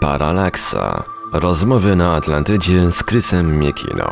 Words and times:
Paralaksa. 0.00 1.04
Rozmowy 1.32 1.96
na 1.96 2.14
Atlantydzie 2.14 2.92
z 2.92 3.02
Krysem 3.02 3.58
Miekiną. 3.58 4.04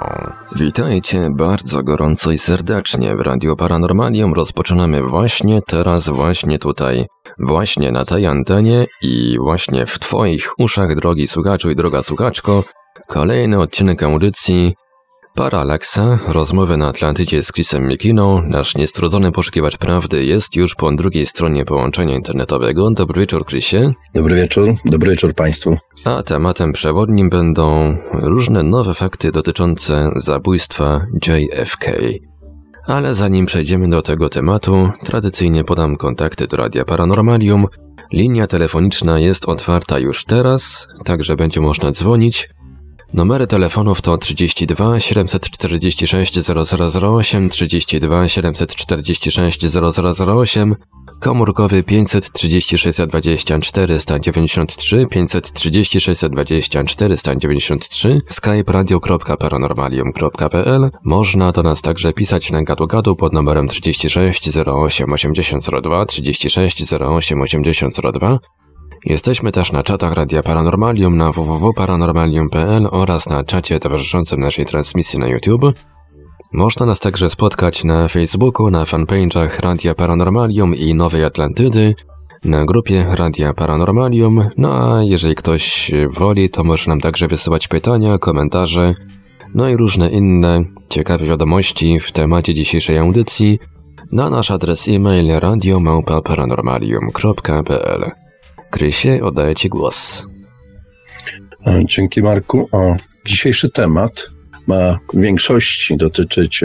Witajcie 0.56 1.28
bardzo 1.30 1.82
gorąco 1.82 2.30
i 2.30 2.38
serdecznie 2.38 3.16
w 3.16 3.20
Radio 3.20 3.56
Paranormalium. 3.56 4.34
Rozpoczynamy 4.34 5.02
właśnie 5.02 5.60
teraz, 5.66 6.08
właśnie 6.08 6.58
tutaj, 6.58 7.06
właśnie 7.38 7.92
na 7.92 8.04
tej 8.04 8.26
antenie 8.26 8.86
i 9.02 9.36
właśnie 9.40 9.86
w 9.86 9.98
Twoich 9.98 10.58
uszach, 10.58 10.94
drogi 10.94 11.28
słuchaczu 11.28 11.70
i 11.70 11.76
droga 11.76 12.02
słuchaczko, 12.02 12.64
kolejny 13.06 13.60
odcinek 13.60 14.02
audycji 14.02 14.74
Paralaksa, 15.34 16.18
rozmowy 16.28 16.76
na 16.76 16.88
Atlantydzie 16.88 17.42
z 17.42 17.52
Chrisem 17.52 17.88
Mikiną, 17.88 18.42
nasz 18.42 18.76
niestrudzony 18.76 19.32
poszukiwacz 19.32 19.76
prawdy 19.76 20.24
jest 20.24 20.56
już 20.56 20.74
po 20.74 20.92
drugiej 20.92 21.26
stronie 21.26 21.64
połączenia 21.64 22.14
internetowego. 22.14 22.90
Dobry 22.90 23.20
wieczór, 23.20 23.46
Chrisie. 23.46 23.92
Dobry 24.14 24.36
wieczór, 24.36 24.74
dobry 24.84 25.10
wieczór 25.10 25.34
Państwu. 25.34 25.76
A 26.04 26.22
tematem 26.22 26.72
przewodnim 26.72 27.30
będą 27.30 27.96
różne 28.12 28.62
nowe 28.62 28.94
fakty 28.94 29.32
dotyczące 29.32 30.10
zabójstwa 30.16 31.06
JFK. 31.26 31.86
Ale 32.86 33.14
zanim 33.14 33.46
przejdziemy 33.46 33.90
do 33.90 34.02
tego 34.02 34.28
tematu, 34.28 34.90
tradycyjnie 35.04 35.64
podam 35.64 35.96
kontakty 35.96 36.46
do 36.46 36.56
Radia 36.56 36.84
Paranormalium. 36.84 37.66
Linia 38.12 38.46
telefoniczna 38.46 39.18
jest 39.18 39.48
otwarta 39.48 39.98
już 39.98 40.24
teraz, 40.24 40.86
także 41.04 41.36
będzie 41.36 41.60
można 41.60 41.92
dzwonić 41.92 42.48
Numery 43.14 43.46
telefonów 43.46 44.02
to 44.02 44.18
32 44.18 45.00
746 45.00 46.38
0008, 47.02 47.48
32 47.48 48.28
746 48.28 49.66
0008, 50.28 50.76
komórkowy 51.20 51.82
536 51.82 52.98
24 53.08 54.00
193, 54.00 55.06
536 55.06 56.20
24 56.30 57.16
193, 57.16 58.20
skype 58.30 58.72
radio.paranormalium.pl. 58.72 60.90
Można 61.04 61.52
do 61.52 61.62
nas 61.62 61.82
także 61.82 62.12
pisać 62.12 62.50
na 62.50 62.62
gadu-gadu 62.62 63.16
pod 63.16 63.32
numerem 63.32 63.68
36 63.68 64.48
08 64.66 65.12
8002, 65.12 66.06
36 66.06 66.92
08 66.92 67.42
8002, 67.42 68.38
Jesteśmy 69.04 69.52
też 69.52 69.72
na 69.72 69.82
czatach 69.82 70.12
Radia 70.12 70.42
Paranormalium 70.42 71.16
na 71.16 71.32
www.paranormalium.pl 71.32 72.88
oraz 72.90 73.28
na 73.28 73.44
czacie 73.44 73.80
towarzyszącym 73.80 74.40
naszej 74.40 74.66
transmisji 74.66 75.18
na 75.18 75.28
YouTube. 75.28 75.62
Można 76.52 76.86
nas 76.86 77.00
także 77.00 77.30
spotkać 77.30 77.84
na 77.84 78.08
Facebooku, 78.08 78.70
na 78.70 78.84
fanpage'ach 78.84 79.60
Radia 79.60 79.94
Paranormalium 79.94 80.74
i 80.74 80.94
Nowej 80.94 81.24
Atlantydy, 81.24 81.94
na 82.44 82.64
grupie 82.64 83.06
Radia 83.10 83.54
Paranormalium, 83.54 84.48
no 84.56 84.94
a 84.94 85.02
jeżeli 85.02 85.34
ktoś 85.34 85.90
woli, 86.18 86.50
to 86.50 86.64
może 86.64 86.90
nam 86.90 87.00
także 87.00 87.28
wysyłać 87.28 87.68
pytania, 87.68 88.18
komentarze, 88.18 88.94
no 89.54 89.68
i 89.68 89.76
różne 89.76 90.10
inne 90.10 90.64
ciekawe 90.88 91.24
wiadomości 91.24 92.00
w 92.00 92.12
temacie 92.12 92.54
dzisiejszej 92.54 92.98
audycji 92.98 93.58
na 94.12 94.30
nasz 94.30 94.50
adres 94.50 94.88
e-mail 94.88 95.40
radiomałpa-paranormalium.pl. 95.40 98.27
Krysie, 98.70 99.20
oddaję 99.22 99.54
Ci 99.54 99.68
głos. 99.68 100.26
E, 101.66 101.82
dzięki 101.84 102.22
Marku. 102.22 102.68
O, 102.72 102.96
dzisiejszy 103.26 103.70
temat 103.70 104.30
ma 104.66 104.98
w 105.14 105.20
większości 105.20 105.96
dotyczyć 105.96 106.64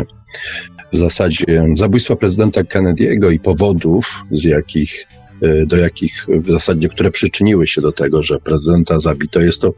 w 0.94 0.98
zasadzie 0.98 1.66
zabójstwa 1.74 2.16
prezydenta 2.16 2.62
Kennedy'ego 2.62 3.34
i 3.34 3.40
powodów, 3.40 4.24
z 4.32 4.44
jakich, 4.44 5.08
e, 5.42 5.66
do 5.66 5.78
jakich 5.78 6.28
w 6.30 6.52
zasadzie, 6.52 6.90
które 6.90 7.12
przyczyniły 7.12 7.68
się 7.68 7.82
do 7.82 7.92
tego, 7.92 8.24
że 8.24 8.40
prezydenta 8.40 9.00
zabito. 9.00 9.40
Jest 9.40 9.62
to 9.62 9.74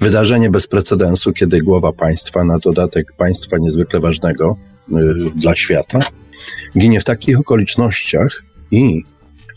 wydarzenie 0.00 0.50
bez 0.50 0.66
precedensu, 0.66 1.32
kiedy 1.32 1.62
głowa 1.62 1.92
państwa, 1.92 2.44
na 2.44 2.58
dodatek 2.58 3.12
państwa 3.18 3.58
niezwykle 3.58 4.00
ważnego 4.00 4.56
e, 4.92 4.96
dla 5.36 5.56
świata, 5.56 5.98
ginie 6.78 7.00
w 7.00 7.04
takich 7.04 7.40
okolicznościach 7.40 8.42
i 8.70 9.02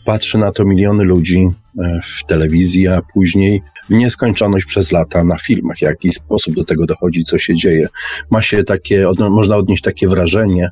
patrzy 0.08 0.38
na 0.38 0.52
to 0.52 0.64
miliony 0.64 1.04
ludzi 1.04 1.48
e, 1.78 2.00
w 2.02 2.26
telewizji, 2.26 2.88
a 2.88 3.02
później 3.14 3.62
w 3.90 3.94
nieskończoność 3.94 4.64
przez 4.64 4.92
lata 4.92 5.24
na 5.24 5.38
filmach, 5.38 5.76
w 5.76 5.82
jaki 5.82 6.12
sposób 6.12 6.54
do 6.54 6.64
tego 6.64 6.86
dochodzi, 6.86 7.24
co 7.24 7.38
się 7.38 7.54
dzieje. 7.54 7.88
Ma 8.30 8.42
się 8.42 8.64
takie, 8.64 9.06
można 9.18 9.56
odnieść 9.56 9.82
takie 9.82 10.08
wrażenie, 10.08 10.68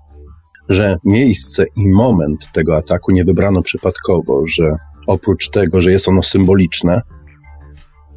że 0.69 0.97
miejsce 1.05 1.65
i 1.77 1.89
moment 1.89 2.49
tego 2.53 2.77
ataku 2.77 3.13
nie 3.13 3.25
wybrano 3.25 3.63
przypadkowo, 3.63 4.43
że 4.47 4.65
oprócz 5.07 5.51
tego, 5.51 5.81
że 5.81 5.91
jest 5.91 6.09
ono 6.09 6.23
symboliczne 6.23 7.01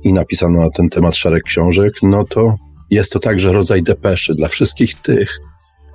i 0.03 0.13
napisano 0.13 0.59
na 0.59 0.69
ten 0.69 0.90
temat 0.90 1.16
szereg 1.16 1.44
książek, 1.44 1.94
no 2.03 2.24
to 2.24 2.56
jest 2.90 3.13
to 3.13 3.19
także 3.19 3.53
rodzaj 3.53 3.84
depeszy 3.84 4.34
dla 4.34 4.47
wszystkich 4.47 4.94
tych, 4.94 5.40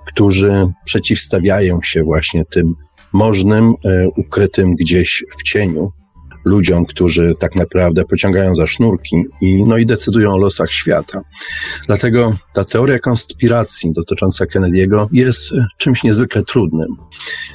którzy 0.06 0.64
przeciwstawiają 0.84 1.78
się 1.82 2.02
właśnie 2.02 2.44
tym 2.44 2.74
możnym, 3.14 3.74
e, 3.84 4.08
ukrytym 4.16 4.74
gdzieś 4.74 5.24
w 5.38 5.42
cieniu 5.42 5.92
ludziom, 6.44 6.84
którzy 6.84 7.34
tak 7.38 7.56
naprawdę 7.56 8.04
pociągają 8.04 8.54
za 8.54 8.66
sznurki 8.66 9.16
i, 9.40 9.64
no 9.66 9.76
i 9.76 9.86
decydują 9.86 10.32
o 10.32 10.38
losach 10.38 10.70
świata. 10.70 11.20
Dlatego 11.86 12.36
ta 12.52 12.64
teoria 12.64 12.98
konspiracji 12.98 13.92
dotycząca 13.92 14.44
Kennedy'ego 14.44 15.08
jest 15.12 15.52
czymś 15.78 16.02
niezwykle 16.02 16.42
trudnym. 16.42 16.88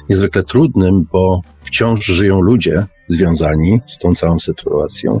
Niezwykle 0.08 0.42
trudnym, 0.42 1.06
bo 1.12 1.40
wciąż 1.64 2.04
żyją 2.04 2.40
ludzie 2.40 2.86
związani 3.08 3.80
z 3.86 3.98
tą 3.98 4.14
całą 4.14 4.38
sytuacją. 4.38 5.20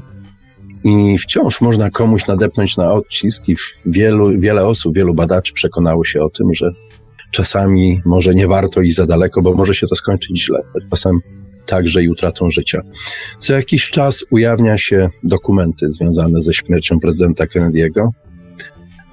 I 0.84 1.18
wciąż 1.18 1.60
można 1.60 1.90
komuś 1.90 2.26
nadepnąć 2.26 2.76
na 2.76 2.92
odcisk, 2.92 3.48
i 3.48 3.56
wielu, 3.86 4.40
wiele 4.40 4.66
osób, 4.66 4.94
wielu 4.94 5.14
badaczy 5.14 5.52
przekonało 5.52 6.04
się 6.04 6.20
o 6.20 6.30
tym, 6.30 6.54
że 6.54 6.70
czasami 7.30 8.02
może 8.04 8.34
nie 8.34 8.48
warto 8.48 8.80
iść 8.80 8.96
za 8.96 9.06
daleko, 9.06 9.42
bo 9.42 9.54
może 9.54 9.74
się 9.74 9.86
to 9.86 9.96
skończyć 9.96 10.44
źle. 10.44 10.62
Czasem 10.90 11.20
także 11.66 12.02
i 12.02 12.08
utratą 12.08 12.50
życia. 12.50 12.80
Co 13.38 13.54
jakiś 13.54 13.90
czas 13.90 14.24
ujawnia 14.30 14.78
się 14.78 15.08
dokumenty 15.22 15.90
związane 15.90 16.42
ze 16.42 16.54
śmiercią 16.54 17.00
prezydenta 17.00 17.44
Kennedy'ego. 17.44 18.08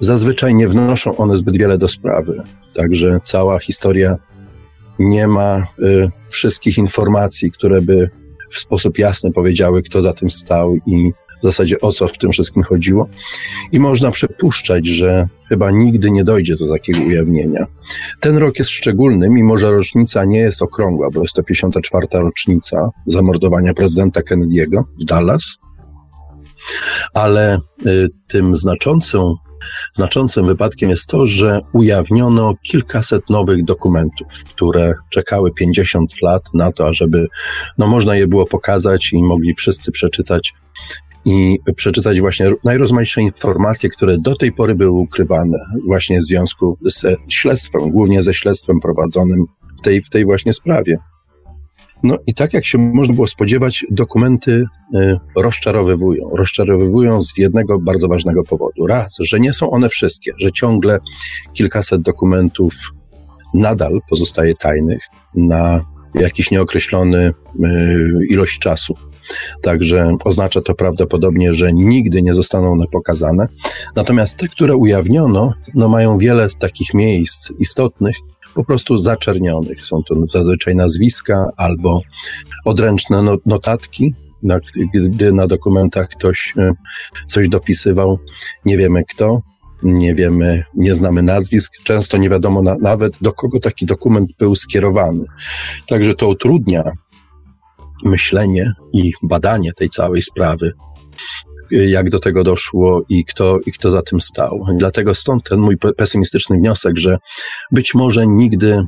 Zazwyczaj 0.00 0.54
nie 0.54 0.68
wnoszą 0.68 1.16
one 1.16 1.36
zbyt 1.36 1.56
wiele 1.56 1.78
do 1.78 1.88
sprawy, 1.88 2.42
także 2.74 3.20
cała 3.22 3.58
historia 3.58 4.16
nie 4.98 5.28
ma 5.28 5.66
y, 5.78 6.10
wszystkich 6.28 6.78
informacji, 6.78 7.50
które 7.50 7.82
by 7.82 8.10
w 8.50 8.58
sposób 8.58 8.98
jasny 8.98 9.32
powiedziały, 9.32 9.82
kto 9.82 10.02
za 10.02 10.12
tym 10.12 10.30
stał 10.30 10.76
i 10.86 11.12
w 11.40 11.42
zasadzie 11.42 11.80
o 11.80 11.92
co 11.92 12.08
w 12.08 12.18
tym 12.18 12.32
wszystkim 12.32 12.62
chodziło. 12.62 13.08
I 13.72 13.80
można 13.80 14.10
przypuszczać, 14.10 14.86
że 14.86 15.28
chyba 15.48 15.70
nigdy 15.70 16.10
nie 16.10 16.24
dojdzie 16.24 16.56
do 16.56 16.72
takiego 16.72 17.00
ujawnienia. 17.00 17.66
Ten 18.20 18.36
rok 18.36 18.58
jest 18.58 18.70
szczególny, 18.70 19.30
mimo 19.30 19.58
że 19.58 19.70
rocznica 19.70 20.24
nie 20.24 20.38
jest 20.38 20.62
okrągła, 20.62 21.08
bo 21.10 21.22
jest 21.22 21.34
to 21.34 21.42
54. 21.42 22.06
rocznica 22.12 22.90
zamordowania 23.06 23.74
prezydenta 23.74 24.20
Kennedy'ego 24.20 24.82
w 25.00 25.04
Dallas. 25.04 25.58
Ale 27.14 27.58
y, 27.86 28.08
tym 28.28 28.56
znaczącym, 28.56 30.46
wypadkiem 30.46 30.90
jest 30.90 31.10
to, 31.10 31.26
że 31.26 31.60
ujawniono 31.72 32.54
kilkaset 32.62 33.30
nowych 33.30 33.64
dokumentów, 33.64 34.44
które 34.44 34.94
czekały 35.10 35.52
50 35.52 36.22
lat 36.22 36.42
na 36.54 36.72
to, 36.72 36.86
ażeby 36.86 37.26
no, 37.78 37.86
można 37.86 38.16
je 38.16 38.26
było 38.26 38.46
pokazać 38.46 39.12
i 39.12 39.22
mogli 39.22 39.54
wszyscy 39.54 39.92
przeczytać 39.92 40.52
i 41.24 41.58
przeczytać 41.76 42.20
właśnie 42.20 42.46
najrozmaitsze 42.64 43.22
informacje, 43.22 43.90
które 43.90 44.16
do 44.18 44.36
tej 44.36 44.52
pory 44.52 44.74
były 44.74 44.90
ukrywane 44.90 45.58
właśnie 45.86 46.18
w 46.18 46.24
związku 46.24 46.78
z 46.84 47.06
śledztwem, 47.28 47.90
głównie 47.90 48.22
ze 48.22 48.34
śledztwem 48.34 48.80
prowadzonym 48.80 49.44
w 49.78 49.80
tej, 49.80 50.02
w 50.02 50.08
tej 50.08 50.24
właśnie 50.24 50.52
sprawie. 50.52 50.98
No 52.02 52.16
i 52.26 52.34
tak 52.34 52.52
jak 52.54 52.66
się 52.66 52.78
można 52.78 53.14
było 53.14 53.26
spodziewać, 53.26 53.86
dokumenty 53.90 54.64
y, 54.94 55.16
rozczarowywują. 55.36 56.30
Rozczarowywują 56.32 57.22
z 57.22 57.38
jednego 57.38 57.78
bardzo 57.78 58.08
ważnego 58.08 58.44
powodu. 58.44 58.86
Raz, 58.86 59.16
że 59.20 59.40
nie 59.40 59.52
są 59.52 59.70
one 59.70 59.88
wszystkie, 59.88 60.32
że 60.38 60.52
ciągle 60.52 60.98
kilkaset 61.52 62.02
dokumentów 62.02 62.74
nadal 63.54 64.00
pozostaje 64.10 64.54
tajnych 64.54 65.00
na 65.34 65.84
jakiś 66.14 66.50
nieokreślony 66.50 67.18
y, 67.26 67.32
ilość 68.30 68.58
czasu. 68.58 68.94
Także 69.62 70.16
oznacza 70.24 70.60
to 70.60 70.74
prawdopodobnie, 70.74 71.52
że 71.52 71.72
nigdy 71.72 72.22
nie 72.22 72.34
zostaną 72.34 72.72
one 72.72 72.84
pokazane. 72.92 73.48
Natomiast 73.96 74.38
te, 74.38 74.48
które 74.48 74.76
ujawniono, 74.76 75.52
no 75.74 75.88
mają 75.88 76.18
wiele 76.18 76.46
takich 76.58 76.94
miejsc 76.94 77.52
istotnych, 77.58 78.16
po 78.54 78.64
prostu 78.64 78.98
zaczernionych. 78.98 79.86
Są 79.86 80.02
to 80.08 80.14
zazwyczaj 80.22 80.74
nazwiska 80.74 81.44
albo 81.56 82.00
odręczne 82.64 83.22
no, 83.22 83.36
notatki, 83.46 84.14
na, 84.42 84.58
gdy 84.94 85.32
na 85.32 85.46
dokumentach 85.46 86.08
ktoś 86.08 86.54
e, 86.58 86.72
coś 87.26 87.48
dopisywał, 87.48 88.18
nie 88.64 88.78
wiemy 88.78 89.04
kto, 89.04 89.42
nie 89.82 90.14
wiemy, 90.14 90.64
nie 90.74 90.94
znamy 90.94 91.22
nazwisk, 91.22 91.72
często 91.84 92.16
nie 92.16 92.30
wiadomo 92.30 92.62
na, 92.62 92.76
nawet 92.80 93.18
do 93.20 93.32
kogo 93.32 93.60
taki 93.60 93.86
dokument 93.86 94.30
był 94.38 94.54
skierowany. 94.56 95.24
Także 95.88 96.14
to 96.14 96.28
utrudnia 96.28 96.92
myślenie 98.04 98.72
i 98.92 99.12
badanie 99.22 99.72
tej 99.72 99.88
całej 99.88 100.22
sprawy. 100.22 100.72
jak 101.70 102.10
do 102.10 102.20
tego 102.20 102.44
doszło 102.44 103.02
i 103.08 103.24
kto, 103.24 103.58
i 103.66 103.72
kto 103.72 103.90
za 103.90 104.02
tym 104.02 104.20
stał. 104.20 104.64
Dlatego 104.76 105.14
stąd 105.14 105.48
ten 105.48 105.58
mój 105.58 105.76
pesymistyczny 105.96 106.56
wniosek, 106.56 106.98
że 106.98 107.18
być 107.72 107.94
może 107.94 108.26
nigdy 108.26 108.82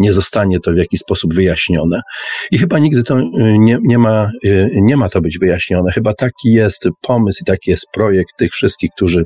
nie 0.00 0.12
zostanie 0.12 0.60
to 0.60 0.72
w 0.72 0.76
jakiś 0.76 1.00
sposób 1.00 1.34
wyjaśnione. 1.34 2.00
I 2.50 2.58
chyba 2.58 2.78
nigdy 2.78 3.02
to 3.02 3.20
nie, 3.40 3.78
nie, 3.82 3.98
ma, 3.98 4.30
nie 4.72 4.96
ma 4.96 5.08
to 5.08 5.20
być 5.20 5.38
wyjaśnione. 5.38 5.92
Chyba 5.92 6.14
taki 6.14 6.52
jest 6.52 6.88
pomysł 7.02 7.38
i 7.42 7.44
taki 7.44 7.70
jest 7.70 7.86
projekt 7.92 8.36
tych 8.38 8.52
wszystkich, 8.52 8.90
którzy 8.96 9.24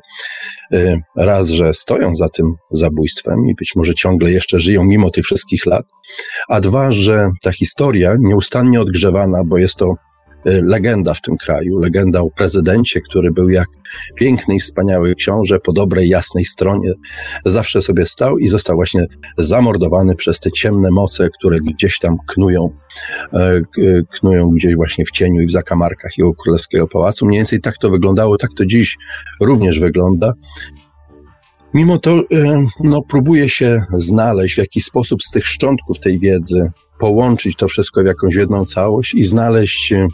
raz, 1.17 1.51
że 1.51 1.73
stoją 1.73 2.15
za 2.15 2.29
tym 2.29 2.47
zabójstwem 2.71 3.37
i 3.51 3.55
być 3.55 3.73
może 3.77 3.95
ciągle 3.95 4.33
jeszcze 4.33 4.61
żyją 4.61 4.85
mimo 4.85 5.11
tych 5.11 5.25
wszystkich 5.25 5.67
lat, 5.67 5.87
a 6.49 6.61
dwa, 6.61 6.91
że 6.91 7.29
ta 7.43 7.53
historia 7.53 8.17
nieustannie 8.21 8.81
odgrzewana, 8.81 9.39
bo 9.47 9.59
jest 9.59 9.77
to 9.77 9.95
Y, 9.95 10.14
legenda 10.45 11.15
w 11.15 11.21
tym 11.21 11.37
kraju, 11.37 11.79
legenda 11.79 12.21
o 12.21 12.31
prezydencie, 12.31 13.01
który 13.01 13.31
był 13.31 13.49
jak 13.49 13.69
piękny 14.17 14.55
i 14.55 14.61
wspaniały 14.61 15.15
książę 15.15 15.59
po 15.61 15.73
dobrej, 15.73 16.09
jasnej 16.09 16.45
stronie, 16.45 16.93
zawsze 17.45 17.83
sobie 17.83 18.07
stał 18.07 18.39
i 18.39 18.49
został 18.49 18.77
właśnie 18.77 19.07
zamordowany 19.39 20.15
przez 20.15 20.41
te 20.41 20.53
ciemne 20.53 20.91
moce, 20.91 21.29
które 21.39 21.59
gdzieś 21.61 21.99
tam 21.99 22.17
knują, 22.27 22.71
e, 23.33 23.61
knują 24.11 24.51
gdzieś 24.51 24.77
właśnie 24.77 25.05
w 25.05 25.11
cieniu 25.11 25.43
i 25.43 25.47
w 25.47 25.53
zakamarkach 25.53 26.19
jego 26.19 26.35
królewskiego 26.35 26.89
pałacu. 26.89 27.27
Mniej 27.27 27.39
więcej 27.39 27.61
tak 27.61 27.79
to 27.79 27.91
wyglądało, 27.91 28.37
tak 28.37 28.51
to 28.57 28.67
dziś 28.67 28.97
również 29.41 29.81
wygląda. 29.81 30.33
Mimo 31.75 31.99
to 31.99 32.11
e, 32.33 32.67
no, 32.81 33.03
próbuje 33.03 33.49
się 33.49 33.83
znaleźć 33.93 34.55
w 34.55 34.59
jakiś 34.59 34.85
sposób 34.85 35.23
z 35.23 35.31
tych 35.31 35.47
szczątków 35.47 36.01
tej 36.01 36.19
wiedzy, 36.19 36.71
połączyć 36.99 37.57
to 37.57 37.69
wszystko 37.69 38.03
w 38.03 38.07
jakąś 38.07 38.35
jedną 38.35 38.65
całość 38.65 39.15
i 39.15 39.25
znaleźć 39.25 39.93
e, 39.93 40.09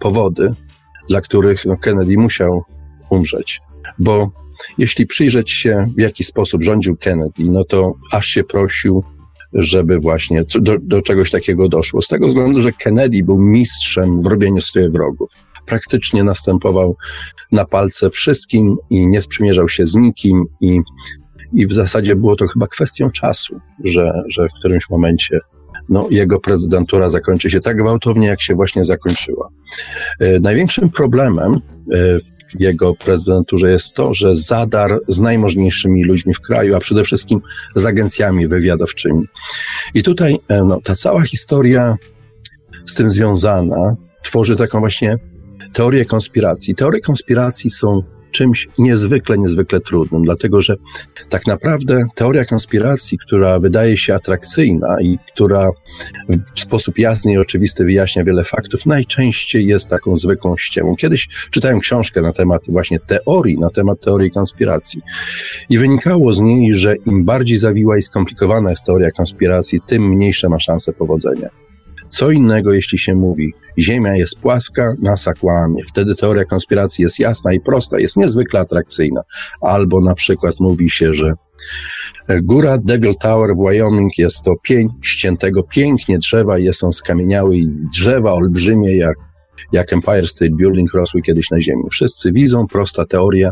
powody, 0.00 0.54
dla 1.08 1.20
których 1.20 1.66
no, 1.66 1.76
Kennedy 1.76 2.16
musiał 2.16 2.64
umrzeć. 3.10 3.60
Bo 3.98 4.30
jeśli 4.78 5.06
przyjrzeć 5.06 5.50
się, 5.50 5.86
w 5.96 6.00
jaki 6.00 6.24
sposób 6.24 6.62
rządził 6.62 6.96
Kennedy, 6.96 7.44
no 7.44 7.64
to 7.64 7.94
aż 8.12 8.26
się 8.26 8.44
prosił, 8.44 9.04
żeby 9.52 9.98
właśnie 9.98 10.44
do, 10.60 10.76
do 10.82 11.02
czegoś 11.02 11.30
takiego 11.30 11.68
doszło. 11.68 12.02
Z 12.02 12.08
tego 12.08 12.26
względu, 12.26 12.60
że 12.60 12.72
Kennedy 12.72 13.22
był 13.24 13.38
mistrzem 13.38 14.22
w 14.22 14.26
robieniu 14.26 14.60
sobie 14.60 14.90
wrogów. 14.90 15.30
Praktycznie 15.66 16.24
następował 16.24 16.96
na 17.52 17.64
palce 17.64 18.10
wszystkim 18.10 18.76
i 18.90 19.06
nie 19.06 19.22
sprzymierzał 19.22 19.68
się 19.68 19.86
z 19.86 19.94
nikim 19.94 20.44
i, 20.60 20.80
i 21.52 21.66
w 21.66 21.72
zasadzie 21.72 22.16
było 22.16 22.36
to 22.36 22.46
chyba 22.46 22.66
kwestią 22.66 23.10
czasu, 23.10 23.60
że, 23.84 24.12
że 24.28 24.48
w 24.48 24.58
którymś 24.58 24.90
momencie 24.90 25.40
no, 25.90 26.06
jego 26.10 26.40
prezydentura 26.40 27.10
zakończy 27.10 27.50
się 27.50 27.60
tak 27.60 27.76
gwałtownie, 27.76 28.26
jak 28.26 28.42
się 28.42 28.54
właśnie 28.54 28.84
zakończyła. 28.84 29.48
E, 30.20 30.40
największym 30.40 30.90
problemem 30.90 31.54
e, 31.54 31.58
w 32.56 32.60
jego 32.60 32.94
prezydenturze 32.94 33.70
jest 33.70 33.94
to, 33.94 34.14
że 34.14 34.34
zadar 34.34 34.98
z 35.08 35.20
najmożniejszymi 35.20 36.04
ludźmi 36.04 36.34
w 36.34 36.40
kraju, 36.40 36.76
a 36.76 36.80
przede 36.80 37.04
wszystkim 37.04 37.40
z 37.74 37.86
agencjami 37.86 38.48
wywiadowczymi. 38.48 39.26
I 39.94 40.02
tutaj 40.02 40.38
e, 40.48 40.64
no, 40.64 40.80
ta 40.84 40.94
cała 40.94 41.22
historia 41.22 41.96
z 42.86 42.94
tym 42.94 43.08
związana 43.08 43.96
tworzy 44.22 44.56
taką 44.56 44.80
właśnie 44.80 45.16
teorię 45.72 46.04
konspiracji. 46.04 46.74
Teorie 46.74 47.00
konspiracji 47.00 47.70
są 47.70 48.02
czymś 48.30 48.68
niezwykle, 48.78 49.38
niezwykle 49.38 49.80
trudnym, 49.80 50.22
dlatego 50.22 50.62
że 50.62 50.76
tak 51.28 51.46
naprawdę 51.46 52.02
teoria 52.14 52.44
konspiracji, 52.44 53.18
która 53.18 53.58
wydaje 53.58 53.96
się 53.96 54.14
atrakcyjna 54.14 55.00
i 55.02 55.18
która 55.34 55.68
w 56.54 56.60
sposób 56.60 56.98
jasny 56.98 57.32
i 57.32 57.38
oczywisty 57.38 57.84
wyjaśnia 57.84 58.24
wiele 58.24 58.44
faktów, 58.44 58.86
najczęściej 58.86 59.66
jest 59.66 59.88
taką 59.88 60.16
zwykłą 60.16 60.56
ściemą. 60.56 60.96
Kiedyś 60.96 61.28
czytałem 61.50 61.80
książkę 61.80 62.22
na 62.22 62.32
temat 62.32 62.62
właśnie 62.68 63.00
teorii, 63.00 63.58
na 63.58 63.70
temat 63.70 64.00
teorii 64.00 64.30
konspiracji 64.30 65.02
i 65.68 65.78
wynikało 65.78 66.34
z 66.34 66.40
niej, 66.40 66.74
że 66.74 66.96
im 66.96 67.24
bardziej 67.24 67.56
zawiła 67.56 67.98
i 67.98 68.02
skomplikowana 68.02 68.70
jest 68.70 68.86
teoria 68.86 69.10
konspiracji, 69.10 69.80
tym 69.86 70.08
mniejsze 70.08 70.48
ma 70.48 70.60
szanse 70.60 70.92
powodzenia. 70.92 71.69
Co 72.10 72.30
innego, 72.30 72.72
jeśli 72.72 72.98
się 72.98 73.14
mówi, 73.14 73.54
Ziemia 73.78 74.16
jest 74.16 74.38
płaska, 74.38 74.94
NASA 75.02 75.34
kłamie. 75.34 75.82
Wtedy 75.88 76.14
teoria 76.14 76.44
konspiracji 76.44 77.02
jest 77.02 77.18
jasna 77.18 77.52
i 77.52 77.60
prosta, 77.60 78.00
jest 78.00 78.16
niezwykle 78.16 78.60
atrakcyjna. 78.60 79.20
Albo 79.60 80.00
na 80.00 80.14
przykład 80.14 80.54
mówi 80.60 80.90
się, 80.90 81.12
że 81.12 81.32
góra 82.42 82.78
Devil 82.78 83.14
Tower 83.20 83.50
w 83.56 83.68
Wyoming 83.68 84.18
jest 84.18 84.44
to 84.44 84.52
pień 84.62 84.88
ściętego 85.02 85.62
pięknie 85.62 86.18
drzewa, 86.18 86.58
jest 86.58 86.84
on 86.84 86.92
skamieniały 86.92 87.56
i 87.56 87.68
drzewa 87.92 88.32
olbrzymie 88.32 88.96
jak, 88.96 89.16
jak 89.72 89.92
Empire 89.92 90.28
State 90.28 90.50
Building 90.50 90.94
rosły 90.94 91.22
kiedyś 91.22 91.50
na 91.50 91.60
Ziemi. 91.60 91.82
Wszyscy 91.90 92.32
widzą, 92.32 92.66
prosta 92.66 93.06
teoria, 93.06 93.50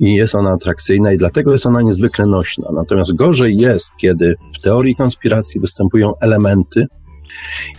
i 0.00 0.14
jest 0.14 0.34
ona 0.34 0.50
atrakcyjna 0.50 1.12
i 1.12 1.16
dlatego 1.16 1.52
jest 1.52 1.66
ona 1.66 1.82
niezwykle 1.82 2.26
nośna. 2.26 2.68
Natomiast 2.72 3.14
gorzej 3.14 3.56
jest, 3.56 3.96
kiedy 3.96 4.34
w 4.54 4.60
teorii 4.60 4.94
konspiracji 4.94 5.60
występują 5.60 6.12
elementy, 6.20 6.86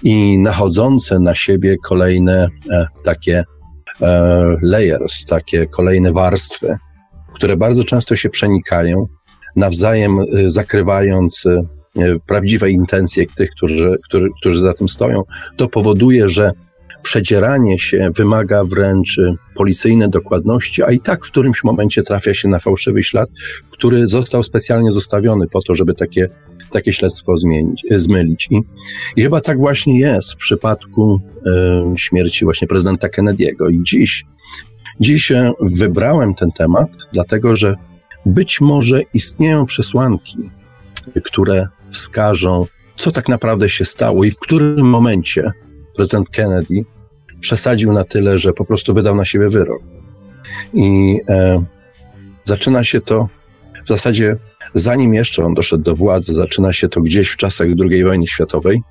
i 0.04 0.40
nachodzące 0.40 1.20
na 1.20 1.36
siebie 1.36 1.78
kolejne 1.78 2.50
e, 2.72 2.88
takie 3.04 3.44
e, 4.02 4.44
layers, 4.62 5.26
takie 5.26 5.68
kolejne 5.68 6.14
warstwy, 6.14 6.78
które 7.34 7.58
bardzo 7.58 7.84
często 7.84 8.16
się 8.16 8.30
przenikają, 8.30 9.08
nawzajem 9.56 10.20
e, 10.20 10.26
zakrywając 10.50 11.48
prawdziwe 12.28 12.72
intencje 12.72 13.26
tych, 13.36 13.50
którzy, 13.50 13.98
którzy, 14.04 14.28
którzy 14.40 14.62
za 14.62 14.74
tym 14.74 14.90
stoją, 14.90 15.24
to 15.58 15.68
powoduje, 15.68 16.30
że 16.30 16.52
przedzieranie 17.04 17.80
się 17.80 18.10
wymaga 18.16 18.64
wręcz 18.64 19.22
policyjnej 19.56 20.10
dokładności, 20.10 20.84
a 20.84 20.92
i 20.92 21.00
tak 21.00 21.26
w 21.26 21.30
którymś 21.32 21.64
momencie 21.64 22.02
trafia 22.02 22.34
się 22.34 22.48
na 22.48 22.60
fałszywy 22.60 23.04
ślad, 23.04 23.30
który 23.72 24.08
został 24.08 24.44
specjalnie 24.44 24.92
zostawiony 24.92 25.48
po 25.48 25.62
to, 25.62 25.76
żeby 25.76 25.94
takie, 25.94 26.30
takie 26.72 26.94
śledztwo 26.94 27.38
zmienić, 27.38 27.86
zmylić. 27.92 28.48
I, 28.52 28.62
I 29.16 29.22
chyba 29.22 29.42
tak 29.42 29.58
właśnie 29.60 30.00
jest 30.00 30.34
w 30.34 30.38
przypadku 30.38 31.20
y, 31.48 31.50
śmierci 31.98 32.46
właśnie 32.46 32.68
prezydenta 32.68 33.08
Kennedy'ego. 33.08 33.72
I 33.72 33.84
dziś, 33.84 34.26
dziś 35.00 35.32
wybrałem 35.62 36.36
ten 36.36 36.52
temat, 36.52 36.90
dlatego 37.14 37.56
że 37.56 37.76
być 38.26 38.62
może 38.62 39.02
istnieją 39.14 39.66
przesłanki, 39.66 40.38
które 41.24 41.68
wskażą, 41.90 42.66
co 42.96 43.12
tak 43.12 43.30
naprawdę 43.30 43.70
się 43.70 43.86
stało 43.86 44.24
i 44.24 44.32
w 44.32 44.40
którym 44.40 44.90
momencie 44.90 45.52
prezydent 45.96 46.30
Kennedy 46.30 46.86
przesadził 47.40 47.94
na 47.94 48.04
tyle, 48.04 48.38
że 48.38 48.54
po 48.54 48.66
prostu 48.66 48.94
wydał 48.94 49.16
na 49.16 49.26
siebie 49.26 49.50
wyrok. 49.50 49.82
I 50.74 51.20
e, 51.30 51.64
zaczyna 52.44 52.84
się 52.84 53.02
to 53.02 53.28
w 53.86 53.88
zasadzie, 53.88 54.36
zanim 54.74 55.14
jeszcze 55.14 55.46
on 55.46 55.54
doszedł 55.54 55.84
do 55.84 55.96
władzy, 55.96 56.34
zaczyna 56.34 56.74
się 56.74 56.90
to 56.90 57.02
gdzieś 57.02 57.30
w 57.30 57.38
czasach 57.38 57.68
II 57.92 58.04
wojny 58.04 58.28
światowej, 58.28 58.82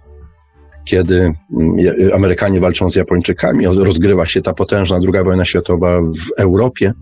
kiedy 0.84 1.20
mm, 1.20 1.76
Amerykanie 2.14 2.60
walczą 2.60 2.90
z 2.90 2.96
Japończykami, 2.96 3.66
rozgrywa 3.66 4.26
się 4.26 4.42
ta 4.42 4.54
potężna 4.54 4.96
II 4.96 5.24
wojna 5.24 5.44
światowa 5.44 6.00
w 6.00 6.40
Europie. 6.40 6.92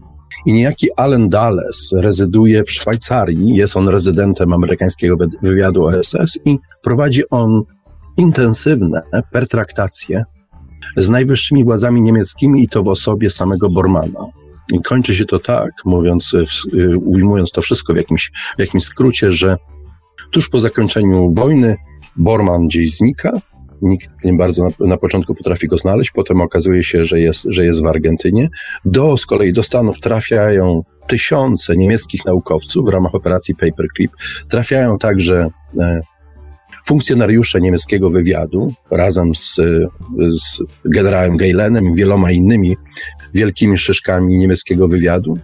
I 0.46 0.52
niejaki 0.52 0.88
Allen 0.96 1.28
Dulles 1.28 1.90
rezyduje 1.92 2.64
w 2.64 2.70
Szwajcarii, 2.70 3.56
jest 3.56 3.76
on 3.76 3.88
rezydentem 3.88 4.52
amerykańskiego 4.52 5.16
wywiadu 5.42 5.84
OSS 5.84 6.38
i 6.44 6.58
prowadzi 6.82 7.22
on 7.30 7.62
intensywne 8.20 9.02
pertraktacje 9.32 10.24
z 10.96 11.10
najwyższymi 11.10 11.64
władzami 11.64 12.02
niemieckimi 12.02 12.62
i 12.62 12.68
to 12.68 12.82
w 12.82 12.88
osobie 12.88 13.30
samego 13.30 13.70
Bormana. 13.70 14.26
I 14.72 14.82
kończy 14.82 15.14
się 15.14 15.24
to 15.24 15.38
tak, 15.38 15.70
mówiąc, 15.84 16.34
y, 16.74 16.98
ujmując 16.98 17.52
to 17.52 17.62
wszystko 17.62 17.92
w 17.92 17.96
jakimś, 17.96 18.30
w 18.58 18.60
jakimś 18.60 18.82
skrócie, 18.82 19.32
że 19.32 19.56
tuż 20.30 20.48
po 20.48 20.60
zakończeniu 20.60 21.34
wojny 21.34 21.76
Borman 22.16 22.66
gdzieś 22.66 22.96
znika, 22.96 23.40
nikt 23.82 24.24
nie 24.24 24.32
bardzo 24.32 24.64
na, 24.64 24.86
na, 24.86 24.96
początku 24.96 25.34
potrafi 25.34 25.68
go 25.68 25.78
znaleźć, 25.78 26.10
potem 26.10 26.40
okazuje 26.40 26.84
się, 26.84 27.04
że 27.04 27.20
jest, 27.20 27.46
że 27.48 27.64
jest 27.64 27.82
w 27.82 27.86
Argentynie. 27.86 28.48
Do, 28.84 29.16
z 29.16 29.26
kolei 29.26 29.52
do 29.52 29.62
Stanów 29.62 30.00
trafiają 30.00 30.82
tysiące 31.06 31.76
niemieckich 31.76 32.24
naukowców 32.24 32.86
w 32.86 32.88
ramach 32.88 33.14
operacji 33.14 33.54
Paperclip. 33.54 34.12
Trafiają 34.48 34.98
także 34.98 35.50
e, 35.80 36.00
funkcjonariusze 36.86 37.60
niemieckiego 37.60 38.10
wywiadu 38.10 38.72
razem 38.90 39.34
z, 39.34 39.60
z 40.28 40.62
generałem 40.84 41.36
Geilenem 41.36 41.84
i 41.84 41.94
wieloma 41.94 42.30
innymi 42.30 42.76
wielkimi 43.34 43.76
szyszkami 43.76 44.38
niemieckiego 44.38 44.88
wywiadu. 44.88 45.38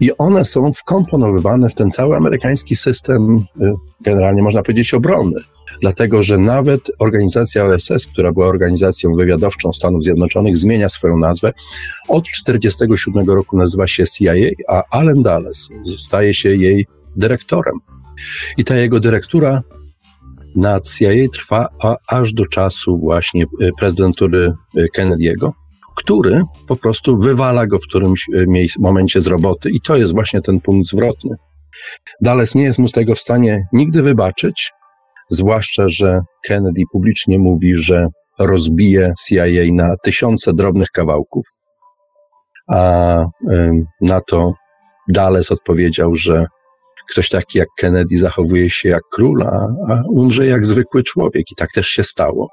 I 0.00 0.16
one 0.18 0.44
są 0.44 0.72
wkomponowywane 0.72 1.68
w 1.68 1.74
ten 1.74 1.90
cały 1.90 2.16
amerykański 2.16 2.76
system, 2.76 3.44
y, 3.62 3.72
generalnie 4.00 4.42
można 4.42 4.62
powiedzieć, 4.62 4.94
obronny. 4.94 5.40
Dlatego, 5.80 6.22
że 6.22 6.38
nawet 6.38 6.80
organizacja 6.98 7.64
OSS, 7.64 8.06
która 8.06 8.32
była 8.32 8.46
organizacją 8.46 9.14
wywiadowczą 9.14 9.72
Stanów 9.72 10.02
Zjednoczonych, 10.02 10.56
zmienia 10.56 10.88
swoją 10.88 11.18
nazwę. 11.18 11.52
Od 12.08 12.24
1947 12.24 13.30
roku 13.30 13.56
nazywa 13.56 13.86
się 13.86 14.04
CIA, 14.06 14.32
a 14.68 14.82
Allen 14.90 15.22
Dulles 15.22 15.68
staje 15.84 16.34
się 16.34 16.56
jej 16.56 16.86
dyrektorem. 17.16 17.74
I 18.56 18.64
ta 18.64 18.76
jego 18.76 19.00
dyrektura 19.00 19.62
nad 20.56 20.88
CIA 20.88 21.28
trwa 21.32 21.68
a, 21.82 21.96
aż 22.08 22.32
do 22.32 22.46
czasu 22.46 22.98
właśnie 22.98 23.44
y, 23.62 23.70
prezydentury 23.78 24.52
y, 24.78 24.86
Kennedy'ego. 24.96 25.50
który 25.96 26.42
po 26.68 26.76
prostu 26.76 27.18
wywala 27.18 27.66
go 27.66 27.78
w 27.78 27.86
którymś 27.88 28.26
momencie 28.78 29.20
z 29.20 29.26
roboty 29.26 29.70
i 29.70 29.80
to 29.80 29.96
jest 29.96 30.12
właśnie 30.12 30.42
ten 30.42 30.60
punkt 30.60 30.88
zwrotny. 30.88 31.36
Dales 32.20 32.54
nie 32.54 32.62
jest 32.62 32.78
mu 32.78 32.88
tego 32.88 33.14
w 33.14 33.20
stanie 33.20 33.66
nigdy 33.72 34.02
wybaczyć, 34.02 34.72
zwłaszcza, 35.30 35.88
że 35.88 36.20
Kennedy 36.44 36.82
publicznie 36.92 37.38
mówi, 37.38 37.74
że 37.74 38.06
rozbije 38.38 39.12
CIA 39.26 39.72
na 39.72 39.96
tysiące 40.02 40.52
drobnych 40.52 40.88
kawałków, 40.88 41.44
a 42.68 43.24
na 44.00 44.20
to 44.20 44.52
Dales 45.08 45.50
odpowiedział, 45.50 46.14
że 46.14 46.46
ktoś 47.12 47.28
taki 47.28 47.58
jak 47.58 47.68
Kennedy 47.78 48.18
zachowuje 48.18 48.70
się 48.70 48.88
jak 48.88 49.02
król, 49.12 49.42
a, 49.42 49.68
a 49.88 50.02
umrze 50.08 50.46
jak 50.46 50.66
zwykły 50.66 51.02
człowiek. 51.02 51.52
I 51.52 51.54
tak 51.54 51.72
też 51.72 51.88
się 51.88 52.04
stało. 52.04 52.48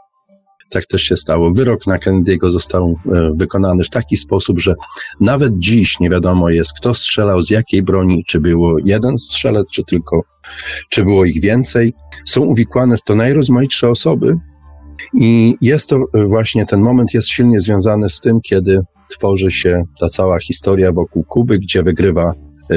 Tak 0.69 0.85
też 0.85 1.01
się 1.01 1.17
stało. 1.17 1.53
Wyrok 1.53 1.87
na 1.87 1.97
Kennedy'ego 1.97 2.51
został 2.51 2.85
e, 2.85 3.31
wykonany 3.35 3.83
w 3.83 3.89
taki 3.89 4.17
sposób, 4.17 4.59
że 4.59 4.75
nawet 5.19 5.53
dziś 5.59 5.99
nie 5.99 6.09
wiadomo 6.09 6.49
jest, 6.49 6.71
kto 6.77 6.93
strzelał 6.93 7.41
z 7.41 7.49
jakiej 7.49 7.83
broni, 7.83 8.23
czy 8.27 8.39
było 8.39 8.75
jeden 8.85 9.17
strzelec, 9.17 9.71
czy 9.71 9.83
tylko, 9.83 10.21
czy 10.89 11.03
było 11.03 11.25
ich 11.25 11.41
więcej. 11.41 11.93
Są 12.25 12.41
uwikłane 12.41 12.97
w 12.97 13.03
to 13.03 13.15
najrozmaitsze 13.15 13.89
osoby 13.89 14.35
i 15.13 15.55
jest 15.61 15.89
to 15.89 15.95
e, 15.95 16.23
właśnie, 16.23 16.65
ten 16.65 16.81
moment 16.81 17.13
jest 17.13 17.29
silnie 17.29 17.61
związany 17.61 18.09
z 18.09 18.19
tym, 18.19 18.39
kiedy 18.41 18.79
tworzy 19.17 19.51
się 19.51 19.83
ta 19.99 20.09
cała 20.09 20.39
historia 20.39 20.91
wokół 20.91 21.23
Kuby, 21.23 21.59
gdzie 21.59 21.83
wygrywa 21.83 22.33
e, 22.71 22.75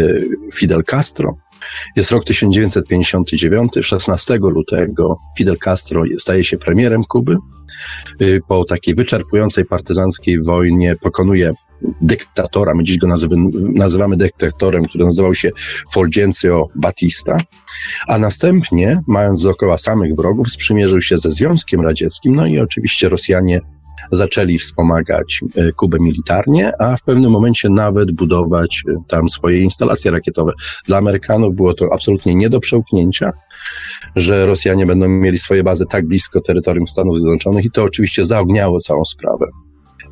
Fidel 0.55 0.85
Castro, 0.85 1.37
jest 1.97 2.11
rok 2.11 2.25
1959, 2.25 3.73
16 3.83 4.39
lutego 4.39 5.17
Fidel 5.39 5.59
Castro 5.59 6.03
staje 6.19 6.45
się 6.45 6.59
premierem 6.59 7.05
Kuby. 7.05 7.37
Y, 8.23 8.41
po 8.49 8.65
takiej 8.65 8.95
wyczerpującej 8.95 9.65
partyzanckiej 9.65 10.43
wojnie 10.43 10.97
pokonuje 10.97 11.53
dyktatora, 12.01 12.75
my 12.75 12.85
dziś 12.85 12.99
go 12.99 13.07
nazywamy, 13.07 13.51
nazywamy 13.75 14.17
dyktatorem, 14.17 14.85
który 14.85 15.05
nazywał 15.05 15.35
się 15.35 15.51
Fulgencio 15.93 16.69
Batista, 16.75 17.39
a 18.07 18.19
następnie, 18.19 19.01
mając 19.07 19.43
dookoła 19.43 19.79
samych 19.79 20.15
wrogów, 20.17 20.53
sprzymierzył 20.53 21.01
się 21.01 21.19
ze 21.19 21.31
Związkiem 21.31 21.81
Radzieckim, 21.81 22.35
no 22.35 22.47
i 22.47 22.59
oczywiście 22.59 23.09
Rosjanie 23.09 23.61
zaczęli 24.13 24.59
wspomagać 24.59 25.41
e, 25.57 25.73
Kubę 25.73 25.99
militarnie, 26.01 26.73
a 26.79 26.97
w 26.97 27.03
pewnym 27.03 27.31
momencie 27.31 27.69
nawet 27.69 28.13
budować 28.13 28.83
e, 28.89 29.03
tam 29.09 29.29
swoje 29.29 29.61
instalacje 29.61 30.11
rakietowe. 30.11 30.53
Dla 30.87 30.99
Amerykanów 30.99 31.57
było 31.57 31.75
to 31.75 31.89
absolutnie 31.93 32.35
nie 32.35 32.51
do 32.51 32.61
przełknięcia, 32.61 33.33
że 34.17 34.47
Rosjanie 34.47 34.87
będą 34.87 35.09
mieli 35.09 35.39
swoje 35.39 35.65
bazy 35.65 35.85
tak 35.87 36.07
blisko 36.07 36.41
terytorium 36.41 36.87
Stanów 36.87 37.19
Zjednoczonych 37.19 37.65
i 37.65 37.71
to 37.71 37.83
oczywiście 37.83 38.25
zaogniało 38.25 38.79
całą 38.79 39.05
sprawę. 39.05 39.47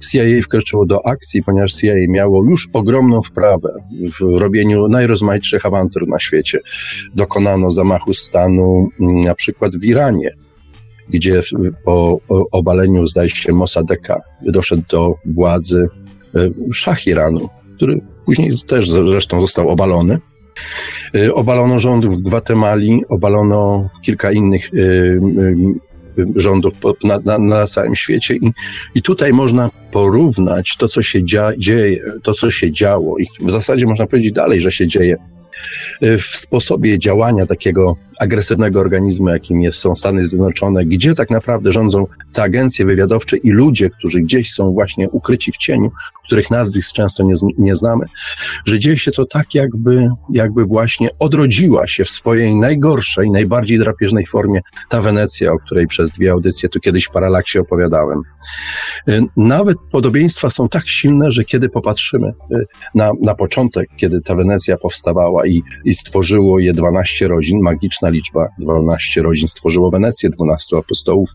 CIA 0.01 0.43
wkroczyło 0.43 0.87
do 0.87 1.07
akcji, 1.07 1.43
ponieważ 1.43 1.73
CIA 1.73 1.93
miało 2.09 2.45
już 2.51 2.69
ogromną 2.73 3.23
wprawę 3.23 3.69
w 4.21 4.39
robieniu 4.39 4.89
najrozmaitszych 4.89 5.67
awantur 5.67 6.09
na 6.09 6.19
świecie. 6.19 6.59
Dokonano 7.15 7.71
zamachu 7.71 8.15
stanu 8.15 8.89
mm, 9.01 9.21
na 9.21 9.35
przykład 9.35 9.77
w 9.77 9.85
Iranie, 9.85 10.31
gdzie 11.13 11.41
po 11.85 12.21
obaleniu, 12.53 13.07
zdaje 13.07 13.31
się, 13.31 13.53
Mossadeka 13.53 14.21
doszedł 14.43 14.83
do 14.89 15.15
władzy 15.25 15.89
e, 16.35 16.51
szach 16.73 17.07
Iranu, 17.07 17.49
który 17.77 18.01
później 18.25 18.51
też 18.67 18.91
zresztą 18.91 19.41
został 19.41 19.69
obalony. 19.69 20.19
E, 21.15 21.35
obalono 21.35 21.79
rząd 21.79 22.07
w 22.07 22.17
Gwatemali, 22.17 23.03
obalono 23.09 23.91
kilka 24.05 24.33
innych 24.33 24.71
e, 24.75 24.79
rządów 26.37 26.73
na, 27.05 27.19
na, 27.25 27.39
na 27.39 27.67
całym 27.67 27.95
świecie 27.95 28.35
I, 28.35 28.53
i 28.95 29.03
tutaj 29.03 29.33
można 29.33 29.71
porównać 29.91 30.77
to, 30.77 30.89
co 30.89 31.03
się 31.03 31.25
dzia, 31.25 31.51
dzieje, 31.59 32.03
to, 32.23 32.35
co 32.35 32.51
się 32.51 32.73
działo 32.73 33.19
i 33.19 33.27
w 33.47 33.51
zasadzie 33.51 33.87
można 33.87 34.07
powiedzieć 34.07 34.33
dalej, 34.33 34.61
że 34.61 34.71
się 34.71 34.87
dzieje 34.87 35.17
w 36.03 36.23
sposobie 36.23 36.99
działania 36.99 37.47
takiego 37.47 37.97
agresywnego 38.21 38.81
organizmu, 38.81 39.29
jakim 39.29 39.63
jest, 39.63 39.79
są 39.79 39.95
Stany 39.95 40.25
Zjednoczone, 40.25 40.85
gdzie 40.85 41.15
tak 41.15 41.31
naprawdę 41.31 41.73
rządzą 41.73 42.07
te 42.33 42.43
agencje 42.43 42.87
wywiadowcze 42.87 43.37
i 43.37 43.51
ludzie, 43.51 43.91
którzy 43.91 44.21
gdzieś 44.21 44.53
są 44.53 44.73
właśnie 44.73 45.11
ukryci 45.11 45.53
w 45.53 45.57
cieniu, 45.57 45.91
których 46.25 46.51
nazwisk 46.51 46.93
często 46.93 47.25
nie, 47.25 47.35
nie 47.59 47.77
znamy, 47.77 48.07
że 48.65 48.79
dzieje 48.79 48.97
się 48.97 49.11
to 49.11 49.27
tak, 49.27 49.55
jakby, 49.55 50.09
jakby 50.33 50.65
właśnie 50.65 51.09
odrodziła 51.19 51.87
się 51.87 52.05
w 52.05 52.11
swojej 52.11 52.57
najgorszej, 52.57 53.31
najbardziej 53.31 53.79
drapieżnej 53.79 54.27
formie 54.27 54.61
ta 54.89 55.01
Wenecja, 55.01 55.53
o 55.53 55.59
której 55.59 55.87
przez 55.87 56.11
dwie 56.11 56.33
audycje 56.33 56.69
tu 56.69 56.81
kiedyś 56.81 57.05
w 57.05 57.11
Paralaksie 57.11 57.59
opowiadałem. 57.59 58.23
Y, 59.09 59.23
nawet 59.37 59.79
podobieństwa 59.91 60.51
są 60.51 60.69
tak 60.69 60.89
silne, 60.89 61.31
że 61.31 61.45
kiedy 61.45 61.69
popatrzymy 61.69 62.29
y, 62.29 62.65
na, 62.95 63.13
na 63.23 63.35
początek, 63.35 63.89
kiedy 63.97 64.21
ta 64.21 64.35
Wenecja 64.35 64.77
powstawała 64.77 65.40
i, 65.47 65.63
i 65.85 65.95
stworzyło 65.95 66.59
je 66.59 66.73
12 66.73 67.29
rodzin, 67.29 67.59
magiczna 67.63 68.09
liczba, 68.09 68.49
12 68.59 69.23
rodzin 69.23 69.49
stworzyło 69.49 69.91
Wenecję, 69.91 70.31
12 70.31 70.77
apostołów 70.77 71.29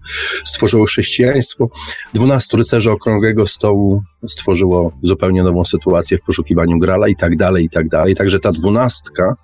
stworzyło 0.45 0.85
chrześcijaństwo, 0.85 1.69
12 2.13 2.57
rycerzy 2.57 2.91
Okrągłego 2.91 3.47
Stołu 3.47 4.01
stworzyło 4.27 4.91
zupełnie 5.01 5.43
nową 5.43 5.65
sytuację 5.65 6.17
w 6.17 6.21
poszukiwaniu 6.21 6.77
Grala 6.79 7.07
i 7.07 7.15
tak 7.15 7.35
dalej, 7.35 7.65
i 7.65 7.69
tak 7.69 7.87
dalej. 7.87 8.15
Także 8.15 8.39
ta 8.39 8.51
dwunastka 8.51 9.35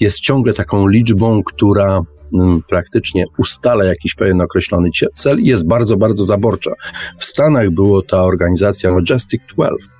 jest 0.00 0.20
ciągle 0.20 0.54
taką 0.54 0.88
liczbą, 0.88 1.42
która 1.42 2.00
mm, 2.40 2.62
praktycznie 2.68 3.24
ustala 3.38 3.84
jakiś 3.84 4.14
pewien 4.14 4.40
określony 4.40 4.90
cel 5.14 5.40
i 5.40 5.46
jest 5.46 5.68
bardzo, 5.68 5.96
bardzo 5.96 6.24
zaborcza. 6.24 6.70
W 7.18 7.24
Stanach 7.24 7.70
było 7.70 8.02
ta 8.02 8.22
organizacja 8.22 8.90
Majestic 8.90 9.42
12, 9.54 9.84
y, 9.84 9.93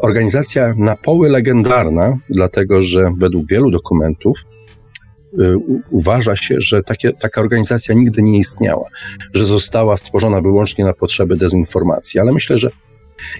Organizacja 0.00 0.74
na 0.76 0.96
poły 0.96 1.28
legendarna, 1.28 2.16
dlatego 2.30 2.82
że 2.82 3.10
według 3.18 3.46
wielu 3.48 3.70
dokumentów 3.70 4.44
Y, 5.34 5.56
uważa 5.90 6.36
się, 6.36 6.54
że 6.58 6.82
takie, 6.82 7.12
taka 7.12 7.40
organizacja 7.40 7.94
nigdy 7.94 8.22
nie 8.22 8.38
istniała, 8.38 8.88
że 9.34 9.44
została 9.44 9.96
stworzona 9.96 10.40
wyłącznie 10.40 10.84
na 10.84 10.92
potrzeby 10.92 11.36
dezinformacji. 11.36 12.20
Ale 12.20 12.32
myślę, 12.32 12.58
że 12.58 12.70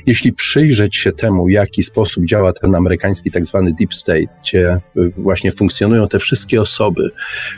jeśli 0.06 0.32
przyjrzeć 0.32 0.96
się 0.96 1.12
temu, 1.12 1.46
w 1.46 1.50
jaki 1.50 1.82
sposób 1.82 2.24
działa 2.24 2.52
ten 2.52 2.74
amerykański 2.74 3.30
tak 3.30 3.46
zwany 3.46 3.72
deep 3.72 3.94
state, 3.94 4.26
gdzie 4.42 4.80
właśnie 5.16 5.52
funkcjonują 5.52 6.08
te 6.08 6.18
wszystkie 6.18 6.60
osoby, 6.60 7.10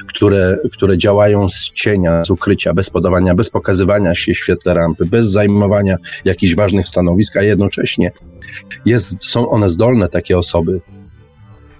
które, 0.07 0.59
które 0.73 0.99
działają 0.99 1.49
z 1.49 1.71
cienia, 1.71 2.25
z 2.25 2.31
ukrycia, 2.31 2.75
bez 2.75 2.91
podawania, 2.91 3.35
bez 3.35 3.51
pokazywania 3.51 4.15
się 4.15 4.35
w 4.35 4.39
świetle 4.39 4.75
rampy, 4.75 5.07
bez 5.07 5.27
zajmowania 5.27 5.97
jakichś 6.25 6.55
ważnych 6.55 6.89
stanowisk, 6.89 7.37
a 7.37 7.43
jednocześnie 7.43 8.13
jest, 8.87 9.25
są 9.25 9.49
one 9.49 9.69
zdolne, 9.69 10.09
takie 10.09 10.39
osoby, 10.39 10.81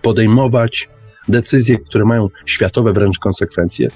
podejmować 0.03 0.89
decyzje, 1.29 1.79
które 1.79 2.05
mają 2.05 2.29
światowe 2.47 2.93
wręcz 2.93 3.19
konsekwencje, 3.19 3.91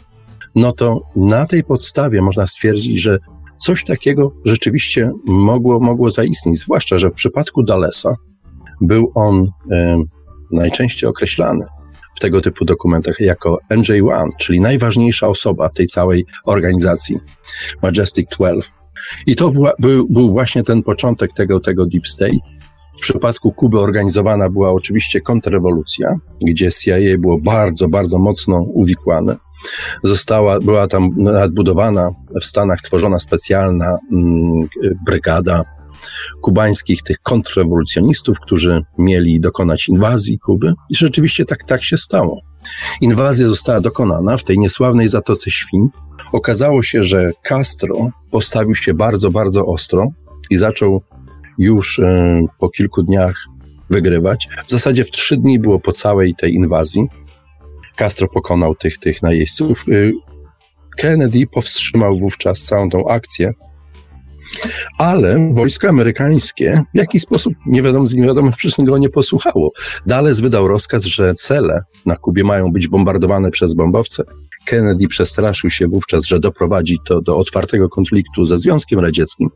no 0.55 0.73
to 0.73 1.03
na 1.17 1.47
tej 1.47 1.65
podstawie 1.65 2.23
można 2.23 2.47
stwierdzić, 2.47 3.03
że 3.03 3.19
coś 3.57 3.85
takiego 3.85 4.33
rzeczywiście 4.45 5.11
mogło, 5.25 5.81
mogło 5.81 6.11
zaistnieć. 6.11 6.59
Zwłaszcza, 6.59 6.99
że 6.99 7.11
w 7.11 7.15
przypadku 7.15 7.63
Dalesa 7.63 8.15
był 8.81 9.13
on 9.15 9.51
e, 9.73 9.97
najczęściej 10.51 11.11
określany 11.11 11.65
w 12.17 12.21
tego 12.21 12.41
typu 12.41 12.65
dokumentach 12.65 13.21
jako 13.21 13.59
NJ1, 13.71 14.29
czyli 14.39 14.61
najważniejsza 14.61 15.29
osoba 15.29 15.69
tej 15.69 15.87
całej 15.87 16.25
organizacji 16.45 17.19
Majestic 17.83 18.29
12. 18.29 18.71
I 19.27 19.37
to 19.37 19.51
był, 19.79 20.07
był 20.09 20.31
właśnie 20.33 20.63
ten 20.63 20.83
początek 20.83 21.33
tego, 21.33 21.61
tego 21.61 21.87
Deep 21.87 22.09
State, 22.09 22.39
w 22.99 23.01
przypadku 23.01 23.53
Kuby 23.53 23.81
organizowana 23.81 24.51
była 24.51 24.73
oczywiście 24.73 25.21
kontrrewolucja, 25.21 26.09
gdzie 26.47 26.73
CIA 26.73 27.19
było 27.19 27.39
bardzo, 27.41 27.89
bardzo 27.89 28.19
mocno 28.19 28.57
uwikłane. 28.57 29.37
Została, 30.03 30.61
była 30.61 30.87
tam 30.87 31.09
nadbudowana 31.17 32.11
w 32.41 32.45
Stanach 32.45 32.81
tworzona 32.83 33.19
specjalna 33.19 33.99
mm, 34.13 34.69
brygada 35.07 35.65
kubańskich 36.41 37.03
tych 37.03 37.19
kontrrewolucjonistów, 37.23 38.41
którzy 38.41 38.83
mieli 38.99 39.41
dokonać 39.41 39.89
inwazji 39.89 40.39
Kuby. 40.39 40.73
I 40.91 40.97
rzeczywiście 40.97 41.45
tak, 41.45 41.65
tak 41.65 41.85
się 41.85 41.97
stało. 41.97 42.41
Inwazja 43.01 43.49
została 43.49 43.81
dokonana 43.81 44.37
w 44.37 44.45
tej 44.45 44.59
niesławnej 44.59 45.09
Zatoce 45.09 45.51
Świn. 45.51 45.89
Okazało 46.33 46.83
się, 46.83 47.03
że 47.03 47.31
Castro 47.43 48.11
postawił 48.31 48.75
się 48.75 48.95
bardzo, 48.95 49.31
bardzo 49.31 49.67
ostro 49.67 50.05
i 50.51 50.57
zaczął 50.57 51.03
już 51.59 51.99
e, 51.99 52.41
po 52.59 52.69
kilku 52.69 53.03
dniach 53.03 53.35
wygrywać. 53.91 54.49
W 54.67 54.71
zasadzie 54.71 55.05
w 55.05 55.11
trzy 55.11 55.37
dni 55.37 55.59
było 55.59 55.81
po 55.81 55.93
całej 55.93 56.35
tej 56.35 56.55
inwazji. 56.55 57.07
Castro 57.97 58.29
pokonał 58.29 58.75
tych, 58.75 58.99
tych 58.99 59.23
najeźdźców. 59.23 59.85
E, 59.89 60.13
Kennedy 60.97 61.47
powstrzymał 61.53 62.19
wówczas 62.19 62.63
całą 62.63 62.91
tą 62.91 63.09
akcję, 63.09 63.53
ale 64.99 65.51
wojsko 65.53 65.89
amerykańskie 65.89 66.83
w 66.95 66.99
jakiś 66.99 67.23
sposób, 67.23 67.55
nie 67.67 67.83
wiadomo, 67.83 68.07
z 68.07 68.15
niewiadomych 68.15 68.57
przyczyn 68.57 68.85
go 68.85 68.99
nie 68.99 69.09
posłuchało. 69.09 69.71
Dales 70.07 70.41
wydał 70.41 70.69
rozkaz, 70.69 71.05
że 71.05 71.35
cele 71.35 71.81
na 72.07 72.17
Kubie 72.17 72.45
mają 72.45 72.73
być 72.73 72.89
bombardowane 72.89 73.51
przez 73.51 73.75
bombowce 73.75 74.25
Kennedy 74.67 75.09
przestraszył 75.09 75.71
się 75.71 75.87
wówczas, 75.87 76.25
że 76.27 76.41
doprowadzi 76.41 76.99
to 77.07 77.21
do 77.21 77.37
otwartego 77.37 77.89
konfliktu 77.89 78.45
ze 78.45 78.59
Związkiem 78.59 79.01
Radzieckim. 79.01 79.49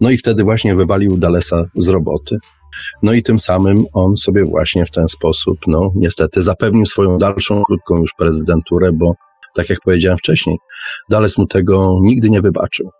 No 0.00 0.10
i 0.10 0.16
wtedy 0.16 0.42
właśnie 0.42 0.74
wywalił 0.74 1.16
Dalesa 1.16 1.64
z 1.76 1.88
roboty. 1.88 2.36
No 3.02 3.12
i 3.12 3.22
tym 3.22 3.38
samym 3.38 3.84
on 3.92 4.16
sobie 4.16 4.44
właśnie 4.44 4.84
w 4.84 4.90
ten 4.90 5.08
sposób, 5.08 5.58
no 5.66 5.92
niestety, 5.94 6.42
zapewnił 6.42 6.86
swoją 6.86 7.18
dalszą, 7.18 7.62
krótką 7.62 7.96
już 7.96 8.10
prezydenturę, 8.18 8.92
bo 8.92 9.14
tak 9.54 9.70
jak 9.70 9.78
powiedziałem 9.84 10.18
wcześniej, 10.18 10.56
Dales 11.10 11.38
mu 11.38 11.46
tego 11.46 11.98
nigdy 12.02 12.30
nie 12.30 12.40
wybaczył. 12.40 12.90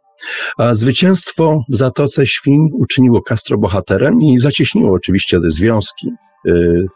A 0.59 0.75
zwycięstwo 0.75 1.61
w 1.69 1.77
Zatoce 1.77 2.27
Świń 2.27 2.69
uczyniło 2.73 3.23
Castro 3.23 3.59
bohaterem 3.59 4.21
i 4.21 4.39
zacieśniło 4.39 4.95
oczywiście 4.95 5.41
te 5.41 5.51
związki 5.51 6.09
y, 6.49 6.87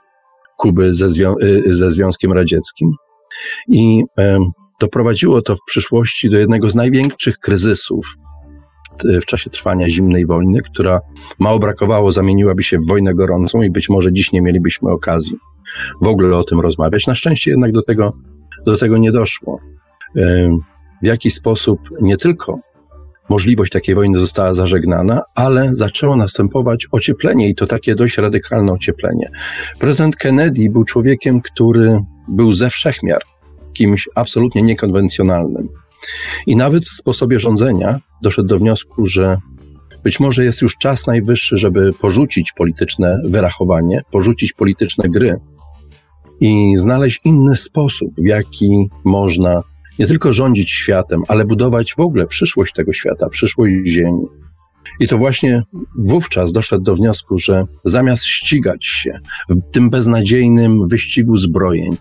Kuby 0.56 0.94
ze, 0.94 1.10
zwią 1.10 1.34
y, 1.42 1.74
ze 1.74 1.92
Związkiem 1.92 2.32
Radzieckim. 2.32 2.88
I 3.68 4.02
doprowadziło 4.80 5.42
to 5.42 5.56
w 5.56 5.64
przyszłości 5.66 6.30
do 6.30 6.38
jednego 6.38 6.70
z 6.70 6.74
największych 6.74 7.38
kryzysów 7.38 8.04
w 9.22 9.26
czasie 9.26 9.50
trwania 9.50 9.90
zimnej 9.90 10.26
wojny, 10.26 10.60
która 10.62 11.00
mało 11.38 11.58
brakowało, 11.58 12.12
zamieniłaby 12.12 12.62
się 12.62 12.78
w 12.78 12.88
wojnę 12.88 13.14
gorącą 13.14 13.62
i 13.62 13.70
być 13.70 13.88
może 13.88 14.12
dziś 14.12 14.32
nie 14.32 14.42
mielibyśmy 14.42 14.90
okazji 14.90 15.36
w 16.02 16.06
ogóle 16.06 16.36
o 16.36 16.44
tym 16.44 16.60
rozmawiać. 16.60 17.06
Na 17.06 17.14
szczęście 17.14 17.50
jednak 17.50 17.72
do 17.72 17.82
tego, 17.82 18.12
do 18.66 18.76
tego 18.76 18.98
nie 18.98 19.12
doszło. 19.12 19.60
W 21.02 21.06
jaki 21.06 21.30
sposób 21.30 21.80
nie 22.00 22.16
tylko 22.16 22.58
możliwość 23.30 23.72
takiej 23.72 23.94
wojny 23.94 24.18
została 24.18 24.54
zażegnana, 24.54 25.22
ale 25.34 25.70
zaczęło 25.74 26.16
następować 26.16 26.86
ocieplenie 26.90 27.48
i 27.48 27.54
to 27.54 27.66
takie 27.66 27.94
dość 27.94 28.18
radykalne 28.18 28.72
ocieplenie. 28.72 29.30
Prezydent 29.78 30.16
Kennedy 30.16 30.70
był 30.70 30.84
człowiekiem, 30.84 31.40
który 31.40 31.98
był 32.28 32.52
ze 32.52 32.70
wszechmiar 32.70 33.22
kimś 33.72 34.08
absolutnie 34.14 34.62
niekonwencjonalnym. 34.62 35.68
I 36.46 36.56
nawet 36.56 36.84
w 36.84 36.96
sposobie 36.96 37.38
rządzenia 37.38 38.00
doszedł 38.22 38.48
do 38.48 38.58
wniosku, 38.58 39.06
że 39.06 39.36
być 40.04 40.20
może 40.20 40.44
jest 40.44 40.62
już 40.62 40.76
czas 40.76 41.06
najwyższy, 41.06 41.56
żeby 41.56 41.92
porzucić 41.92 42.52
polityczne 42.52 43.18
wyrachowanie, 43.24 44.02
porzucić 44.12 44.52
polityczne 44.52 45.08
gry 45.08 45.36
i 46.40 46.74
znaleźć 46.76 47.20
inny 47.24 47.56
sposób, 47.56 48.10
w 48.18 48.26
jaki 48.26 48.90
można 49.04 49.62
nie 50.00 50.06
tylko 50.06 50.32
rządzić 50.32 50.70
światem, 50.70 51.22
ale 51.28 51.44
budować 51.44 51.94
w 51.94 52.00
ogóle 52.00 52.26
przyszłość 52.26 52.72
tego 52.72 52.92
świata, 52.92 53.28
przyszłość 53.28 53.72
Ziemi. 53.86 54.26
I 55.00 55.08
to 55.08 55.18
właśnie 55.18 55.62
wówczas 55.98 56.52
doszedł 56.52 56.84
do 56.84 56.94
wniosku, 56.94 57.38
że 57.38 57.64
zamiast 57.84 58.24
ścigać 58.24 58.86
się 58.86 59.18
w 59.48 59.72
tym 59.72 59.90
beznadziejnym 59.90 60.88
wyścigu 60.88 61.36
zbrojeń, 61.36 61.96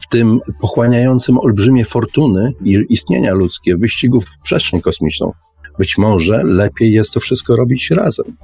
w 0.00 0.08
tym 0.08 0.40
pochłaniającym 0.60 1.38
olbrzymie 1.38 1.84
fortuny 1.84 2.52
i 2.64 2.78
istnienia 2.88 3.34
ludzkie, 3.34 3.76
wyścigu 3.76 4.20
w 4.20 4.38
przestrzeń 4.42 4.80
kosmiczną, 4.80 5.32
być 5.78 5.98
może 5.98 6.42
lepiej 6.44 6.92
jest 6.92 7.14
to 7.14 7.20
wszystko 7.20 7.56
robić 7.56 7.90
razem. 7.90 8.36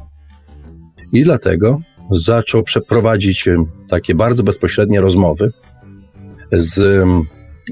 I 1.13 1.23
dlatego 1.23 1.81
zaczął 2.11 2.63
przeprowadzić 2.63 3.49
takie 3.89 4.15
bardzo 4.15 4.43
bezpośrednie 4.43 5.01
rozmowy 5.01 5.53
z 6.53 7.05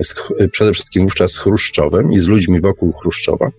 z, 0.03 0.15
przede 0.51 0.73
wszystkim 0.73 1.03
wówczas 1.03 1.33
z 1.33 1.39
Chruszczowem 1.39 2.13
i 2.13 2.19
z 2.19 2.29
ludźmi 2.29 2.61
wokół 2.61 2.93
Chruszczowa. 2.93 3.51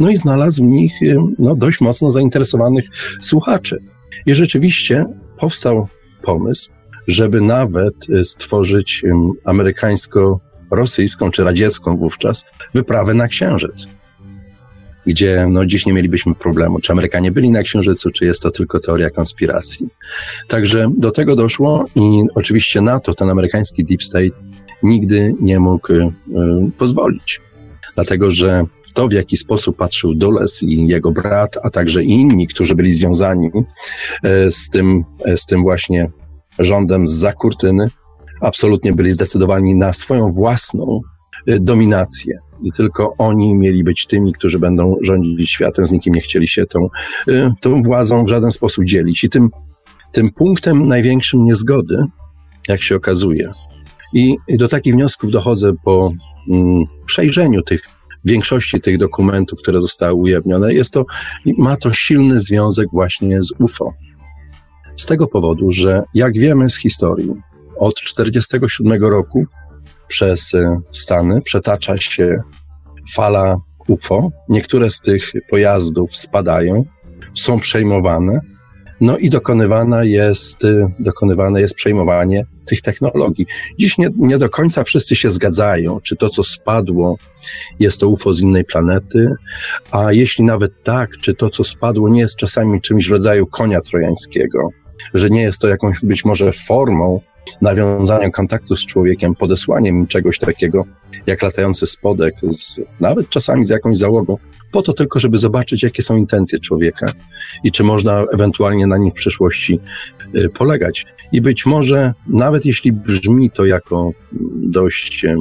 No 0.00 0.10
i 0.10 0.16
znalazł 0.16 0.64
w 0.64 0.66
nich 0.66 0.92
no, 1.38 1.54
dość 1.54 1.80
mocno 1.80 2.10
zainteresowanych 2.10 2.84
słuchaczy. 3.22 3.82
I 4.26 4.34
rzeczywiście 4.34 5.04
powstał 5.38 5.88
pomysł, 6.22 6.70
żeby 7.06 7.40
nawet 7.40 7.94
y, 8.10 8.24
stworzyć 8.24 9.02
amerykańsko-rosyjską 9.44 11.30
czy 11.30 11.44
radziecką 11.44 11.96
wówczas 11.96 12.44
wyprawę 12.74 13.14
na 13.14 13.28
Księżyc 13.28 13.88
gdzie 15.08 15.46
no, 15.50 15.66
dziś 15.66 15.86
nie 15.86 15.92
mielibyśmy 15.92 16.34
problemu, 16.34 16.78
czy 16.80 16.92
Amerykanie 16.92 17.32
byli 17.32 17.50
na 17.50 17.62
Księżycu, 17.62 18.10
czy 18.10 18.24
jest 18.24 18.42
to 18.42 18.50
tylko 18.50 18.80
teoria 18.80 19.10
konspiracji. 19.10 19.88
Także 20.48 20.86
do 20.96 21.10
tego 21.10 21.36
doszło 21.36 21.84
i 21.94 22.24
oczywiście 22.34 22.80
NATO, 22.80 23.14
ten 23.14 23.30
amerykański 23.30 23.84
Deep 23.84 24.02
State, 24.02 24.30
nigdy 24.82 25.34
nie 25.40 25.60
mógł 25.60 25.92
y, 25.92 26.10
pozwolić. 26.78 27.40
Dlatego, 27.94 28.30
że 28.30 28.64
to, 28.94 29.08
w 29.08 29.12
jaki 29.12 29.36
sposób 29.36 29.76
patrzył 29.76 30.14
Dulles 30.14 30.62
i 30.62 30.86
jego 30.86 31.12
brat, 31.12 31.58
a 31.62 31.70
także 31.70 32.02
inni, 32.02 32.46
którzy 32.46 32.74
byli 32.74 32.92
związani 32.92 33.46
y, 33.46 34.50
z 34.50 34.70
tym, 34.70 35.04
y, 35.28 35.36
z 35.36 35.46
tym 35.46 35.62
właśnie 35.62 36.10
rządem 36.58 37.06
z 37.06 37.34
kurtyny, 37.34 37.90
absolutnie 38.40 38.92
byli 38.92 39.12
zdecydowani 39.12 39.74
na 39.74 39.92
swoją 39.92 40.32
własną 40.32 41.00
dominację. 41.60 42.38
I 42.62 42.72
tylko 42.72 43.14
oni 43.18 43.54
mieli 43.54 43.84
być 43.84 44.06
tymi, 44.06 44.32
którzy 44.32 44.58
będą 44.58 44.96
rządzić 45.02 45.50
światem, 45.50 45.86
z 45.86 45.92
nikim 45.92 46.14
nie 46.14 46.20
chcieli 46.20 46.48
się 46.48 46.66
tą, 46.66 46.88
tą 47.60 47.82
władzą 47.82 48.24
w 48.24 48.28
żaden 48.28 48.50
sposób 48.50 48.84
dzielić. 48.84 49.24
I 49.24 49.30
tym, 49.30 49.50
tym 50.12 50.30
punktem 50.30 50.88
największym 50.88 51.44
niezgody, 51.44 51.96
jak 52.68 52.82
się 52.82 52.96
okazuje, 52.96 53.52
i 54.12 54.36
do 54.48 54.68
takich 54.68 54.94
wniosków 54.94 55.30
dochodzę 55.30 55.72
po 55.84 56.10
mm, 56.50 56.84
przejrzeniu 57.06 57.62
tych 57.62 57.80
większości 58.24 58.80
tych 58.80 58.98
dokumentów, 58.98 59.58
które 59.62 59.80
zostały 59.80 60.14
ujawnione. 60.14 60.74
Jest 60.74 60.92
to, 60.92 61.04
ma 61.58 61.76
to 61.76 61.92
silny 61.92 62.40
związek 62.40 62.88
właśnie 62.92 63.42
z 63.42 63.52
UFO. 63.58 63.92
Z 64.96 65.06
tego 65.06 65.26
powodu, 65.26 65.70
że 65.70 66.02
jak 66.14 66.38
wiemy 66.38 66.70
z 66.70 66.76
historii, 66.76 67.34
od 67.78 67.94
1947 67.94 69.04
roku 69.04 69.46
przez 70.08 70.54
e, 70.54 70.80
Stany 70.90 71.42
przetacza 71.42 71.96
się 71.96 72.42
fala 73.14 73.56
UFO. 73.86 74.30
Niektóre 74.48 74.90
z 74.90 75.00
tych 75.00 75.32
pojazdów 75.50 76.16
spadają, 76.16 76.84
są 77.34 77.60
przejmowane, 77.60 78.40
no 79.00 79.18
i 79.18 79.30
dokonywana 79.30 80.04
jest, 80.04 80.64
y, 80.64 80.86
dokonywane 80.98 81.60
jest 81.60 81.74
przejmowanie 81.74 82.46
tych 82.66 82.82
technologii. 82.82 83.46
Dziś 83.78 83.98
nie, 83.98 84.08
nie 84.16 84.38
do 84.38 84.48
końca 84.48 84.84
wszyscy 84.84 85.16
się 85.16 85.30
zgadzają, 85.30 86.00
czy 86.00 86.16
to, 86.16 86.28
co 86.28 86.42
spadło, 86.42 87.18
jest 87.80 88.00
to 88.00 88.08
UFO 88.08 88.34
z 88.34 88.40
innej 88.40 88.64
planety, 88.64 89.28
a 89.90 90.12
jeśli 90.12 90.44
nawet 90.44 90.82
tak, 90.82 91.10
czy 91.16 91.34
to, 91.34 91.50
co 91.50 91.64
spadło, 91.64 92.08
nie 92.08 92.20
jest 92.20 92.36
czasami 92.36 92.80
czymś 92.80 93.08
w 93.08 93.12
rodzaju 93.12 93.46
konia 93.46 93.80
trojańskiego, 93.80 94.68
że 95.14 95.30
nie 95.30 95.42
jest 95.42 95.60
to 95.60 95.68
jakąś 95.68 96.00
być 96.02 96.24
może 96.24 96.52
formą 96.52 97.20
nawiązania 97.60 98.30
kontaktu 98.30 98.76
z 98.76 98.86
człowiekiem, 98.86 99.34
podesłaniem 99.34 100.06
czegoś 100.06 100.38
takiego, 100.38 100.84
jak 101.26 101.42
latający 101.42 101.86
spodek, 101.86 102.34
z, 102.48 102.80
nawet 103.00 103.28
czasami 103.28 103.64
z 103.64 103.68
jakąś 103.68 103.96
załogą, 103.96 104.36
po 104.72 104.82
to 104.82 104.92
tylko, 104.92 105.18
żeby 105.18 105.38
zobaczyć, 105.38 105.82
jakie 105.82 106.02
są 106.02 106.16
intencje 106.16 106.58
człowieka 106.58 107.06
i 107.64 107.72
czy 107.72 107.84
można 107.84 108.24
ewentualnie 108.32 108.86
na 108.86 108.98
nich 108.98 109.12
w 109.12 109.16
przyszłości 109.16 109.80
y, 110.34 110.48
polegać. 110.48 111.06
I 111.32 111.40
być 111.40 111.66
może, 111.66 112.14
nawet 112.26 112.66
jeśli 112.66 112.92
brzmi 112.92 113.50
to 113.50 113.64
jako 113.64 114.10
dość, 114.56 115.24
y, 115.24 115.36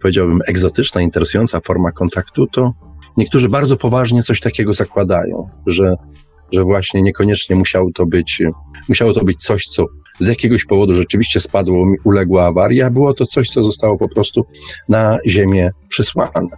powiedziałbym, 0.00 0.40
egzotyczna, 0.46 1.00
interesująca 1.00 1.60
forma 1.60 1.92
kontaktu, 1.92 2.46
to 2.46 2.72
niektórzy 3.16 3.48
bardzo 3.48 3.76
poważnie 3.76 4.22
coś 4.22 4.40
takiego 4.40 4.72
zakładają, 4.72 5.48
że, 5.66 5.94
że 6.52 6.62
właśnie 6.62 7.02
niekoniecznie 7.02 7.56
musiało 7.56 7.90
to 7.94 8.06
być, 8.06 8.42
musiało 8.88 9.12
to 9.12 9.24
być 9.24 9.36
coś, 9.36 9.64
co 9.64 9.86
z 10.18 10.26
jakiegoś 10.26 10.64
powodu 10.64 10.92
rzeczywiście 10.92 11.40
spadło, 11.40 11.86
uległa 12.04 12.46
awaria, 12.46 12.90
było 12.90 13.14
to 13.14 13.26
coś, 13.26 13.48
co 13.48 13.64
zostało 13.64 13.98
po 13.98 14.08
prostu 14.08 14.46
na 14.88 15.18
Ziemię 15.26 15.70
przysłane. 15.88 16.48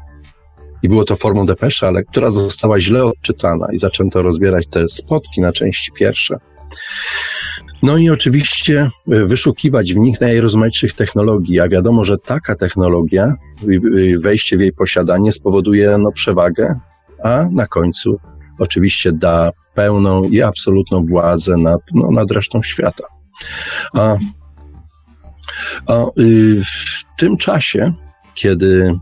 I 0.86 0.88
było 0.88 1.04
to 1.04 1.16
formą 1.16 1.46
depeszy, 1.46 1.86
ale 1.86 2.02
która 2.02 2.30
została 2.30 2.80
źle 2.80 3.04
odczytana 3.04 3.66
i 3.72 3.78
zaczęto 3.78 4.22
rozbierać 4.22 4.66
te 4.66 4.88
spotki 4.88 5.40
na 5.40 5.52
części 5.52 5.92
pierwsze. 5.92 6.36
No 7.82 7.96
i 7.96 8.10
oczywiście 8.10 8.80
e, 9.12 9.24
wyszukiwać 9.24 9.94
w 9.94 9.96
nich 9.96 10.20
najrozmaitszych 10.20 10.92
technologii, 10.92 11.60
a 11.60 11.68
wiadomo, 11.68 12.04
że 12.04 12.18
taka 12.18 12.54
technologia, 12.54 13.34
wejście 14.18 14.56
w 14.56 14.60
jej 14.60 14.72
posiadanie 14.72 15.32
spowoduje 15.32 15.98
no, 15.98 16.12
przewagę, 16.12 16.74
a 17.22 17.44
na 17.52 17.66
końcu 17.66 18.16
oczywiście 18.58 19.12
da 19.12 19.50
pełną 19.74 20.24
i 20.24 20.42
absolutną 20.42 21.06
władzę 21.06 21.56
nad, 21.56 21.80
no, 21.94 22.10
nad 22.10 22.30
resztą 22.30 22.62
świata. 22.62 23.04
A, 23.94 24.16
a 25.86 26.02
y, 26.18 26.60
w 26.64 27.04
tym 27.18 27.36
czasie, 27.36 27.92
kiedy 28.34 28.98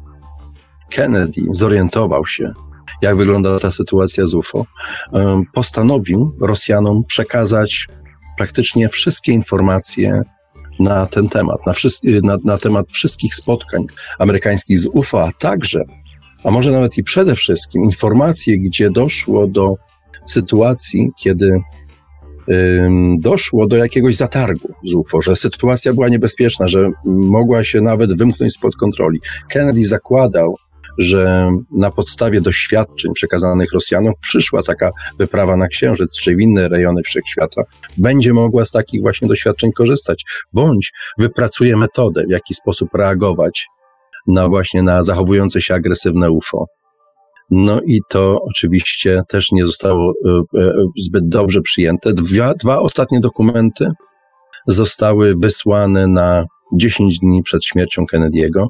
Kennedy 0.94 1.42
zorientował 1.50 2.26
się, 2.26 2.52
jak 3.02 3.16
wygląda 3.16 3.60
ta 3.60 3.70
sytuacja 3.70 4.26
z 4.26 4.34
UFO, 4.34 4.66
postanowił 5.54 6.32
Rosjanom 6.40 7.04
przekazać 7.04 7.86
praktycznie 8.38 8.88
wszystkie 8.88 9.32
informacje 9.32 10.22
na 10.78 11.06
ten 11.06 11.28
temat, 11.28 11.66
na, 11.66 11.72
wszyscy, 11.72 12.20
na, 12.22 12.38
na 12.44 12.58
temat 12.58 12.92
wszystkich 12.92 13.34
spotkań 13.34 13.86
amerykańskich 14.18 14.80
z 14.80 14.86
UFO, 14.86 15.22
a 15.22 15.32
także, 15.32 15.84
a 16.44 16.50
może 16.50 16.70
nawet 16.70 16.98
i 16.98 17.02
przede 17.02 17.34
wszystkim, 17.34 17.84
informacje, 17.84 18.58
gdzie 18.58 18.90
doszło 18.90 19.46
do 19.46 19.74
sytuacji, 20.26 21.10
kiedy 21.18 21.60
doszło 23.18 23.66
do 23.66 23.76
jakiegoś 23.76 24.16
zatargu 24.16 24.68
z 24.84 24.94
UFO, 24.94 25.22
że 25.22 25.36
sytuacja 25.36 25.92
była 25.92 26.08
niebezpieczna, 26.08 26.66
że 26.66 26.90
mogła 27.04 27.64
się 27.64 27.80
nawet 27.80 28.18
wymknąć 28.18 28.52
spod 28.52 28.76
kontroli. 28.76 29.20
Kennedy 29.48 29.84
zakładał, 29.84 30.56
że 30.98 31.50
na 31.72 31.90
podstawie 31.90 32.40
doświadczeń 32.40 33.12
przekazanych 33.14 33.72
Rosjanom 33.72 34.14
przyszła 34.20 34.62
taka 34.62 34.90
wyprawa 35.18 35.56
na 35.56 35.68
Księżyc 35.68 36.18
czy 36.18 36.34
w 36.34 36.40
inne 36.40 36.68
rejony 36.68 37.02
wszechświata, 37.02 37.62
będzie 37.98 38.32
mogła 38.32 38.64
z 38.64 38.70
takich 38.70 39.02
właśnie 39.02 39.28
doświadczeń 39.28 39.72
korzystać, 39.72 40.24
bądź 40.52 40.92
wypracuje 41.18 41.76
metodę, 41.76 42.24
w 42.28 42.30
jaki 42.30 42.54
sposób 42.54 42.94
reagować 42.94 43.66
na 44.26 44.48
właśnie 44.48 44.82
na 44.82 45.02
zachowujące 45.02 45.60
się 45.60 45.74
agresywne 45.74 46.30
UFO. 46.30 46.66
No 47.50 47.80
i 47.86 48.00
to 48.08 48.38
oczywiście 48.50 49.22
też 49.28 49.52
nie 49.52 49.66
zostało 49.66 50.12
e, 50.26 50.30
e, 50.60 50.72
zbyt 50.98 51.28
dobrze 51.28 51.60
przyjęte. 51.60 52.12
Dwa, 52.12 52.54
dwa 52.54 52.78
ostatnie 52.78 53.20
dokumenty 53.20 53.90
zostały 54.66 55.34
wysłane 55.40 56.06
na 56.06 56.44
10 56.76 57.18
dni 57.18 57.42
przed 57.42 57.64
śmiercią 57.64 58.04
Kennedy'ego. 58.12 58.66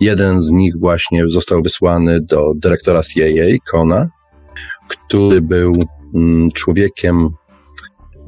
Jeden 0.00 0.40
z 0.40 0.50
nich 0.50 0.72
właśnie 0.80 1.24
został 1.28 1.62
wysłany 1.62 2.20
do 2.20 2.52
dyrektora 2.56 3.02
CIA, 3.02 3.44
Kona, 3.70 4.08
który 4.88 5.42
był 5.42 5.74
mm, 6.14 6.50
człowiekiem, 6.50 7.28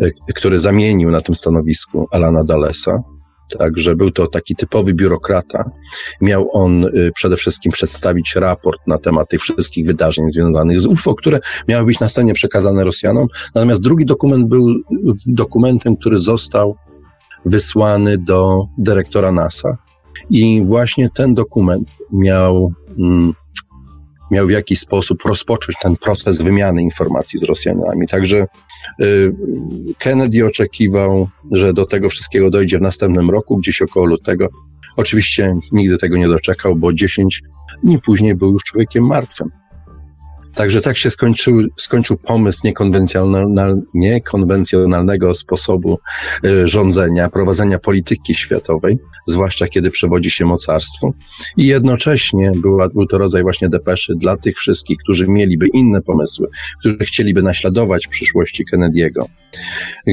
e, 0.01 0.33
który 0.35 0.59
zamienił 0.59 1.11
na 1.11 1.21
tym 1.21 1.35
stanowisku 1.35 2.07
Alana 2.11 2.45
Dalesa. 2.45 3.03
Także 3.59 3.97
był 3.97 4.11
to 4.11 4.27
taki 4.27 4.57
typowy 4.57 4.95
biurokrata. 4.95 5.71
Miał 6.21 6.49
on 6.53 6.85
y, 6.85 7.11
przede 7.15 7.37
wszystkim 7.37 7.73
przedstawić 7.73 8.35
raport 8.37 8.81
na 8.87 8.99
temat 8.99 9.29
tych 9.29 9.41
wszystkich 9.41 9.87
wydarzeń 9.87 10.31
związanych 10.31 10.81
z 10.81 10.87
UFO, 10.87 11.15
które 11.15 11.41
miały 11.69 11.87
być 11.87 12.01
na 12.01 12.09
scenie 12.09 12.35
przekazane 12.35 12.85
Rosjanom. 12.85 13.27
Natomiast 13.55 13.83
drugi 13.83 14.07
dokument 14.07 14.49
był 14.49 14.67
dokumentem, 15.27 15.97
który 15.97 16.19
został 16.19 16.77
wysłany 17.49 18.19
do 18.19 18.67
dyrektora 18.79 19.33
NASA. 19.33 19.79
I 20.31 20.63
właśnie 20.67 21.11
ten 21.15 21.35
dokument 21.35 21.91
miał, 22.13 22.73
mm, 22.99 23.35
miał 24.31 24.47
w 24.47 24.51
jakiś 24.51 24.79
sposób 24.79 25.23
rozpocząć 25.23 25.77
ten 25.83 25.97
proces 25.97 26.43
wymiany 26.43 26.83
informacji 26.83 27.39
z 27.39 27.45
Rosjanami. 27.45 28.07
Także 28.07 28.47
y, 29.03 29.35
Kennedy 29.99 30.47
oczekiwał, 30.47 31.29
że 31.51 31.73
do 31.73 31.87
tego 31.87 32.09
wszystkiego 32.09 32.51
dojdzie 32.51 32.79
w 32.79 32.83
następnym 32.83 33.31
roku, 33.31 33.57
gdzieś 33.57 33.83
około 33.83 34.07
lutego. 34.07 34.49
Oczywiście 34.97 35.55
nigdy 35.73 35.99
tego 35.99 36.17
nie 36.17 36.29
doczekał, 36.29 36.77
bo 36.77 36.93
10 36.93 37.43
dni 37.83 37.99
później 37.99 38.35
był 38.35 38.53
już 38.53 38.63
człowiekiem 38.63 39.07
martwym. 39.07 39.51
Także 40.59 40.81
tak 40.81 40.97
się 40.97 41.11
skończył, 41.11 41.61
skończył 41.77 42.17
pomysł 42.17 42.61
niekonwencjonalnego 43.95 45.35
sposobu 45.35 45.99
y, 46.45 46.67
rządzenia, 46.67 47.29
prowadzenia 47.29 47.79
polityki 47.79 48.35
światowej, 48.35 48.99
zwłaszcza 49.27 49.67
kiedy 49.67 49.91
przewodzi 49.91 50.31
się 50.31 50.45
mocarstwu. 50.45 51.15
I 51.57 51.67
jednocześnie 51.67 52.53
była, 52.57 52.89
był 52.89 53.07
to 53.07 53.19
rodzaj 53.19 53.43
właśnie 53.43 53.69
depeszy 53.69 54.13
dla 54.17 54.37
tych 54.37 54.57
wszystkich, 54.57 54.99
którzy 54.99 55.29
mieliby 55.29 55.67
inne 55.75 56.03
pomysły, 56.03 56.49
którzy 56.81 56.99
chcieliby 56.99 57.43
naśladować 57.43 58.07
przyszłości 58.07 58.65
Kennedy'ego, 58.75 59.25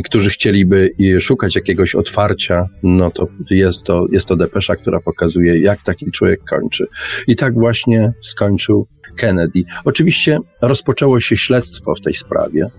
którzy 0.06 0.30
chcieliby 0.30 0.90
szukać 1.20 1.56
jakiegoś 1.56 1.96
otwarcia, 1.96 2.66
no 2.84 3.12
to 3.12 3.28
jest 3.50 3.86
to, 3.86 4.06
jest 4.12 4.28
to 4.28 4.36
depesza, 4.36 4.76
która 4.76 5.00
pokazuje, 5.00 5.60
jak 5.60 5.84
taki 5.84 6.12
człowiek 6.12 6.40
kończy. 6.44 6.86
I 7.28 7.36
tak 7.36 7.54
właśnie 7.60 8.14
skończył 8.22 8.88
Kennedy. 9.16 9.64
Oczywiście 9.86 10.40
rozpoczęło 10.62 11.20
się 11.20 11.38
śledztwo 11.38 11.96
w 11.96 12.02
tej 12.02 12.14
sprawie. 12.14 12.70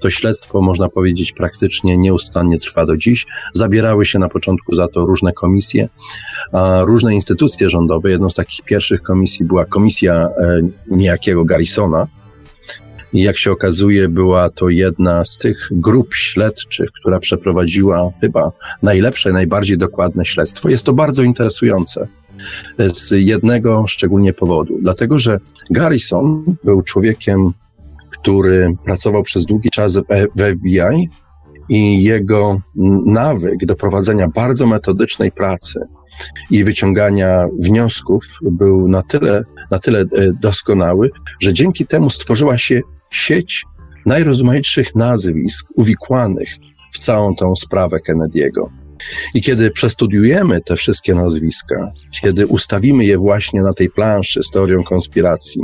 To 0.00 0.10
śledztwo, 0.10 0.60
można 0.60 0.88
powiedzieć, 0.88 1.32
praktycznie 1.32 1.98
nieustannie 1.98 2.58
trwa 2.58 2.86
do 2.86 2.96
dziś. 2.96 3.26
Zabierały 3.52 4.06
się 4.06 4.18
na 4.18 4.28
początku 4.28 4.74
za 4.74 4.88
to 4.88 5.06
różne 5.06 5.32
komisje, 5.32 5.88
różne 6.80 7.14
instytucje 7.14 7.70
rządowe. 7.70 8.10
Jedną 8.10 8.30
z 8.30 8.34
takich 8.34 8.64
pierwszych 8.64 9.02
komisji 9.02 9.44
była 9.44 9.64
komisja 9.64 10.14
e, 10.14 10.60
niejakiego 10.86 11.44
Garrisona. 11.44 12.06
I 13.12 13.22
jak 13.22 13.38
się 13.38 13.50
okazuje, 13.52 14.08
była 14.08 14.50
to 14.50 14.68
jedna 14.68 15.24
z 15.24 15.38
tych 15.38 15.68
grup 15.70 16.14
śledczych, 16.14 16.90
która 16.92 17.18
przeprowadziła 17.20 18.10
chyba 18.20 18.52
najlepsze, 18.82 19.32
najbardziej 19.32 19.78
dokładne 19.78 20.24
śledztwo. 20.24 20.68
Jest 20.68 20.86
to 20.86 20.92
bardzo 20.92 21.22
interesujące 21.22 22.08
z 22.78 23.10
jednego 23.10 23.86
szczególnie 23.86 24.32
powodu. 24.32 24.78
Dlatego, 24.82 25.18
że 25.18 25.38
Garrison 25.70 26.44
był 26.64 26.82
człowiekiem, 26.82 27.52
który 28.10 28.76
pracował 28.84 29.22
przez 29.22 29.46
długi 29.46 29.70
czas 29.70 29.96
w 29.96 30.02
FBI 30.36 31.08
i 31.68 32.02
jego 32.02 32.60
nawyk 33.06 33.66
do 33.66 33.76
prowadzenia 33.76 34.28
bardzo 34.28 34.66
metodycznej 34.66 35.32
pracy 35.32 35.80
i 36.50 36.64
wyciągania 36.64 37.46
wniosków 37.58 38.24
był 38.42 38.88
na 38.88 39.02
tyle, 39.02 39.42
na 39.70 39.78
tyle 39.78 40.00
e, 40.00 40.06
doskonały, 40.40 41.10
że 41.40 41.52
dzięki 41.52 41.86
temu 41.86 42.10
stworzyła 42.10 42.58
się 42.58 42.80
sieć 43.10 43.64
najrozmaitszych 44.06 44.94
nazwisk 44.94 45.66
uwikłanych 45.74 46.48
w 46.92 46.98
całą 46.98 47.34
tą 47.34 47.56
sprawę 47.56 47.98
Kennedy'ego. 48.08 48.85
I 49.34 49.42
kiedy 49.42 49.70
przestudiujemy 49.70 50.60
te 50.60 50.76
wszystkie 50.76 51.14
nazwiska, 51.14 51.92
kiedy 52.22 52.46
ustawimy 52.46 53.04
je 53.04 53.18
właśnie 53.18 53.62
na 53.62 53.72
tej 53.72 53.90
planszy 53.90 54.42
z 54.42 54.50
teorią 54.50 54.84
konspiracji 54.84 55.62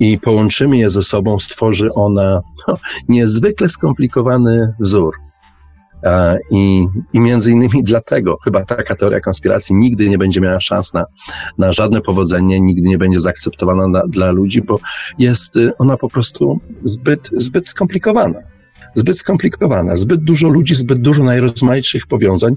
i 0.00 0.18
połączymy 0.18 0.78
je 0.78 0.90
ze 0.90 1.02
sobą, 1.02 1.38
stworzy 1.38 1.88
ona 1.94 2.40
no, 2.68 2.78
niezwykle 3.08 3.68
skomplikowany 3.68 4.74
wzór. 4.80 5.14
I, 6.50 6.86
I 7.12 7.20
między 7.20 7.52
innymi 7.52 7.82
dlatego 7.82 8.38
chyba 8.44 8.64
taka 8.64 8.96
teoria 8.96 9.20
konspiracji 9.20 9.76
nigdy 9.76 10.08
nie 10.08 10.18
będzie 10.18 10.40
miała 10.40 10.60
szans 10.60 10.94
na, 10.94 11.04
na 11.58 11.72
żadne 11.72 12.00
powodzenie, 12.00 12.60
nigdy 12.60 12.88
nie 12.88 12.98
będzie 12.98 13.20
zaakceptowana 13.20 13.86
na, 13.86 14.02
dla 14.06 14.30
ludzi, 14.30 14.62
bo 14.62 14.78
jest 15.18 15.54
ona 15.78 15.96
po 15.96 16.08
prostu 16.08 16.60
zbyt, 16.84 17.30
zbyt 17.36 17.68
skomplikowana 17.68 18.49
zbyt 18.94 19.18
skomplikowana, 19.18 19.96
zbyt 19.96 20.24
dużo 20.24 20.48
ludzi, 20.48 20.74
zbyt 20.74 21.00
dużo 21.00 21.24
najrozmaitszych 21.24 22.06
powiązań. 22.06 22.54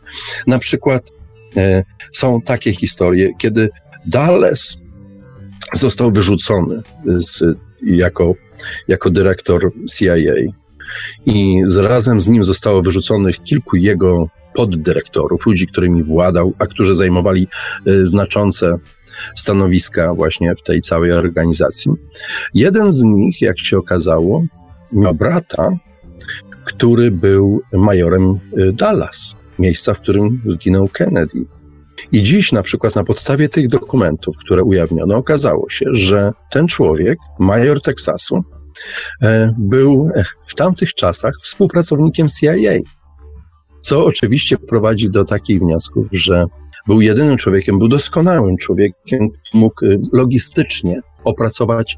Na 0.48 0.60
przykład 0.60 1.10
e, 1.58 1.84
są 2.12 2.42
takie 2.42 2.74
historie, 2.74 3.32
kiedy 3.38 3.70
Dallas 4.06 4.78
został 5.74 6.12
wyrzucony 6.12 6.82
z, 7.06 7.44
jako, 7.84 8.34
jako 8.88 9.10
dyrektor 9.10 9.72
CIA 9.98 10.16
i 11.26 11.62
z, 11.66 11.78
razem 11.78 12.20
z 12.20 12.28
nim 12.28 12.44
zostało 12.44 12.82
wyrzuconych 12.82 13.44
kilku 13.44 13.76
jego 13.76 14.28
poddyrektorów, 14.54 15.46
ludzi, 15.46 15.68
którymi 15.68 16.04
władał, 16.04 16.54
a 16.60 16.68
którzy 16.68 16.96
zajmowali 16.96 17.48
y, 17.88 18.06
znaczące 18.06 18.78
stanowiska 19.36 20.14
właśnie 20.14 20.56
w 20.56 20.62
tej 20.62 20.82
całej 20.82 21.12
organizacji. 21.12 21.92
Jeden 22.54 22.92
z 22.92 23.04
nich, 23.04 23.42
jak 23.42 23.60
się 23.60 23.78
okazało, 23.78 24.44
miał 24.92 25.16
brata, 25.16 25.72
który 26.66 27.12
był 27.12 27.62
majorem 27.74 28.40
y, 28.58 28.74
Dallas, 28.74 29.36
miejsca, 29.60 29.94
w 29.94 30.00
którym 30.00 30.42
zginął 30.46 30.88
Kennedy. 30.88 31.46
I 32.12 32.22
dziś 32.22 32.52
na 32.52 32.64
przykład 32.64 32.96
na 32.96 33.04
podstawie 33.04 33.50
tych 33.50 33.68
dokumentów, 33.68 34.38
które 34.38 34.64
ujawniono, 34.64 35.16
okazało 35.16 35.70
się, 35.70 35.86
że 35.92 36.32
ten 36.52 36.68
człowiek, 36.68 37.18
major 37.40 37.82
Teksasu, 37.82 38.44
e, 39.22 39.54
był 39.58 40.10
w 40.48 40.56
tamtych 40.56 40.94
czasach 40.94 41.34
współpracownikiem 41.42 42.28
CIA. 42.28 42.74
Co 43.80 44.06
oczywiście 44.06 44.58
prowadzi 44.58 45.10
do 45.10 45.26
takich 45.26 45.60
wniosków, 45.60 46.08
że 46.12 46.46
był 46.88 47.02
jedynym 47.02 47.38
człowiekiem, 47.38 47.80
był 47.80 47.88
doskonałym 47.88 48.58
człowiekiem, 48.58 49.30
mógł 49.54 49.86
y, 49.86 50.00
logistycznie 50.14 51.02
opracować 51.24 51.98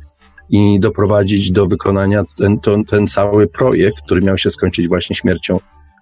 i 0.49 0.79
doprowadzić 0.79 1.51
do 1.51 1.65
wykonania 1.65 2.23
ten, 2.38 2.60
ten, 2.60 2.86
ten 2.86 3.08
cały 3.08 3.47
projekt, 3.47 4.01
który 4.05 4.21
miał 4.21 4.38
się 4.38 4.49
skończyć 4.49 4.88
właśnie 4.88 5.15
śmiercią 5.15 5.60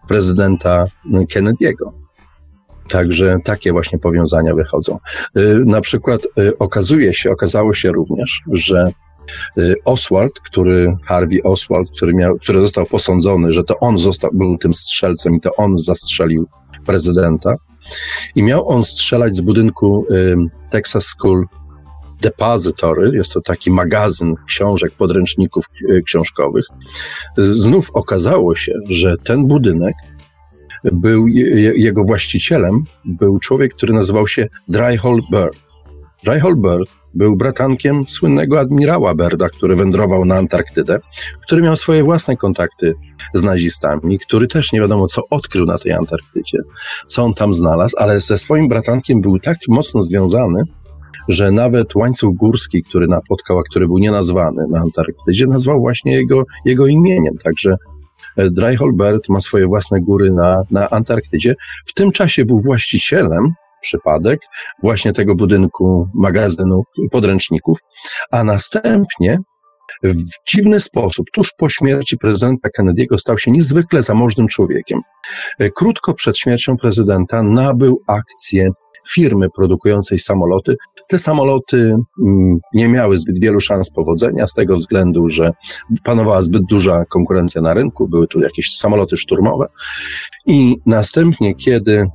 prezydenta 0.08 0.86
Kennedy'ego. 1.06 2.04
Także 2.90 3.38
takie 3.44 3.72
właśnie 3.72 4.00
powiązania 4.00 4.56
wychodzą. 4.56 5.00
Y, 5.38 5.64
na 5.66 5.82
przykład 5.82 6.22
y, 6.40 6.58
okazuje 6.58 7.14
się, 7.14 7.32
okazało 7.32 7.74
się 7.74 7.92
również, 7.92 8.42
że 8.52 8.92
y, 9.58 9.76
Oswald, 9.86 10.40
który, 10.40 10.98
Harvey 11.06 11.44
Oswald, 11.44 11.92
który, 11.96 12.14
miał, 12.14 12.36
który 12.36 12.62
został 12.62 12.86
posądzony, 12.86 13.52
że 13.52 13.64
to 13.64 13.80
on 13.80 13.98
został, 13.98 14.32
był 14.34 14.58
tym 14.58 14.74
strzelcem 14.74 15.36
i 15.36 15.42
to 15.42 15.56
on 15.58 15.78
zastrzelił 15.78 16.48
prezydenta. 16.86 17.56
I 18.36 18.44
miał 18.44 18.68
on 18.68 18.84
strzelać 18.84 19.36
z 19.36 19.42
budynku 19.42 20.06
Texas 20.70 21.06
School 21.06 21.46
Depository, 22.24 23.12
jest 23.14 23.34
to 23.34 23.42
taki 23.42 23.72
magazyn 23.72 24.36
książek, 24.48 24.92
podręczników 24.92 25.66
e, 25.90 26.02
książkowych. 26.02 26.66
Znów 27.38 27.90
okazało 27.94 28.56
się, 28.56 28.74
że 28.90 29.18
ten 29.18 29.48
budynek 29.48 29.96
był, 30.84 31.28
jego 31.76 32.04
właścicielem 32.04 32.84
był 33.06 33.40
człowiek, 33.40 33.74
który 33.74 33.94
nazywał 33.94 34.28
się 34.28 34.48
Dryhold 34.68 35.26
Bird. 35.32 35.58
Dryhold 36.24 36.62
Bird 36.62 36.90
był 37.14 37.38
bratankiem 37.38 38.04
słynnego 38.08 38.60
admirała 38.60 39.16
Berda, 39.16 39.50
który 39.50 39.76
wędrował 39.76 40.26
na 40.26 40.36
Antarktydę, 40.36 41.00
który 41.42 41.62
miał 41.62 41.76
swoje 41.76 42.04
własne 42.04 42.38
kontakty 42.38 42.94
z 43.34 43.44
nazistami, 43.44 44.20
który 44.20 44.48
też 44.48 44.72
nie 44.72 44.80
wiadomo 44.80 45.08
co 45.08 45.22
odkrył 45.30 45.66
na 45.66 45.78
tej 45.78 45.92
Antarktydzie, 45.92 46.58
co 47.08 47.24
on 47.24 47.34
tam 47.34 47.54
znalazł, 47.54 47.96
ale 47.98 48.20
ze 48.20 48.38
swoim 48.38 48.68
bratankiem 48.68 49.22
był 49.22 49.40
tak 49.40 49.58
mocno 49.68 50.02
związany, 50.02 50.64
że 51.28 51.52
nawet 51.52 51.96
łańcuch 51.96 52.36
górski, 52.36 52.84
który 52.84 53.08
napotkał, 53.08 53.60
a 53.60 53.64
który 53.64 53.88
był 53.88 53.98
nienazwany 53.98 54.66
na 54.70 54.80
Antarktydzie, 54.80 55.48
nazwał 55.48 55.80
właśnie 55.80 56.14
jego, 56.14 56.44
jego 56.66 56.88
imieniem. 56.88 57.38
Także 57.44 57.76
e, 58.38 58.50
Dryholbert 58.50 59.30
ma 59.30 59.40
swoje 59.40 59.66
własne 59.66 60.00
góry 60.00 60.32
na, 60.32 60.58
na 60.72 60.90
Antarktydzie. 60.90 61.56
W 61.86 61.94
tym 61.94 62.12
czasie 62.12 62.46
był 62.46 62.60
właścicielem 62.66 63.54
przypadek 63.82 64.40
właśnie 64.84 65.14
tego 65.14 65.36
budynku 65.36 66.08
magazynu 66.16 66.84
podręczników, 67.12 67.78
a 68.32 68.44
następnie 68.44 69.38
w 70.04 70.16
dziwny 70.48 70.80
sposób, 70.80 71.26
tuż 71.34 71.54
po 71.58 71.70
śmierci 71.70 72.18
prezydenta 72.18 72.70
Kennedy'ego, 72.80 73.18
stał 73.18 73.38
się 73.38 73.52
niezwykle 73.52 74.02
zamożnym 74.02 74.48
człowiekiem. 74.48 75.00
E, 75.60 75.70
krótko 75.70 76.14
przed 76.14 76.38
śmiercią 76.38 76.78
prezydenta 76.78 77.44
nabył 77.44 78.02
akcje 78.08 78.70
firmy 79.12 79.48
produkującej 79.56 80.20
samoloty. 80.20 80.76
Te 81.08 81.20
samoloty 81.20 81.96
mm, 82.26 82.60
nie 82.74 82.90
miały 82.90 83.18
zbyt 83.18 83.40
wielu 83.40 83.60
szans 83.60 83.92
powodzenia 83.92 84.48
z 84.48 84.54
tego 84.54 84.76
względu, 84.76 85.30
że 85.30 85.52
panowała 86.04 86.42
zbyt 86.42 86.64
duża 86.70 87.06
konkurencja 87.06 87.62
na 87.62 87.74
rynku, 87.74 88.08
były 88.08 88.28
tu 88.28 88.40
jakieś 88.40 88.76
samoloty 88.76 89.18
szturmowe. 89.18 89.68
I 90.46 90.76
następnie, 90.86 91.56
kiedy 91.56 92.06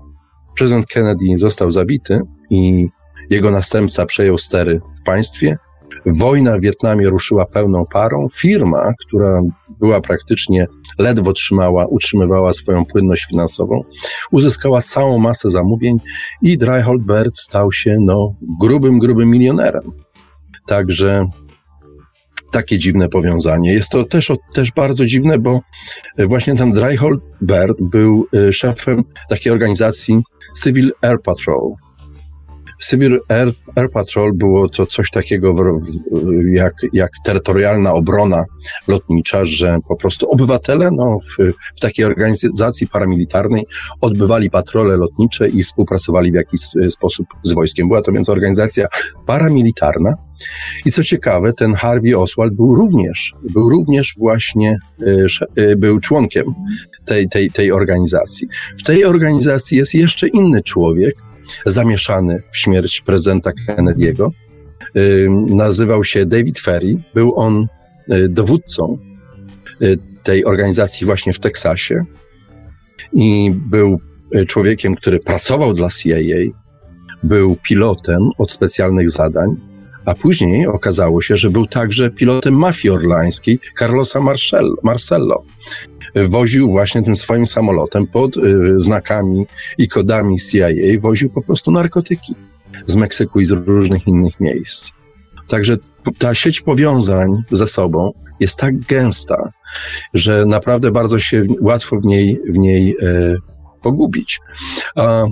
prezydent 0.56 0.86
Kennedy 0.86 1.24
został 1.36 1.70
zabity 1.70 2.20
i 2.50 2.88
jego 3.30 3.50
następca 3.50 4.06
przejął 4.06 4.38
stery 4.38 4.80
w 5.00 5.02
państwie, 5.02 5.58
Wojna 6.06 6.58
w 6.58 6.60
Wietnamie 6.60 7.08
ruszyła 7.08 7.46
pełną 7.46 7.86
parą. 7.92 8.26
Firma, 8.34 8.92
która 9.06 9.42
była 9.80 10.00
praktycznie 10.00 10.66
ledwo 10.98 11.32
trzymała, 11.32 11.86
utrzymywała 11.86 12.52
swoją 12.52 12.84
płynność 12.84 13.26
finansową, 13.30 13.80
uzyskała 14.30 14.82
całą 14.82 15.18
masę 15.18 15.50
zamówień 15.50 15.98
i 16.42 16.58
Dryhold 16.58 17.02
Bird 17.02 17.38
stał 17.38 17.72
się 17.72 17.96
no, 18.00 18.34
grubym, 18.60 18.98
grubym 18.98 19.30
milionerem. 19.30 19.92
Także 20.66 21.26
takie 22.52 22.78
dziwne 22.78 23.08
powiązanie. 23.08 23.72
Jest 23.72 23.90
to 23.90 24.04
też, 24.04 24.32
też 24.54 24.72
bardzo 24.72 25.06
dziwne, 25.06 25.38
bo 25.38 25.60
właśnie 26.18 26.54
ten 26.54 26.70
Dryhold 26.70 27.20
Bird 27.42 27.76
był 27.80 28.26
y, 28.34 28.52
szefem 28.52 29.04
takiej 29.28 29.52
organizacji 29.52 30.18
Civil 30.62 30.92
Air 31.02 31.22
Patrol, 31.22 31.72
Civil 32.78 33.18
Air, 33.28 33.52
Air 33.76 33.90
Patrol 33.90 34.32
było 34.34 34.68
to 34.68 34.86
coś 34.86 35.10
takiego 35.10 35.52
jak, 36.52 36.74
jak 36.92 37.10
terytorialna 37.24 37.92
obrona 37.92 38.44
lotnicza, 38.88 39.44
że 39.44 39.78
po 39.88 39.96
prostu 39.96 40.30
obywatele 40.30 40.90
no, 40.92 41.18
w, 41.18 41.52
w 41.76 41.80
takiej 41.80 42.04
organizacji 42.04 42.86
paramilitarnej 42.86 43.66
odbywali 44.00 44.50
patrole 44.50 44.96
lotnicze 44.96 45.48
i 45.48 45.62
współpracowali 45.62 46.32
w 46.32 46.34
jakiś 46.34 46.60
sposób 46.90 47.26
z 47.42 47.52
wojskiem. 47.52 47.88
Była 47.88 48.02
to 48.02 48.12
więc 48.12 48.28
organizacja 48.28 48.86
paramilitarna. 49.26 50.14
I 50.84 50.92
co 50.92 51.04
ciekawe, 51.04 51.52
ten 51.52 51.74
Harvey 51.74 52.14
Oswald 52.14 52.54
był 52.54 52.74
również, 52.74 53.32
był 53.50 53.68
również 53.68 54.14
właśnie, 54.18 54.76
e, 55.00 55.26
e, 55.62 55.76
był 55.76 56.00
członkiem 56.00 56.44
tej, 57.04 57.28
tej, 57.28 57.50
tej 57.50 57.72
organizacji. 57.72 58.48
W 58.78 58.82
tej 58.82 59.04
organizacji 59.04 59.78
jest 59.78 59.94
jeszcze 59.94 60.28
inny 60.28 60.62
człowiek, 60.62 61.14
zamieszany 61.66 62.42
w 62.52 62.58
śmierć 62.58 63.00
prezydenta 63.00 63.50
Kennedy'ego. 63.68 64.30
Nazywał 65.48 66.04
się 66.04 66.26
David 66.26 66.60
Ferry. 66.60 66.96
Był 67.14 67.38
on 67.38 67.66
y, 68.12 68.28
dowódcą 68.28 68.98
y, 69.82 69.98
tej 70.22 70.44
organizacji 70.44 71.06
właśnie 71.06 71.32
w 71.32 71.38
Teksasie 71.38 72.04
i 73.12 73.50
był 73.54 74.00
y, 74.34 74.46
człowiekiem, 74.46 74.94
który 74.94 75.20
pracował 75.20 75.72
dla 75.72 75.88
CIA, 75.88 76.16
był 77.22 77.56
pilotem 77.62 78.30
od 78.38 78.50
specjalnych 78.52 79.10
zadań, 79.10 79.56
a 80.04 80.14
później 80.14 80.66
okazało 80.66 81.22
się, 81.22 81.36
że 81.36 81.50
był 81.50 81.66
także 81.66 82.10
pilotem 82.10 82.54
mafii 82.54 82.94
orlańskiej 82.94 83.60
Carlosa 83.78 84.20
Marcello 84.82 85.44
woził 86.14 86.70
właśnie 86.70 87.02
tym 87.02 87.14
swoim 87.14 87.46
samolotem 87.46 88.06
pod 88.06 88.36
y, 88.36 88.40
znakami 88.76 89.46
i 89.78 89.88
kodami 89.88 90.36
CIA, 90.38 90.68
woził 91.00 91.30
po 91.30 91.42
prostu 91.42 91.70
narkotyki 91.70 92.34
z 92.86 92.96
Meksyku 92.96 93.40
i 93.40 93.44
z 93.44 93.50
różnych 93.50 94.06
innych 94.06 94.40
miejsc. 94.40 94.92
Także 95.48 95.76
ta 96.18 96.34
sieć 96.34 96.60
powiązań 96.60 97.42
ze 97.50 97.66
sobą 97.66 98.12
jest 98.40 98.58
tak 98.58 98.78
gęsta, 98.78 99.52
że 100.14 100.46
naprawdę 100.46 100.90
bardzo 100.90 101.18
się 101.18 101.42
łatwo 101.60 101.96
w 101.96 102.04
niej, 102.04 102.40
w 102.48 102.58
niej 102.58 102.96
e, 103.02 103.36
pogubić. 103.82 104.40
A 104.96 105.24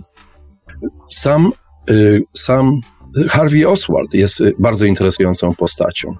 sam, 1.10 1.52
e, 1.90 1.94
sam 2.32 2.80
Harvey 3.28 3.66
Oswald 3.66 4.14
jest 4.14 4.42
bardzo 4.58 4.86
interesującą 4.86 5.54
postacią. 5.54 6.16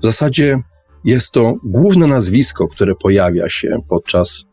W 0.00 0.04
zasadzie 0.04 0.62
jest 1.04 1.32
to 1.32 1.54
główne 1.64 2.06
nazwisko, 2.06 2.68
które 2.68 2.94
pojawia 2.94 3.48
się 3.48 3.76
podczas 3.88 4.44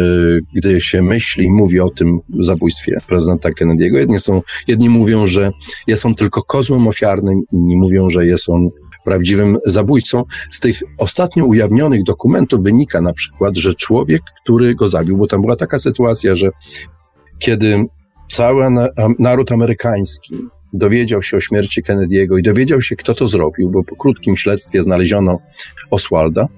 y, 0.00 0.40
gdy 0.56 0.80
się 0.80 1.02
myśli, 1.02 1.50
mówi 1.50 1.80
o 1.80 1.90
tym 1.90 2.18
zabójstwie 2.38 2.98
prezydenta 3.06 3.48
Kennedy'ego. 3.48 3.96
Jedni, 3.96 4.18
są, 4.18 4.42
jedni 4.68 4.88
mówią, 4.88 5.26
że 5.26 5.50
jest 5.86 6.06
on 6.06 6.14
tylko 6.14 6.42
kozłem 6.42 6.88
ofiarnym, 6.88 7.42
inni 7.52 7.76
mówią, 7.76 8.08
że 8.08 8.26
jest 8.26 8.50
on 8.50 8.68
prawdziwym 9.04 9.58
zabójcą. 9.66 10.22
Z 10.50 10.60
tych 10.60 10.82
ostatnio 10.98 11.44
ujawnionych 11.44 12.02
dokumentów 12.02 12.62
wynika 12.62 13.00
na 13.00 13.12
przykład, 13.12 13.56
że 13.56 13.74
człowiek, 13.74 14.22
który 14.42 14.74
go 14.74 14.88
zabił, 14.88 15.16
bo 15.16 15.26
tam 15.26 15.42
była 15.42 15.56
taka 15.56 15.78
sytuacja, 15.78 16.34
że 16.34 16.48
kiedy 17.38 17.84
cały 18.30 18.64
naród 19.18 19.52
amerykański 19.52 20.36
dowiedział 20.72 21.22
się 21.22 21.36
o 21.36 21.40
śmierci 21.40 21.82
Kennedy'ego 21.82 22.38
i 22.38 22.42
dowiedział 22.42 22.80
się, 22.80 22.96
kto 22.96 23.14
to 23.14 23.26
zrobił, 23.26 23.70
bo 23.70 23.84
po 23.84 23.96
krótkim 23.96 24.36
śledztwie 24.36 24.82
znaleziono 24.82 25.38
Oswalda 25.90 26.48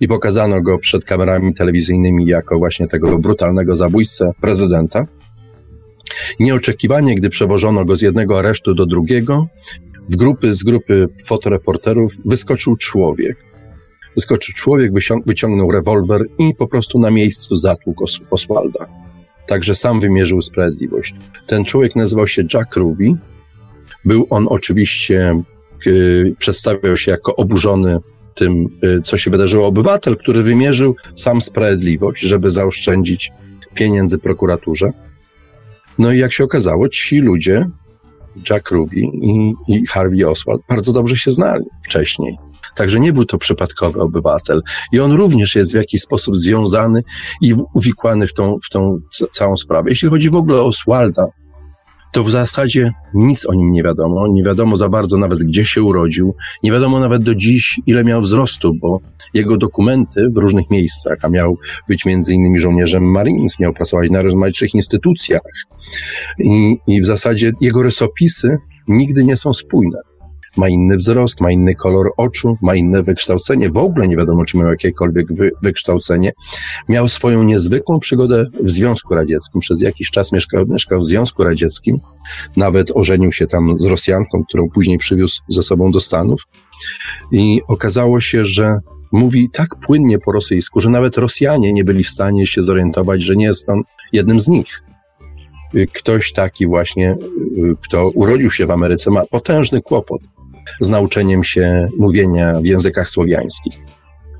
i 0.00 0.08
pokazano 0.08 0.62
go 0.62 0.78
przed 0.78 1.04
kamerami 1.04 1.54
telewizyjnymi 1.54 2.26
jako 2.26 2.58
właśnie 2.58 2.88
tego 2.88 3.18
brutalnego 3.18 3.76
zabójcę 3.76 4.30
prezydenta. 4.40 5.06
Nieoczekiwanie, 6.40 7.14
gdy 7.14 7.28
przewożono 7.28 7.84
go 7.84 7.96
z 7.96 8.02
jednego 8.02 8.38
aresztu 8.38 8.74
do 8.74 8.86
drugiego, 8.86 9.46
w 10.08 10.16
grupy, 10.16 10.54
z 10.54 10.62
grupy 10.62 11.06
fotoreporterów 11.24 12.12
wyskoczył 12.24 12.76
człowiek. 12.76 13.44
Wyskoczył 14.16 14.54
człowiek, 14.54 14.90
wyciągnął 15.26 15.70
rewolwer 15.70 16.26
i 16.38 16.54
po 16.54 16.66
prostu 16.66 16.98
na 16.98 17.10
miejscu 17.10 17.56
zatłukł 17.56 18.04
Oswalda. 18.30 18.86
Także 19.46 19.74
sam 19.74 20.00
wymierzył 20.00 20.42
sprawiedliwość. 20.42 21.14
Ten 21.46 21.64
człowiek 21.64 21.96
nazywał 21.96 22.26
się 22.26 22.42
Jack 22.54 22.76
Ruby 22.76 23.14
był 24.04 24.26
on 24.30 24.46
oczywiście, 24.48 25.42
y, 25.86 26.34
przedstawiał 26.38 26.96
się 26.96 27.10
jako 27.10 27.36
oburzony 27.36 27.98
tym, 28.34 28.66
y, 28.84 29.02
co 29.02 29.16
się 29.16 29.30
wydarzyło, 29.30 29.66
obywatel, 29.66 30.16
który 30.16 30.42
wymierzył 30.42 30.96
sam 31.14 31.40
sprawiedliwość, 31.40 32.22
żeby 32.22 32.50
zaoszczędzić 32.50 33.32
pieniędzy 33.74 34.18
prokuraturze. 34.18 34.92
No 35.98 36.12
i 36.12 36.18
jak 36.18 36.32
się 36.32 36.44
okazało, 36.44 36.88
ci 36.88 37.18
ludzie, 37.18 37.66
Jack 38.50 38.70
Ruby 38.70 38.96
i, 38.96 39.54
i 39.68 39.86
Harvey 39.86 40.24
Oswald, 40.24 40.62
bardzo 40.68 40.92
dobrze 40.92 41.16
się 41.16 41.30
znali 41.30 41.64
wcześniej. 41.84 42.36
Także 42.76 43.00
nie 43.00 43.12
był 43.12 43.24
to 43.24 43.38
przypadkowy 43.38 44.00
obywatel. 44.00 44.62
I 44.92 45.00
on 45.00 45.12
również 45.12 45.54
jest 45.54 45.72
w 45.72 45.74
jakiś 45.74 46.00
sposób 46.00 46.36
związany 46.36 47.02
i 47.40 47.54
uwikłany 47.74 48.26
w 48.26 48.34
tą, 48.34 48.56
w 48.64 48.70
tą 48.70 49.00
całą 49.30 49.56
sprawę. 49.56 49.90
Jeśli 49.90 50.08
chodzi 50.08 50.30
w 50.30 50.36
ogóle 50.36 50.60
o 50.60 50.66
Oswalda, 50.66 51.26
to 52.12 52.24
w 52.24 52.30
zasadzie 52.30 52.90
nic 53.14 53.46
o 53.46 53.54
nim 53.54 53.72
nie 53.72 53.82
wiadomo. 53.82 54.28
Nie 54.28 54.42
wiadomo 54.42 54.76
za 54.76 54.88
bardzo 54.88 55.18
nawet, 55.18 55.38
gdzie 55.38 55.64
się 55.64 55.82
urodził. 55.82 56.34
Nie 56.62 56.72
wiadomo 56.72 57.00
nawet 57.00 57.22
do 57.22 57.34
dziś, 57.34 57.80
ile 57.86 58.04
miał 58.04 58.20
wzrostu, 58.20 58.72
bo 58.80 59.00
jego 59.34 59.56
dokumenty 59.56 60.28
w 60.34 60.36
różnych 60.36 60.70
miejscach, 60.70 61.18
a 61.22 61.28
miał 61.28 61.58
być 61.88 62.04
między 62.04 62.34
innymi 62.34 62.58
żołnierzem 62.58 63.02
Marines, 63.02 63.60
miał 63.60 63.72
pracować 63.72 64.10
na 64.10 64.22
rozmaitych 64.22 64.74
instytucjach. 64.74 65.42
I, 66.38 66.76
I 66.86 67.00
w 67.00 67.04
zasadzie 67.04 67.52
jego 67.60 67.82
rysopisy 67.82 68.56
nigdy 68.88 69.24
nie 69.24 69.36
są 69.36 69.54
spójne 69.54 70.09
ma 70.56 70.68
inny 70.68 70.96
wzrost, 70.96 71.40
ma 71.40 71.50
inny 71.50 71.74
kolor 71.74 72.12
oczu, 72.16 72.56
ma 72.62 72.74
inne 72.74 73.02
wykształcenie. 73.02 73.70
W 73.70 73.78
ogóle 73.78 74.08
nie 74.08 74.16
wiadomo, 74.16 74.44
czy 74.44 74.56
miał 74.58 74.68
jakiekolwiek 74.68 75.26
wy, 75.34 75.50
wykształcenie. 75.62 76.32
Miał 76.88 77.08
swoją 77.08 77.42
niezwykłą 77.42 77.98
przygodę 77.98 78.46
w 78.60 78.70
Związku 78.70 79.14
Radzieckim. 79.14 79.60
Przez 79.60 79.80
jakiś 79.80 80.10
czas 80.10 80.32
mieszkał, 80.32 80.66
mieszkał 80.66 81.00
w 81.00 81.04
Związku 81.04 81.44
Radzieckim. 81.44 81.98
Nawet 82.56 82.90
ożenił 82.94 83.32
się 83.32 83.46
tam 83.46 83.78
z 83.78 83.84
Rosjanką, 83.84 84.44
którą 84.48 84.68
później 84.68 84.98
przywiózł 84.98 85.42
ze 85.48 85.62
sobą 85.62 85.90
do 85.90 86.00
Stanów. 86.00 86.40
I 87.32 87.60
okazało 87.68 88.20
się, 88.20 88.44
że 88.44 88.78
mówi 89.12 89.50
tak 89.52 89.68
płynnie 89.86 90.18
po 90.18 90.32
rosyjsku, 90.32 90.80
że 90.80 90.90
nawet 90.90 91.18
Rosjanie 91.18 91.72
nie 91.72 91.84
byli 91.84 92.04
w 92.04 92.10
stanie 92.10 92.46
się 92.46 92.62
zorientować, 92.62 93.22
że 93.22 93.36
nie 93.36 93.44
jest 93.44 93.68
on 93.68 93.82
jednym 94.12 94.40
z 94.40 94.48
nich 94.48 94.82
ktoś 95.94 96.32
taki 96.32 96.66
właśnie, 96.66 97.16
kto 97.82 98.08
urodził 98.08 98.50
się 98.50 98.66
w 98.66 98.70
Ameryce, 98.70 99.10
ma 99.10 99.26
potężny 99.26 99.82
kłopot 99.82 100.20
z 100.80 100.88
nauczeniem 100.88 101.44
się 101.44 101.88
mówienia 101.98 102.60
w 102.60 102.64
językach 102.64 103.08
słowiańskich. 103.08 103.78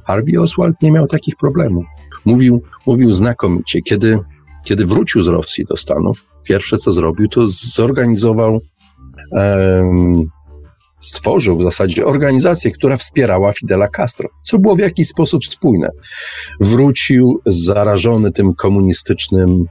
Harvey 0.05 0.39
Oswald 0.39 0.83
nie 0.83 0.93
miał 0.93 1.07
takich 1.07 1.37
problemów. 1.37 1.85
Mówił, 2.25 2.63
mówił 2.87 3.13
znakomicie. 3.13 3.83
Kiedy, 3.83 4.19
kiedy 4.65 4.87
wrócił 4.87 5.23
z 5.23 5.29
Rosji 5.29 5.65
do 5.65 5.77
Stanów, 5.77 6.27
pierwsze 6.45 6.79
co 6.79 6.93
zrobił, 6.93 7.29
to 7.29 7.45
zorganizował 7.49 8.61
um, 9.31 10.31
stworzył 11.01 11.57
w 11.57 11.63
zasadzie 11.63 12.05
organizację, 12.05 12.71
która 12.71 12.97
wspierała 12.97 13.53
Fidela 13.53 13.89
Castro, 13.89 14.29
co 14.43 14.59
było 14.59 14.77
w 14.77 14.79
jakiś 14.79 15.09
sposób 15.09 15.45
spójne. 15.45 15.89
Wrócił 16.61 17.41
zarażony 17.47 18.33
tym 18.33 18.55
komunistycznym, 18.55 19.65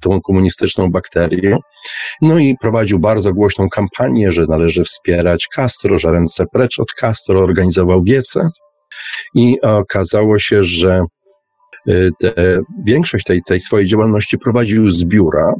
tą 0.00 0.20
komunistyczną 0.20 0.90
bakterią, 0.90 1.58
no 2.22 2.38
i 2.38 2.56
prowadził 2.60 2.98
bardzo 2.98 3.34
głośną 3.34 3.68
kampanię, 3.68 4.32
że 4.32 4.44
należy 4.48 4.84
wspierać 4.84 5.48
Castro, 5.54 5.98
że 5.98 6.10
ręce 6.10 6.44
precz 6.52 6.78
od 6.78 6.92
Castro, 6.92 7.40
organizował 7.40 8.02
wiece 8.02 8.48
i 9.34 9.60
okazało 9.60 10.38
się, 10.38 10.62
że 10.62 11.02
y, 11.88 12.10
te, 12.20 12.58
większość 12.86 13.24
tej, 13.24 13.40
tej 13.48 13.60
swojej 13.60 13.86
działalności 13.86 14.38
prowadził 14.38 14.90
z 14.90 15.04
biura, 15.04 15.52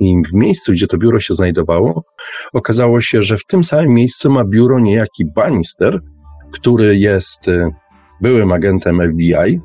i 0.00 0.14
w 0.32 0.34
miejscu, 0.34 0.72
gdzie 0.72 0.86
to 0.86 0.98
biuro 0.98 1.20
się 1.20 1.34
znajdowało, 1.34 2.04
okazało 2.52 3.00
się, 3.00 3.22
że 3.22 3.36
w 3.36 3.46
tym 3.46 3.64
samym 3.64 3.94
miejscu 3.94 4.30
ma 4.30 4.44
biuro 4.44 4.80
niejaki 4.80 5.24
Bannister, 5.34 6.00
który 6.52 6.98
jest 6.98 7.48
y, 7.48 7.70
byłym 8.20 8.52
agentem 8.52 9.00
FBI, 9.10 9.60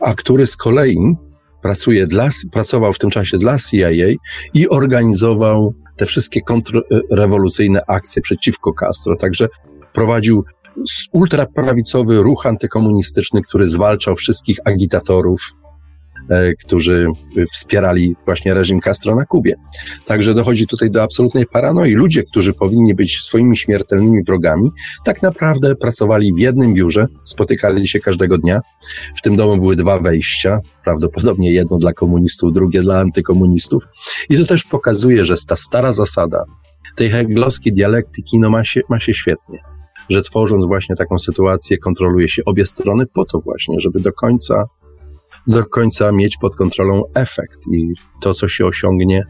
a 0.00 0.14
który 0.14 0.46
z 0.46 0.56
kolei 0.56 1.16
pracuje 1.62 2.06
dla, 2.06 2.28
pracował 2.52 2.92
w 2.92 2.98
tym 2.98 3.10
czasie 3.10 3.38
dla 3.38 3.58
CIA 3.58 3.90
i 4.54 4.68
organizował 4.68 5.74
te 5.96 6.06
wszystkie 6.06 6.40
kontrrewolucyjne 6.40 7.80
akcje 7.88 8.22
przeciwko 8.22 8.72
Castro. 8.72 9.16
Także 9.16 9.48
prowadził 9.92 10.44
ultraprawicowy 11.12 12.16
ruch 12.16 12.46
antykomunistyczny, 12.46 13.42
który 13.42 13.66
zwalczał 13.66 14.14
wszystkich 14.14 14.58
agitatorów 14.64 15.40
którzy 16.60 17.06
wspierali 17.52 18.16
właśnie 18.24 18.54
reżim 18.54 18.80
Castro 18.80 19.14
na 19.14 19.24
Kubie. 19.24 19.54
Także 20.04 20.34
dochodzi 20.34 20.66
tutaj 20.66 20.90
do 20.90 21.02
absolutnej 21.02 21.46
paranoi. 21.46 21.92
Ludzie, 21.92 22.22
którzy 22.22 22.52
powinni 22.52 22.94
być 22.94 23.18
swoimi 23.18 23.56
śmiertelnymi 23.56 24.22
wrogami, 24.22 24.70
tak 25.04 25.22
naprawdę 25.22 25.76
pracowali 25.76 26.34
w 26.34 26.38
jednym 26.38 26.74
biurze, 26.74 27.06
spotykali 27.22 27.88
się 27.88 28.00
każdego 28.00 28.38
dnia. 28.38 28.60
W 29.16 29.22
tym 29.22 29.36
domu 29.36 29.60
były 29.60 29.76
dwa 29.76 29.98
wejścia, 29.98 30.58
prawdopodobnie 30.84 31.52
jedno 31.52 31.76
dla 31.76 31.92
komunistów, 31.92 32.52
drugie 32.52 32.82
dla 32.82 32.98
antykomunistów. 32.98 33.84
I 34.30 34.36
to 34.36 34.46
też 34.46 34.64
pokazuje, 34.64 35.24
że 35.24 35.34
ta 35.48 35.56
stara 35.56 35.92
zasada 35.92 36.44
tej 36.96 37.10
heglowskiej 37.10 37.72
dialektyki 37.72 38.38
no 38.38 38.50
ma, 38.50 38.64
się, 38.64 38.80
ma 38.88 39.00
się 39.00 39.14
świetnie 39.14 39.58
że 40.08 40.22
tworząc 40.22 40.66
właśnie 40.66 40.96
taką 40.96 41.18
sytuację, 41.18 41.78
kontroluje 41.78 42.28
się 42.28 42.42
obie 42.44 42.66
strony 42.66 43.06
po 43.06 43.24
to 43.24 43.40
właśnie, 43.40 43.80
żeby 43.80 44.00
do 44.00 44.12
końca 44.12 44.64
do 45.46 45.64
końca 45.64 46.12
mieć 46.12 46.36
pod 46.40 46.56
kontrolą 46.56 47.02
efekt 47.14 47.58
i 47.72 47.92
to, 48.20 48.34
co 48.34 48.48
się 48.48 48.66
osiągnie, 48.66 49.22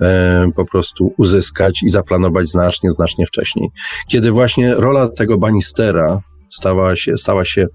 e, 0.00 0.46
po 0.56 0.66
prostu 0.66 1.14
uzyskać 1.18 1.82
i 1.82 1.88
zaplanować 1.88 2.48
znacznie, 2.48 2.92
znacznie 2.92 3.26
wcześniej. 3.26 3.68
Kiedy 4.08 4.30
właśnie 4.30 4.74
rola 4.74 5.08
tego 5.08 5.38
banistera 5.38 6.20
stała 6.48 6.96
się, 6.96 7.16
stała 7.16 7.44
się 7.44 7.66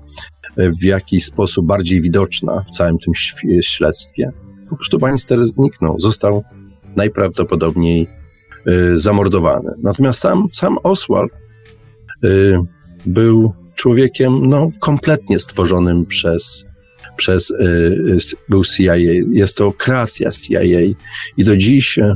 w 0.57 0.83
jakiś 0.83 1.25
sposób 1.25 1.65
bardziej 1.65 2.01
widoczna 2.01 2.63
w 2.67 2.69
całym 2.69 2.97
tym 2.97 3.13
śledztwie, 3.61 4.31
po 4.69 4.75
prostu 4.75 4.99
banister 4.99 5.45
zniknął, 5.45 5.99
został 5.99 6.43
najprawdopodobniej 6.95 8.07
y, 8.67 8.99
zamordowany. 8.99 9.69
Natomiast 9.83 10.19
sam, 10.19 10.47
sam 10.51 10.77
Oswald 10.83 11.31
był 13.05 13.53
człowiekiem 13.75 14.49
no, 14.49 14.69
kompletnie 14.79 15.39
stworzonym 15.39 16.05
przez 16.05 16.65
przez, 17.17 17.51
y, 17.51 17.55
y, 17.55 18.17
był 18.49 18.63
CIA. 18.63 18.95
Jest 19.31 19.57
to 19.57 19.71
kreacja 19.71 20.31
CIA 20.31 20.81
i 21.37 21.43
do 21.43 21.57
dziś, 21.57 21.97
y, 21.97 22.15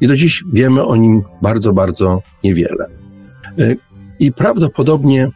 i 0.00 0.06
do 0.06 0.16
dziś 0.16 0.44
wiemy 0.52 0.84
o 0.84 0.96
nim 0.96 1.22
bardzo, 1.42 1.72
bardzo 1.72 2.22
niewiele. 2.44 2.86
I 4.18 4.32
prawdopodobnie 4.32 5.30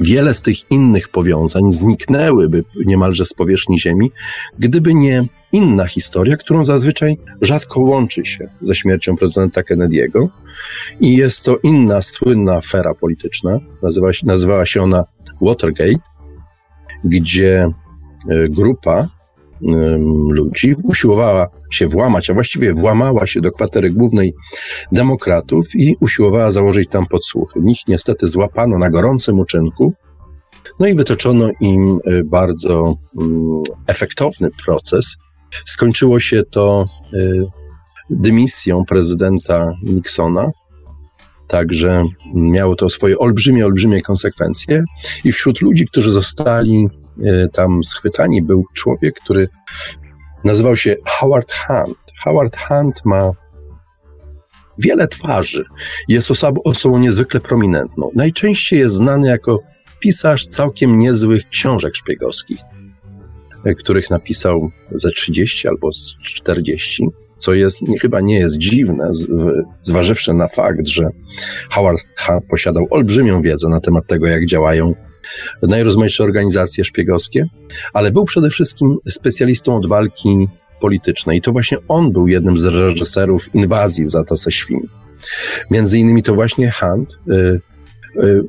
wiele 0.00 0.34
z 0.34 0.42
tych 0.42 0.70
innych 0.70 1.08
powiązań 1.08 1.72
zniknęłyby 1.72 2.64
niemalże 2.86 3.24
z 3.24 3.34
powierzchni 3.34 3.80
Ziemi, 3.80 4.10
gdyby 4.58 4.94
nie 4.94 5.24
inna 5.52 5.86
historia, 5.86 6.36
którą 6.36 6.64
zazwyczaj 6.64 7.18
rzadko 7.40 7.80
łączy 7.80 8.24
się 8.24 8.48
ze 8.62 8.74
śmiercią 8.74 9.16
prezydenta 9.16 9.60
Kennedy'ego. 9.60 10.28
I 11.00 11.16
jest 11.16 11.44
to 11.44 11.56
inna 11.62 12.02
słynna 12.02 12.54
afera 12.54 12.94
polityczna, 12.94 13.58
nazywa 13.82 14.08
nazywała 14.22 14.66
się 14.66 14.82
ona 14.82 15.04
Watergate, 15.40 16.00
gdzie 17.04 17.70
grupa 18.50 19.08
ludzi 20.28 20.74
usiłowała 20.82 21.48
się 21.70 21.86
włamać, 21.86 22.30
a 22.30 22.34
właściwie 22.34 22.74
włamała 22.74 23.26
się 23.26 23.40
do 23.40 23.52
kwatery 23.52 23.90
głównej 23.90 24.34
demokratów 24.92 25.66
i 25.74 25.96
usiłowała 26.00 26.50
założyć 26.50 26.88
tam 26.88 27.06
podsłuchy. 27.06 27.60
Nich 27.60 27.78
niestety 27.88 28.26
złapano 28.26 28.78
na 28.78 28.90
gorącym 28.90 29.38
uczynku, 29.38 29.92
no 30.80 30.86
i 30.86 30.94
wytoczono 30.94 31.48
im 31.60 31.98
e, 32.04 32.24
bardzo 32.24 32.94
mm, 33.20 33.62
efektowny 33.86 34.48
proces. 34.64 35.16
Skończyło 35.64 36.20
się 36.20 36.42
to 36.50 36.86
e, 37.14 37.18
dymisją 38.10 38.84
prezydenta 38.88 39.72
Nixona, 39.82 40.50
Także 41.48 42.04
miało 42.34 42.76
to 42.76 42.88
swoje 42.88 43.18
olbrzymie, 43.18 43.66
olbrzymie 43.66 44.02
konsekwencje. 44.02 44.84
I 45.24 45.32
wśród 45.32 45.60
ludzi, 45.60 45.86
którzy 45.86 46.10
zostali 46.10 46.86
E, 46.86 46.97
tam 47.52 47.84
schwytani 47.84 48.42
był 48.42 48.64
człowiek, 48.74 49.20
który 49.20 49.46
nazywał 50.44 50.76
się 50.76 50.96
Howard 51.06 51.52
Hunt. 51.52 51.98
Howard 52.24 52.56
Hunt 52.56 53.04
ma 53.04 53.32
wiele 54.78 55.08
twarzy. 55.08 55.64
Jest 56.08 56.30
osobą, 56.30 56.60
osobą 56.64 56.98
niezwykle 56.98 57.40
prominentną. 57.40 58.10
Najczęściej 58.14 58.78
jest 58.78 58.94
znany 58.94 59.28
jako 59.28 59.60
pisarz 60.00 60.46
całkiem 60.46 60.96
niezłych 60.96 61.48
książek 61.48 61.96
szpiegowskich, 61.96 62.60
e, 63.64 63.74
których 63.74 64.10
napisał 64.10 64.70
ze 64.90 65.10
30 65.10 65.68
albo 65.68 65.92
z 65.92 66.16
40, 66.22 67.08
co 67.38 67.54
jest, 67.54 67.82
chyba 68.00 68.20
nie 68.20 68.38
jest 68.38 68.58
dziwne, 68.58 69.10
zważywszy 69.82 70.34
na 70.34 70.48
fakt, 70.48 70.88
że 70.88 71.08
Howard 71.70 72.00
Hunt 72.18 72.44
posiadał 72.50 72.86
olbrzymią 72.90 73.42
wiedzę 73.42 73.68
na 73.68 73.80
temat 73.80 74.06
tego, 74.06 74.26
jak 74.26 74.46
działają 74.46 74.94
najrozmaitsze 75.62 76.24
organizacje 76.24 76.84
szpiegowskie, 76.84 77.44
ale 77.92 78.12
był 78.12 78.24
przede 78.24 78.50
wszystkim 78.50 78.96
specjalistą 79.08 79.76
od 79.76 79.88
walki 79.88 80.48
politycznej. 80.80 81.38
I 81.38 81.42
to 81.42 81.52
właśnie 81.52 81.78
on 81.88 82.12
był 82.12 82.28
jednym 82.28 82.58
z 82.58 82.64
reżyserów 82.64 83.54
inwazji 83.54 84.04
w 84.04 84.08
Zatoce 84.08 84.50
Świn. 84.50 84.88
Między 85.70 85.98
innymi 85.98 86.22
to 86.22 86.34
właśnie 86.34 86.72
Hunt 86.72 87.18
y, 87.28 87.60
y, 88.22 88.42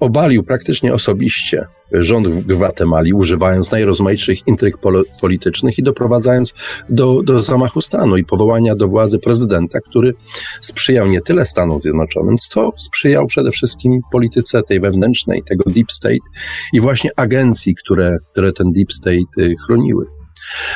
obalił 0.00 0.42
praktycznie 0.42 0.94
osobiście 0.94 1.66
rząd 1.92 2.28
w 2.28 2.46
Gwatemali, 2.46 3.12
używając 3.12 3.70
najrozmaitszych 3.70 4.46
intryg 4.46 4.76
politycznych 5.20 5.78
i 5.78 5.82
doprowadzając 5.82 6.54
do, 6.88 7.22
do 7.22 7.42
zamachu 7.42 7.80
stanu 7.80 8.16
i 8.16 8.24
powołania 8.24 8.76
do 8.76 8.88
władzy 8.88 9.18
prezydenta, 9.18 9.78
który 9.80 10.14
sprzyjał 10.60 11.06
nie 11.06 11.20
tyle 11.20 11.44
Stanom 11.44 11.80
Zjednoczonym, 11.80 12.38
co 12.38 12.70
sprzyjał 12.76 13.26
przede 13.26 13.50
wszystkim 13.50 14.00
polityce 14.12 14.62
tej 14.62 14.80
wewnętrznej, 14.80 15.42
tego 15.42 15.70
deep 15.70 15.92
state 15.92 16.28
i 16.72 16.80
właśnie 16.80 17.10
agencji, 17.16 17.74
które, 17.74 18.16
które 18.32 18.52
ten 18.52 18.66
deep 18.72 18.92
state 18.92 19.42
y, 19.42 19.54
chroniły. 19.66 20.06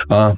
A 0.08 0.34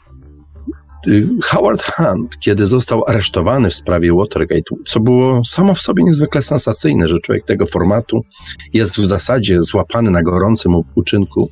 Howard 1.42 1.82
Hunt, 1.82 2.38
kiedy 2.38 2.66
został 2.66 3.04
aresztowany 3.06 3.70
w 3.70 3.74
sprawie 3.74 4.12
Watergate, 4.12 4.76
co 4.86 5.00
było 5.00 5.44
samo 5.44 5.74
w 5.74 5.80
sobie 5.80 6.04
niezwykle 6.04 6.42
sensacyjne, 6.42 7.08
że 7.08 7.20
człowiek 7.20 7.44
tego 7.44 7.66
formatu 7.66 8.24
jest 8.72 8.96
w 8.96 9.06
zasadzie 9.06 9.62
złapany 9.62 10.10
na 10.10 10.22
gorącym 10.22 10.72
uczynku 10.94 11.48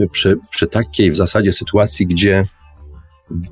y, 0.00 0.08
przy, 0.08 0.36
przy 0.50 0.66
takiej 0.66 1.10
w 1.10 1.16
zasadzie 1.16 1.52
sytuacji, 1.52 2.06
gdzie 2.06 2.44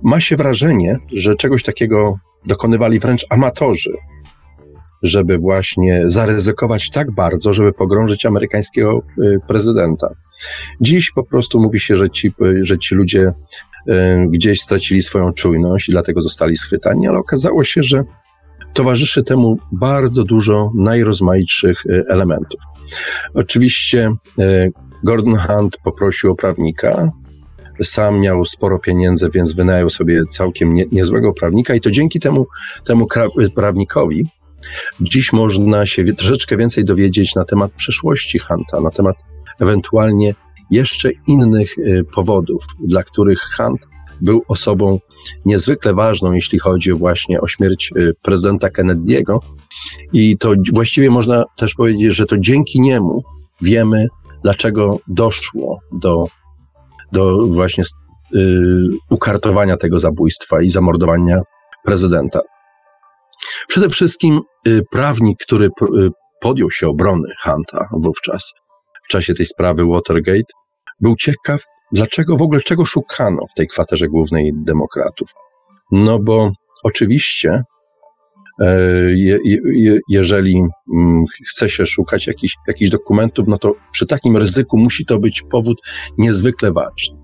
ma 0.02 0.20
się 0.20 0.36
wrażenie, 0.36 0.98
że 1.12 1.34
czegoś 1.34 1.62
takiego 1.62 2.14
dokonywali 2.46 2.98
wręcz 2.98 3.26
amatorzy, 3.30 3.92
żeby 5.02 5.38
właśnie 5.38 6.02
zaryzykować 6.04 6.90
tak 6.90 7.10
bardzo, 7.10 7.52
żeby 7.52 7.72
pogrążyć 7.72 8.26
amerykańskiego 8.26 9.02
y, 9.18 9.38
prezydenta. 9.48 10.08
Dziś 10.80 11.10
po 11.10 11.24
prostu 11.24 11.60
mówi 11.60 11.80
się, 11.80 11.96
że 11.96 12.10
ci, 12.10 12.32
że 12.62 12.78
ci 12.78 12.94
ludzie 12.94 13.32
Y, 13.69 13.69
gdzieś 14.26 14.60
stracili 14.60 15.02
swoją 15.02 15.32
czujność 15.32 15.88
i 15.88 15.92
dlatego 15.92 16.20
zostali 16.20 16.56
schwytani, 16.56 17.08
ale 17.08 17.18
okazało 17.18 17.64
się, 17.64 17.82
że 17.82 18.04
towarzyszy 18.72 19.22
temu 19.22 19.58
bardzo 19.72 20.24
dużo 20.24 20.70
najrozmaitszych 20.74 21.86
y, 21.86 22.04
elementów. 22.08 22.60
Oczywiście 23.34 24.10
y, 24.38 24.72
Gordon 25.04 25.36
Hunt 25.36 25.76
poprosił 25.84 26.30
o 26.30 26.34
prawnika. 26.34 27.10
Sam 27.82 28.20
miał 28.20 28.44
sporo 28.44 28.78
pieniędzy, 28.78 29.30
więc 29.34 29.54
wynajął 29.54 29.90
sobie 29.90 30.22
całkiem 30.30 30.74
nie, 30.74 30.84
niezłego 30.92 31.32
prawnika, 31.32 31.74
i 31.74 31.80
to 31.80 31.90
dzięki 31.90 32.20
temu, 32.20 32.46
temu 32.84 33.06
prawnikowi 33.54 34.26
Dziś 35.00 35.32
można 35.32 35.86
się 35.86 36.04
troszeczkę 36.04 36.56
więcej 36.56 36.84
dowiedzieć 36.84 37.34
na 37.34 37.44
temat 37.44 37.72
przeszłości 37.72 38.38
Hanta, 38.38 38.80
na 38.80 38.90
temat 38.90 39.16
ewentualnie 39.60 40.34
jeszcze 40.70 41.10
innych 41.26 41.78
y, 41.78 42.04
powodów, 42.14 42.64
dla 42.84 43.02
których 43.02 43.38
Hunt 43.56 43.80
był 44.20 44.42
osobą 44.48 44.98
niezwykle 45.44 45.94
ważną, 45.94 46.32
jeśli 46.32 46.58
chodzi 46.58 46.92
właśnie 46.92 47.40
o 47.40 47.48
śmierć 47.48 47.92
y, 47.96 48.12
prezydenta 48.22 48.68
Kennedy'ego. 48.68 49.38
I 50.12 50.38
to 50.38 50.54
właściwie 50.72 51.10
można 51.10 51.44
też 51.56 51.74
powiedzieć, 51.74 52.14
że 52.14 52.26
to 52.26 52.38
dzięki 52.38 52.80
niemu 52.80 53.22
wiemy, 53.60 54.06
dlaczego 54.44 54.98
doszło 55.08 55.78
do, 55.92 56.24
do 57.12 57.46
właśnie 57.46 57.84
y, 58.34 58.38
ukartowania 59.10 59.76
tego 59.76 59.98
zabójstwa 59.98 60.62
i 60.62 60.68
zamordowania 60.68 61.40
prezydenta. 61.84 62.40
Przede 63.68 63.88
wszystkim 63.88 64.40
prawnik, 64.90 65.38
który 65.42 65.68
podjął 66.40 66.70
się 66.70 66.88
obrony 66.88 67.28
Hunta 67.42 67.88
wówczas, 67.92 68.52
czasie 69.10 69.34
tej 69.34 69.46
sprawy 69.46 69.84
Watergate, 69.86 70.52
był 71.00 71.16
ciekaw, 71.16 71.64
dlaczego 71.92 72.36
w 72.36 72.42
ogóle 72.42 72.60
czego 72.60 72.86
szukano 72.86 73.42
w 73.52 73.54
tej 73.56 73.66
kwaterze 73.66 74.08
głównej 74.08 74.52
demokratów. 74.54 75.28
No 75.92 76.18
bo 76.18 76.50
oczywiście, 76.82 77.62
je, 79.14 79.38
je, 79.44 79.98
jeżeli 80.08 80.62
mm, 80.94 81.24
chce 81.48 81.68
się 81.68 81.86
szukać 81.86 82.26
jakichś, 82.26 82.54
jakichś 82.68 82.90
dokumentów, 82.90 83.48
no 83.48 83.58
to 83.58 83.74
przy 83.92 84.06
takim 84.06 84.36
ryzyku 84.36 84.78
musi 84.78 85.06
to 85.06 85.18
być 85.18 85.42
powód 85.42 85.82
niezwykle 86.18 86.72
ważny. 86.72 87.20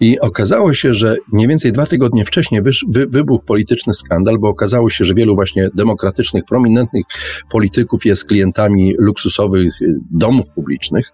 I 0.00 0.20
okazało 0.20 0.74
się, 0.74 0.92
że 0.92 1.16
mniej 1.32 1.48
więcej 1.48 1.72
dwa 1.72 1.86
tygodnie 1.86 2.24
wcześniej 2.24 2.62
wysz, 2.62 2.84
wy, 2.88 3.06
wybuchł 3.06 3.44
polityczny 3.44 3.92
skandal, 3.92 4.38
bo 4.38 4.48
okazało 4.48 4.90
się, 4.90 5.04
że 5.04 5.14
wielu 5.14 5.34
właśnie 5.34 5.68
demokratycznych, 5.74 6.44
prominentnych 6.48 7.04
polityków 7.50 8.04
jest 8.04 8.24
klientami 8.24 8.94
luksusowych 8.98 9.82
y, 9.82 9.94
domów 10.10 10.46
publicznych 10.54 11.10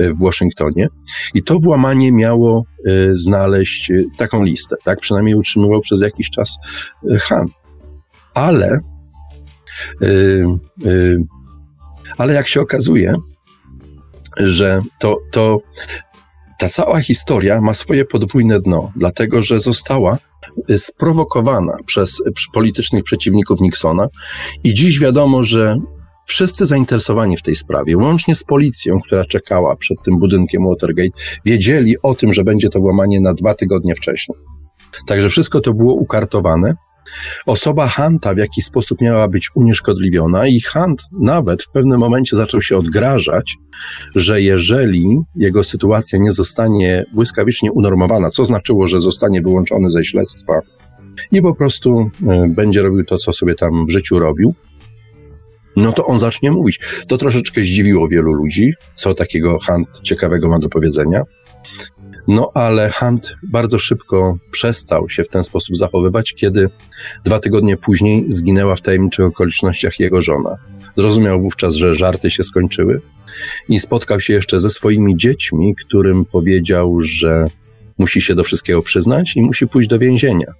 y, 0.00 0.12
w 0.12 0.20
Waszyngtonie. 0.20 0.88
I 1.34 1.42
to 1.42 1.58
włamanie 1.58 2.12
miało 2.12 2.64
y, 2.86 3.16
znaleźć 3.16 3.92
taką 4.16 4.42
listę, 4.42 4.76
tak? 4.84 5.00
Przynajmniej 5.00 5.34
utrzymywał 5.34 5.80
przez 5.80 6.00
jakiś 6.00 6.30
czas 6.30 6.56
Han. 7.20 7.46
Ale, 8.34 8.78
ale 12.18 12.34
jak 12.34 12.48
się 12.48 12.60
okazuje, 12.60 13.14
że 14.36 14.80
to, 15.00 15.18
to 15.30 15.58
ta 16.58 16.68
cała 16.68 17.00
historia 17.00 17.60
ma 17.60 17.74
swoje 17.74 18.04
podwójne 18.04 18.58
dno, 18.58 18.92
dlatego 18.96 19.42
że 19.42 19.60
została 19.60 20.18
y, 20.70 20.78
sprowokowana 20.78 21.76
przez 21.86 22.22
politycznych 22.52 23.04
przeciwników 23.04 23.60
Nixona 23.60 24.08
i 24.64 24.74
dziś 24.74 25.00
wiadomo, 25.00 25.42
że 25.42 25.76
wszyscy 26.26 26.66
zainteresowani 26.66 27.36
w 27.36 27.42
tej 27.42 27.56
sprawie, 27.56 27.96
łącznie 27.96 28.34
z 28.34 28.44
policją, 28.44 29.00
która 29.06 29.24
czekała 29.24 29.76
przed 29.76 30.02
tym 30.02 30.18
budynkiem 30.18 30.62
Watergate, 30.68 31.18
wiedzieli 31.44 31.94
o 32.02 32.14
tym, 32.14 32.32
że 32.32 32.44
będzie 32.44 32.68
to 32.70 32.78
włamanie 32.78 33.20
na 33.20 33.34
dwa 33.34 33.54
tygodnie 33.54 33.94
wcześniej. 33.94 34.38
Także 35.06 35.28
wszystko 35.28 35.60
to 35.60 35.74
było 35.74 35.94
ukartowane 35.94 36.74
Osoba 37.46 37.88
Hunta 37.88 38.34
w 38.34 38.38
jakiś 38.38 38.64
sposób 38.64 39.00
miała 39.00 39.28
być 39.28 39.50
unieszkodliwiona 39.54 40.46
i 40.46 40.60
Hunt 40.60 41.02
nawet 41.20 41.62
w 41.62 41.70
pewnym 41.70 42.00
momencie 42.00 42.36
zaczął 42.36 42.62
się 42.62 42.76
odgrażać, 42.76 43.56
że 44.14 44.42
jeżeli 44.42 45.18
jego 45.36 45.64
sytuacja 45.64 46.18
nie 46.18 46.32
zostanie 46.32 47.04
błyskawicznie 47.12 47.72
unormowana, 47.72 48.30
co 48.30 48.44
znaczyło, 48.44 48.86
że 48.86 49.00
zostanie 49.00 49.40
wyłączony 49.40 49.90
ze 49.90 50.04
śledztwa 50.04 50.60
i 51.32 51.42
po 51.42 51.54
prostu 51.54 52.10
e, 52.28 52.46
będzie 52.48 52.82
robił 52.82 53.04
to, 53.04 53.18
co 53.18 53.32
sobie 53.32 53.54
tam 53.54 53.86
w 53.86 53.90
życiu 53.90 54.18
robił, 54.18 54.54
no 55.76 55.92
to 55.92 56.06
on 56.06 56.18
zacznie 56.18 56.50
mówić. 56.50 56.80
To 57.08 57.18
troszeczkę 57.18 57.60
zdziwiło 57.60 58.08
wielu 58.08 58.32
ludzi, 58.32 58.72
co 58.94 59.14
takiego 59.14 59.58
Hunt 59.66 59.88
ciekawego 60.02 60.48
ma 60.48 60.58
do 60.58 60.68
powiedzenia. 60.68 61.22
No 62.28 62.50
ale 62.54 62.90
Hunt 62.90 63.34
bardzo 63.42 63.78
szybko 63.78 64.38
przestał 64.50 65.08
się 65.08 65.24
w 65.24 65.28
ten 65.28 65.44
sposób 65.44 65.76
zachowywać, 65.76 66.34
kiedy 66.34 66.68
dwa 67.24 67.40
tygodnie 67.40 67.76
później 67.76 68.24
zginęła 68.28 68.76
w 68.76 68.80
tajemniczych 68.80 69.24
okolicznościach 69.24 70.00
jego 70.00 70.20
żona. 70.20 70.56
Zrozumiał 70.96 71.40
wówczas, 71.40 71.74
że 71.74 71.94
żarty 71.94 72.30
się 72.30 72.42
skończyły 72.42 73.00
i 73.68 73.80
spotkał 73.80 74.20
się 74.20 74.32
jeszcze 74.32 74.60
ze 74.60 74.70
swoimi 74.70 75.16
dziećmi, 75.16 75.74
którym 75.74 76.24
powiedział, 76.24 77.00
że 77.00 77.46
musi 77.98 78.20
się 78.20 78.34
do 78.34 78.44
wszystkiego 78.44 78.82
przyznać 78.82 79.36
i 79.36 79.42
musi 79.42 79.66
pójść 79.66 79.88
do 79.88 79.98
więzienia, 79.98 80.54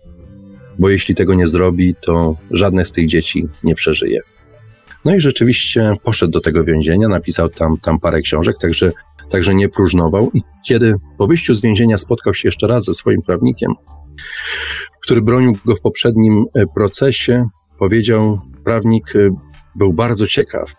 bo 0.78 0.88
jeśli 0.88 1.14
tego 1.14 1.34
nie 1.34 1.48
zrobi, 1.48 1.94
to 2.00 2.36
żadne 2.50 2.84
z 2.84 2.92
tych 2.92 3.06
dzieci 3.06 3.48
nie 3.64 3.74
przeżyje. 3.74 4.20
No 5.04 5.14
i 5.14 5.20
rzeczywiście 5.20 5.96
poszedł 6.02 6.32
do 6.32 6.40
tego 6.40 6.64
więzienia, 6.64 7.08
napisał 7.08 7.48
tam, 7.48 7.76
tam 7.78 8.00
parę 8.00 8.20
książek, 8.20 8.56
także 8.60 8.92
także 9.29 9.55
nie 9.55 9.68
próżnował. 9.68 10.31
I 10.35 10.41
kiedy 10.68 10.95
po 11.18 11.27
wyjściu 11.27 11.55
z 11.55 11.61
więzienia 11.61 11.97
spotkał 11.97 12.35
się 12.35 12.49
jeszcze 12.49 12.66
raz 12.66 12.85
ze 12.85 12.95
swoim 12.95 13.22
prawnikiem, 13.22 13.75
który 15.03 15.22
bronił 15.22 15.57
go 15.64 15.77
w 15.77 15.81
poprzednim 15.81 16.45
e, 16.55 16.66
procesie, 16.75 17.47
powiedział, 17.79 18.41
prawnik 18.64 19.16
e, 19.16 19.31
był 19.75 19.93
bardzo 19.93 20.27
ciekaw, 20.27 20.75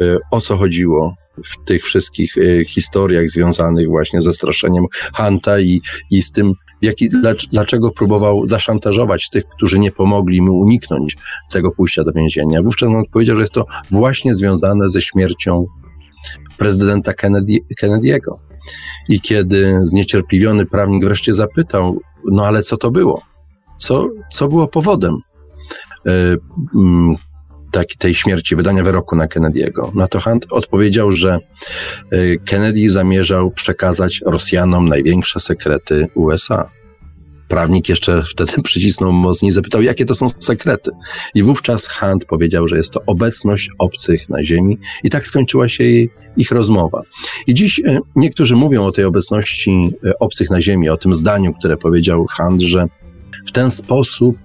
e, 0.00 0.18
o 0.30 0.40
co 0.40 0.56
chodziło 0.56 1.14
w 1.44 1.64
tych 1.64 1.84
wszystkich 1.84 2.34
historiach 2.68 3.28
związanych 3.28 3.88
właśnie 3.88 4.22
ze 4.22 4.32
straszeniem 4.32 4.84
Hanta 5.14 5.60
i, 5.60 5.80
i 6.10 6.22
z 6.22 6.32
tym, 6.32 6.52
jaki, 6.82 7.08
dlaczego 7.52 7.90
próbował 7.90 8.46
zaszantażować 8.46 9.30
tych, 9.30 9.44
którzy 9.56 9.78
nie 9.78 9.92
pomogli 9.92 10.42
mu 10.42 10.58
uniknąć 10.58 11.16
tego 11.52 11.70
pójścia 11.70 12.04
do 12.04 12.12
więzienia. 12.12 12.62
Wówczas 12.62 12.88
on 12.88 12.96
odpowiedział, 12.96 13.36
że 13.36 13.42
jest 13.42 13.52
to 13.52 13.64
właśnie 13.90 14.34
związane 14.34 14.88
ze 14.88 15.00
śmiercią 15.00 15.66
prezydenta 16.56 17.14
Kennedy, 17.14 17.58
Kennedy'ego. 17.80 18.38
I 19.08 19.20
kiedy 19.20 19.78
zniecierpliwiony 19.82 20.66
prawnik 20.66 21.04
wreszcie 21.04 21.34
zapytał, 21.34 22.00
no 22.32 22.46
ale 22.46 22.62
co 22.62 22.76
to 22.76 22.90
było? 22.90 23.22
Co, 23.76 24.08
co 24.32 24.48
było 24.48 24.68
powodem 24.68 25.14
y, 26.06 26.10
y, 26.10 27.96
tej 27.98 28.14
śmierci, 28.14 28.56
wydania 28.56 28.82
wyroku 28.84 29.16
na 29.16 29.26
Kennedy'ego? 29.26 29.94
Na 29.94 30.08
to 30.08 30.20
Hunt 30.20 30.46
odpowiedział, 30.50 31.12
że 31.12 31.38
y, 32.12 32.38
Kennedy 32.44 32.90
zamierzał 32.90 33.50
przekazać 33.50 34.22
Rosjanom 34.26 34.88
największe 34.88 35.40
sekrety 35.40 36.08
USA. 36.14 36.70
Prawnik 37.48 37.88
jeszcze 37.88 38.22
wtedy 38.30 38.52
przycisnął 38.62 39.12
mocniej 39.12 39.52
zapytał, 39.52 39.82
jakie 39.82 40.04
to 40.04 40.14
są 40.14 40.26
sekrety. 40.38 40.90
I 41.34 41.42
wówczas 41.42 41.88
Hunt 41.88 42.24
powiedział, 42.24 42.68
że 42.68 42.76
jest 42.76 42.92
to 42.92 43.02
obecność 43.06 43.70
obcych 43.78 44.28
na 44.28 44.44
Ziemi 44.44 44.78
i 45.02 45.10
tak 45.10 45.26
skończyła 45.26 45.68
się 45.68 45.84
jej, 45.84 46.10
ich 46.36 46.50
rozmowa. 46.50 47.02
I 47.46 47.54
dziś 47.54 47.80
e, 47.80 47.98
niektórzy 48.16 48.56
mówią 48.56 48.84
o 48.84 48.92
tej 48.92 49.04
obecności 49.04 49.90
e, 50.06 50.18
obcych 50.18 50.50
na 50.50 50.60
Ziemi, 50.60 50.88
o 50.88 50.96
tym 50.96 51.14
zdaniu, 51.14 51.54
które 51.54 51.76
powiedział 51.76 52.26
Hunt, 52.36 52.62
że 52.62 52.86
w 53.46 53.52
ten 53.52 53.70
sposób 53.70 54.36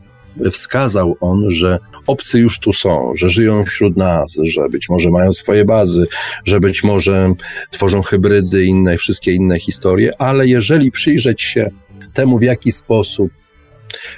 wskazał 0.51 1.17
on, 1.21 1.51
że 1.51 1.79
obcy 2.07 2.39
już 2.39 2.59
tu 2.59 2.73
są, 2.73 3.11
że 3.15 3.29
żyją 3.29 3.63
wśród 3.63 3.97
nas, 3.97 4.37
że 4.43 4.69
być 4.69 4.89
może 4.89 5.09
mają 5.09 5.31
swoje 5.31 5.65
bazy, 5.65 6.07
że 6.45 6.59
być 6.59 6.83
może 6.83 7.33
tworzą 7.71 8.01
hybrydy 8.01 8.65
inne, 8.65 8.97
wszystkie 8.97 9.31
inne 9.31 9.59
historie, 9.59 10.21
ale 10.21 10.47
jeżeli 10.47 10.91
przyjrzeć 10.91 11.41
się 11.41 11.69
temu, 12.13 12.37
w 12.37 12.43
jaki 12.43 12.71
sposób 12.71 13.31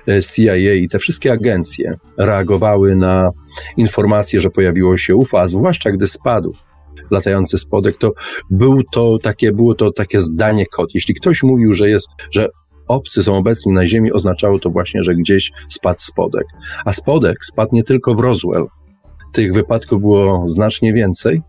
e, 0.07 0.21
CIA 0.23 0.55
i 0.55 0.87
te 0.87 0.99
wszystkie 0.99 1.31
agencje 1.31 1.97
reagowały 2.17 2.95
na 2.95 3.29
informacje, 3.77 4.39
że 4.39 4.49
pojawiło 4.49 4.97
się 4.97 5.15
UFO, 5.15 5.39
a 5.39 5.47
zwłaszcza 5.47 5.91
gdy 5.91 6.07
spadł 6.07 6.55
latający 7.11 7.57
spodek, 7.57 7.97
to, 7.97 8.11
był 8.49 8.83
to 8.91 9.17
takie, 9.21 9.51
było 9.51 9.75
to 9.75 9.91
takie 9.91 10.19
zdanie 10.19 10.65
kod. 10.65 10.89
Jeśli 10.93 11.13
ktoś 11.13 11.43
mówił, 11.43 11.73
że 11.73 11.89
jest, 11.89 12.07
że 12.31 12.47
obcy 12.87 13.23
są 13.23 13.37
obecni 13.37 13.73
na 13.73 13.87
Ziemi, 13.87 14.11
oznaczało 14.11 14.59
to 14.59 14.69
właśnie, 14.69 15.03
że 15.03 15.15
gdzieś 15.15 15.51
spadł 15.69 15.99
spodek. 15.99 16.45
A 16.85 16.93
spodek 16.93 17.45
spadł 17.45 17.69
nie 17.75 17.83
tylko 17.83 18.15
w 18.15 18.19
Roswell. 18.19 18.65
Tych 19.33 19.53
wypadków 19.53 20.01
było 20.01 20.43
znacznie 20.47 20.93
więcej 20.93 21.41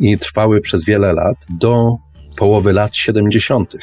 i 0.00 0.18
trwały 0.18 0.60
przez 0.60 0.84
wiele 0.84 1.12
lat, 1.12 1.36
do 1.50 1.96
połowy 2.36 2.72
lat 2.72 2.96
70 2.96 3.74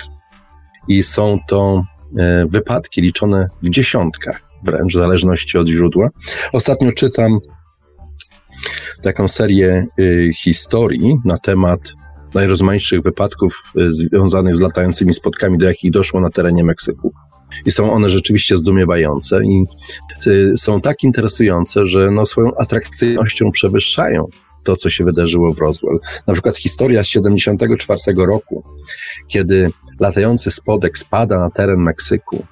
i 0.87 1.03
są 1.03 1.39
to 1.47 1.83
e, 2.17 2.45
wypadki 2.45 3.01
liczone 3.01 3.47
w 3.63 3.69
dziesiątkach 3.69 4.41
wręcz, 4.65 4.93
w 4.93 4.97
zależności 4.97 5.57
od 5.57 5.67
źródła. 5.67 6.09
Ostatnio 6.53 6.91
czytam 6.91 7.39
taką 9.03 9.27
serię 9.27 9.85
e, 9.99 10.33
historii 10.33 11.15
na 11.25 11.37
temat 11.37 11.79
najrozmaitszych 12.33 13.01
wypadków 13.01 13.63
e, 13.77 13.91
związanych 13.91 14.55
z 14.55 14.61
latającymi 14.61 15.13
spotkami, 15.13 15.57
do 15.57 15.65
jakich 15.65 15.91
doszło 15.91 16.21
na 16.21 16.29
terenie 16.29 16.63
Meksyku. 16.63 17.13
I 17.65 17.71
są 17.71 17.93
one 17.93 18.09
rzeczywiście 18.09 18.57
zdumiewające 18.57 19.41
i 19.45 19.63
są 20.57 20.81
tak 20.81 21.03
interesujące, 21.03 21.85
że 21.85 22.11
no 22.11 22.25
swoją 22.25 22.55
atrakcyjnością 22.55 23.51
przewyższają 23.51 24.25
to, 24.69 24.75
co 24.75 24.89
się 24.89 25.03
wydarzyło 25.03 25.53
w 25.53 25.59
Roswell. 25.59 25.99
Na 26.27 26.33
przykład 26.33 26.57
historia 26.57 27.03
z 27.03 27.07
74 27.07 28.01
roku, 28.17 28.63
kiedy 29.27 29.71
latający 29.99 30.51
spodek 30.51 30.97
spada 30.97 31.39
na 31.39 31.49
teren 31.49 31.79
Meksyku 31.79 32.45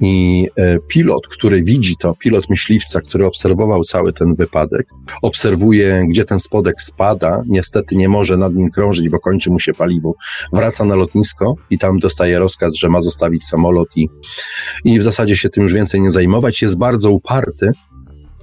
I 0.00 0.48
e, 0.56 0.78
pilot, 0.88 1.28
który 1.28 1.62
widzi 1.62 1.96
to, 1.96 2.14
pilot 2.14 2.50
myśliwca, 2.50 3.00
który 3.00 3.26
obserwował 3.26 3.82
cały 3.82 4.12
ten 4.12 4.34
wypadek, 4.34 4.86
obserwuje, 5.22 6.04
gdzie 6.08 6.24
ten 6.24 6.38
spodek 6.38 6.82
spada, 6.82 7.42
niestety 7.46 7.96
nie 7.96 8.08
może 8.08 8.36
nad 8.36 8.54
nim 8.54 8.70
krążyć, 8.70 9.08
bo 9.08 9.20
kończy 9.20 9.50
mu 9.50 9.58
się 9.58 9.72
paliwo, 9.72 10.14
wraca 10.52 10.84
na 10.84 10.94
lotnisko 10.94 11.54
i 11.70 11.78
tam 11.78 11.98
dostaje 11.98 12.38
rozkaz, 12.38 12.74
że 12.74 12.88
ma 12.88 13.00
zostawić 13.00 13.44
samolot 13.44 13.88
i, 13.96 14.08
i 14.84 14.98
w 14.98 15.02
zasadzie 15.02 15.36
się 15.36 15.48
tym 15.48 15.62
już 15.62 15.72
więcej 15.72 16.00
nie 16.00 16.10
zajmować. 16.10 16.62
Jest 16.62 16.78
bardzo 16.78 17.10
uparty, 17.10 17.72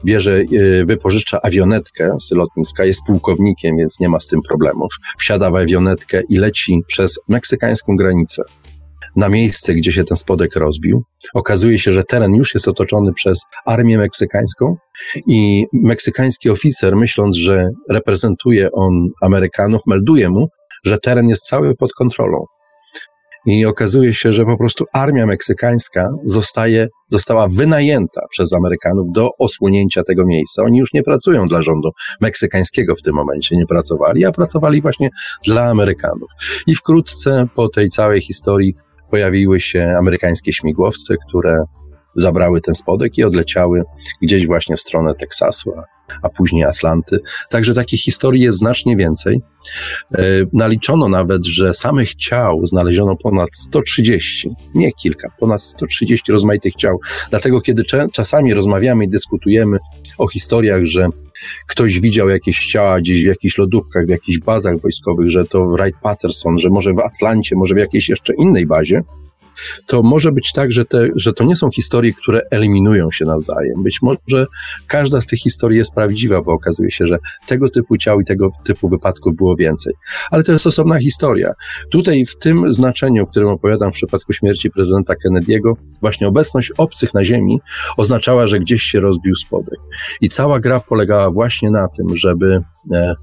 bierze, 0.06 0.36
e, 0.36 0.86
wypożycza 0.86 1.40
awionetkę 1.44 2.16
z 2.22 2.32
lotniska, 2.32 2.86
jest 2.86 3.02
pułkownikiem, 3.08 3.78
więc 3.78 4.00
nie 4.00 4.10
ma 4.10 4.20
z 4.20 4.28
tym 4.28 4.42
problemów. 4.42 4.90
Wsiada 5.20 5.52
w 5.52 5.56
awionetkę 5.56 6.22
i 6.30 6.38
leci 6.38 6.82
przez 6.88 7.20
meksykańską 7.28 7.96
granicę 7.96 8.44
na 9.16 9.30
miejsce, 9.30 9.74
gdzie 9.74 9.92
się 9.92 10.04
ten 10.04 10.18
spodek 10.18 10.56
rozbił. 10.56 11.04
Okazuje 11.34 11.80
się, 11.80 11.94
że 11.94 12.04
teren 12.04 12.34
już 12.34 12.54
jest 12.54 12.68
otoczony 12.68 13.14
przez 13.14 13.40
armię 13.66 13.98
meksykańską 13.98 14.76
i 15.28 15.66
meksykański 15.74 16.50
oficer, 16.50 16.96
myśląc, 16.96 17.36
że 17.36 17.70
reprezentuje 17.90 18.72
on 18.72 19.10
Amerykanów, 19.22 19.82
melduje 19.88 20.30
mu, 20.30 20.48
że 20.86 20.98
teren 20.98 21.30
jest 21.30 21.44
cały 21.44 21.76
pod 21.76 21.94
kontrolą. 21.94 22.46
I 23.46 23.66
okazuje 23.66 24.14
się, 24.14 24.34
że 24.34 24.46
po 24.46 24.58
prostu 24.58 24.86
armia 24.94 25.26
meksykańska 25.26 26.10
zostaje, 26.26 26.88
została 27.10 27.48
wynajęta 27.48 28.22
przez 28.30 28.54
Amerykanów 28.54 29.08
do 29.14 29.30
osłonięcia 29.40 30.04
tego 30.04 30.26
miejsca. 30.26 30.64
Oni 30.64 30.78
już 30.78 30.94
nie 30.94 31.04
pracują 31.04 31.46
dla 31.46 31.62
rządu 31.62 31.90
meksykańskiego 32.22 32.96
w 32.96 33.02
tym 33.02 33.16
momencie, 33.16 33.56
nie 33.56 33.66
pracowali, 33.66 34.26
a 34.26 34.32
pracowali 34.32 34.82
właśnie 34.82 35.10
dla 35.46 35.64
Amerykanów. 35.64 36.30
I 36.68 36.76
wkrótce 36.76 37.48
po 37.56 37.70
tej 37.70 37.90
całej 37.90 38.22
historii 38.22 38.74
pojawiły 39.12 39.60
się 39.60 39.96
amerykańskie 40.00 40.54
śmigłowce, 40.54 41.16
które 41.28 41.64
zabrały 42.16 42.62
ten 42.62 42.76
spodek 42.76 43.18
i 43.18 43.24
odleciały 43.24 43.84
gdzieś 44.22 44.48
właśnie 44.48 44.76
w 44.76 44.80
stronę 44.80 45.14
Teksasu, 45.16 45.72
a, 46.22 46.30
później 46.30 46.64
Atlanty. 46.64 47.20
Także 47.50 47.74
takich 47.74 48.02
historii 48.02 48.42
jest 48.42 48.60
znacznie 48.60 48.98
więcej. 48.98 49.42
E, 50.16 50.24
naliczono 50.54 51.10
nawet, 51.10 51.46
że 51.46 51.74
samych 51.74 52.16
ciał 52.16 52.66
znaleziono 52.66 53.16
ponad 53.16 53.50
130, 53.54 54.50
nie 54.76 54.92
kilka, 54.92 55.30
ponad 55.40 55.62
130 55.62 56.32
rozmaitych 56.32 56.76
ciał. 56.76 57.00
Dlatego, 57.30 57.62
kiedy 57.62 57.84
czasami 58.12 58.54
rozmawiamy 58.54 59.06
i 59.06 59.10
dyskutujemy 59.10 59.78
o 60.18 60.28
historiach, 60.28 60.84
że 60.84 61.08
ktoś 61.68 62.00
widział 62.00 62.30
jakieś 62.30 62.66
ciała 62.66 63.00
gdzieś 63.00 63.24
w 63.24 63.28
jakichś 63.28 63.58
lodówkach, 63.58 64.06
w 64.06 64.10
jakichś 64.10 64.40
bazach 64.40 64.82
wojskowych, 64.82 65.30
że 65.30 65.46
to 65.46 65.66
Wright 65.66 66.02
Patterson, 66.02 66.60
że 66.60 66.70
może 66.70 66.94
w 66.94 67.00
Atlancie, 67.00 67.56
może 67.56 67.76
w 67.76 67.78
jakiejś 67.78 68.10
jeszcze 68.10 68.34
innej 68.36 68.66
bazie, 68.66 69.04
to 69.88 70.04
może 70.04 70.32
być 70.32 70.52
tak, 70.52 70.72
że, 70.72 70.86
te, 70.86 71.08
że 71.16 71.34
to 71.34 71.44
nie 71.44 71.56
są 71.56 71.70
historie, 71.70 72.14
które 72.14 72.42
eliminują 72.52 73.12
się 73.12 73.26
nawzajem. 73.26 73.84
Być 73.84 74.02
może 74.02 74.46
każda 74.88 75.22
z 75.22 75.28
tych 75.28 75.40
historii 75.40 75.78
jest 75.78 75.96
prawdziwa, 75.96 76.42
bo 76.42 76.52
okazuje 76.52 76.92
się, 76.92 77.08
że 77.08 77.18
tego 77.48 77.70
typu 77.70 77.98
ciał 77.98 78.20
i 78.20 78.26
tego 78.26 78.48
typu 78.64 78.90
wypadków 78.90 79.36
było 79.36 79.56
więcej. 79.56 79.94
Ale 80.32 80.44
to 80.44 80.52
jest 80.52 80.68
osobna 80.68 81.00
historia. 81.00 81.54
Tutaj 81.92 82.26
w 82.26 82.38
tym 82.38 82.74
znaczeniu, 82.74 83.24
o 83.24 83.28
którym 83.28 83.50
opowiadam 83.50 83.92
w 83.92 83.96
przypadku 83.96 84.34
śmierci 84.34 84.72
prezydenta 84.72 85.14
Kennedy'ego, 85.14 85.74
właśnie 86.02 86.28
obecność 86.28 86.72
obcych 86.78 87.14
na 87.14 87.24
ziemi 87.24 87.62
oznaczała, 87.98 88.48
że 88.48 88.60
gdzieś 88.60 88.82
się 88.82 89.00
rozbił 89.00 89.36
spodek. 89.36 89.80
I 90.22 90.30
cała 90.30 90.60
gra 90.60 90.80
polegała 90.80 91.32
właśnie 91.32 91.72
na 91.72 91.88
tym, 91.88 92.16
żeby 92.16 92.62
e, 92.92 93.16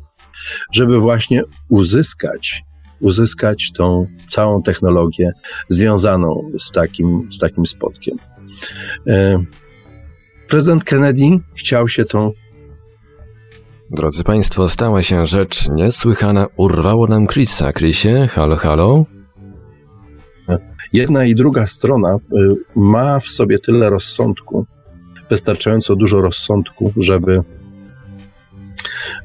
żeby 0.73 1.01
właśnie 1.01 1.43
uzyskać 1.69 2.63
uzyskać 3.01 3.73
tą 3.73 4.07
całą 4.27 4.63
technologię 4.63 5.33
związaną 5.69 6.51
z 6.59 6.73
takim, 6.73 7.29
z 7.33 7.39
takim 7.39 7.67
spotkiem. 7.67 8.17
E, 9.07 9.45
prezydent 10.49 10.85
Kennedy 10.85 11.39
chciał 11.55 11.89
się 11.89 12.05
tą 12.05 12.33
Drodzy 13.91 14.25
Państwo, 14.25 14.69
stała 14.69 15.03
się 15.03 15.27
rzecz 15.27 15.69
niesłychana. 15.69 16.47
Urwało 16.57 17.07
nam 17.07 17.27
Chrisa. 17.27 17.73
Chrisie, 17.73 18.29
halo, 18.29 18.57
halo? 18.57 19.05
Jedna 20.93 21.25
i 21.25 21.35
druga 21.35 21.67
strona 21.67 22.09
e, 22.09 22.19
ma 22.77 23.21
w 23.21 23.27
sobie 23.27 23.59
tyle 23.59 23.91
rozsądku, 23.91 24.67
wystarczająco 25.31 25.97
dużo 25.97 26.21
rozsądku, 26.21 26.93
żeby, 26.97 27.41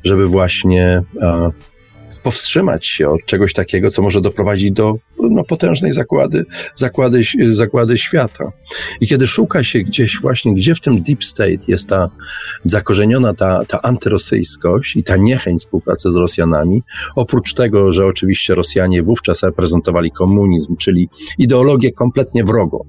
żeby 0.04 0.28
właśnie 0.28 1.04
powstrzymać 2.24 2.88
się 2.88 3.10
od 3.10 3.26
czegoś 3.26 3.54
takiego, 3.54 3.90
co 3.90 4.02
może 4.02 4.22
doprowadzić 4.22 4.72
do 4.72 4.94
no, 5.20 5.44
potężnej 5.44 5.94
zakłady, 5.94 6.46
zakłady, 6.76 7.22
zakłady 7.50 7.98
świata. 7.98 8.52
I 9.02 9.08
kiedy 9.08 9.28
szuka 9.28 9.64
się 9.64 9.80
gdzieś 9.80 10.22
właśnie, 10.22 10.54
gdzie 10.54 10.76
w 10.76 10.82
tym 10.82 11.02
deep 11.02 11.24
state 11.24 11.60
jest 11.68 11.90
ta 11.90 12.10
zakorzeniona 12.64 13.34
ta, 13.34 13.66
ta 13.66 13.82
antyrosyjskość 13.82 14.96
i 14.96 15.04
ta 15.04 15.18
niechęć 15.18 15.62
współpracy 15.62 16.12
z 16.12 16.16
Rosjanami, 16.16 16.82
oprócz 17.16 17.54
tego, 17.54 17.92
że 17.92 18.06
oczywiście 18.06 18.56
Rosjanie 18.56 19.04
wówczas 19.04 19.44
reprezentowali 19.44 20.12
komunizm, 20.12 20.76
czyli 20.76 21.10
ideologię 21.38 21.92
kompletnie 21.92 22.44
wrogą 22.44 22.86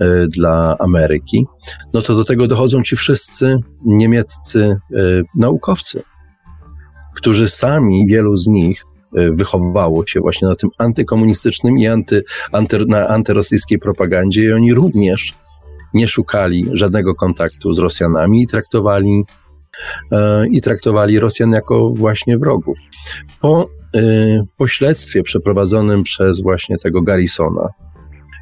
e, 0.00 0.26
dla 0.26 0.76
Ameryki, 0.78 1.46
no 1.94 2.02
to 2.02 2.14
do 2.14 2.24
tego 2.24 2.48
dochodzą 2.48 2.82
ci 2.82 2.96
wszyscy 2.96 3.56
niemieccy 3.84 4.76
y, 4.96 5.22
naukowcy, 5.34 6.02
którzy 7.18 7.48
sami, 7.48 8.06
wielu 8.06 8.36
z 8.36 8.46
nich, 8.46 8.84
e, 9.16 9.30
wychowywało 9.32 10.06
się 10.06 10.20
właśnie 10.20 10.48
na 10.48 10.54
tym 10.54 10.70
antykomunistycznym 10.78 11.78
i 11.78 11.86
anty, 11.86 12.22
anty, 12.52 12.84
na 12.86 13.08
antyrosyjskiej 13.08 13.78
propagandzie 13.78 14.44
i 14.44 14.52
oni 14.52 14.74
również 14.74 15.34
nie 15.94 16.08
szukali 16.08 16.66
żadnego 16.72 17.14
kontaktu 17.14 17.72
z 17.72 17.78
Rosjanami 17.78 18.42
i 18.42 18.46
traktowali, 18.46 19.24
e, 20.12 20.46
i 20.48 20.60
traktowali 20.60 21.20
Rosjan 21.20 21.50
jako 21.50 21.90
właśnie 21.90 22.38
wrogów. 22.38 22.78
Po 23.40 23.68
e, 23.94 24.00
pośledztwie 24.56 25.22
przeprowadzonym 25.22 26.02
przez 26.02 26.42
właśnie 26.42 26.76
tego 26.76 27.02
Garrisona 27.02 27.68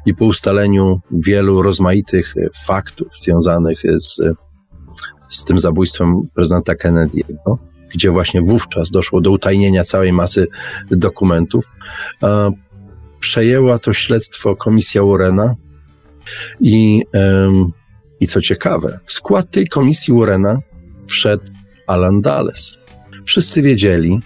i 0.05 0.15
po 0.15 0.25
ustaleniu 0.25 0.99
wielu 1.11 1.61
rozmaitych 1.61 2.33
faktów 2.65 3.07
związanych 3.19 3.79
z, 3.95 4.19
z 5.27 5.43
tym 5.43 5.59
zabójstwem 5.59 6.21
prezydenta 6.35 6.73
Kennedy'ego, 6.73 7.57
gdzie 7.93 8.11
właśnie 8.11 8.41
wówczas 8.41 8.91
doszło 8.91 9.21
do 9.21 9.31
utajnienia 9.31 9.83
całej 9.83 10.13
masy 10.13 10.47
dokumentów. 10.91 11.71
Przejęła 13.19 13.79
to 13.79 13.93
śledztwo 13.93 14.55
komisja 14.55 15.03
Warrena 15.03 15.55
i, 16.61 17.03
i 18.19 18.27
co 18.27 18.41
ciekawe, 18.41 18.99
w 19.05 19.13
skład 19.13 19.51
tej 19.51 19.67
komisji 19.67 20.13
Warrena 20.13 20.59
wszedł 21.07 21.43
Alan 21.87 22.21
Dulles. 22.21 22.79
Wszyscy 23.25 23.61
wiedzieli, 23.61 24.19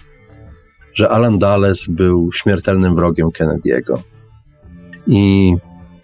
że 0.94 1.08
Alan 1.08 1.38
Dulles 1.38 1.86
był 1.88 2.32
śmiertelnym 2.32 2.94
wrogiem 2.94 3.28
Kennedy'ego. 3.28 3.98
I 5.06 5.54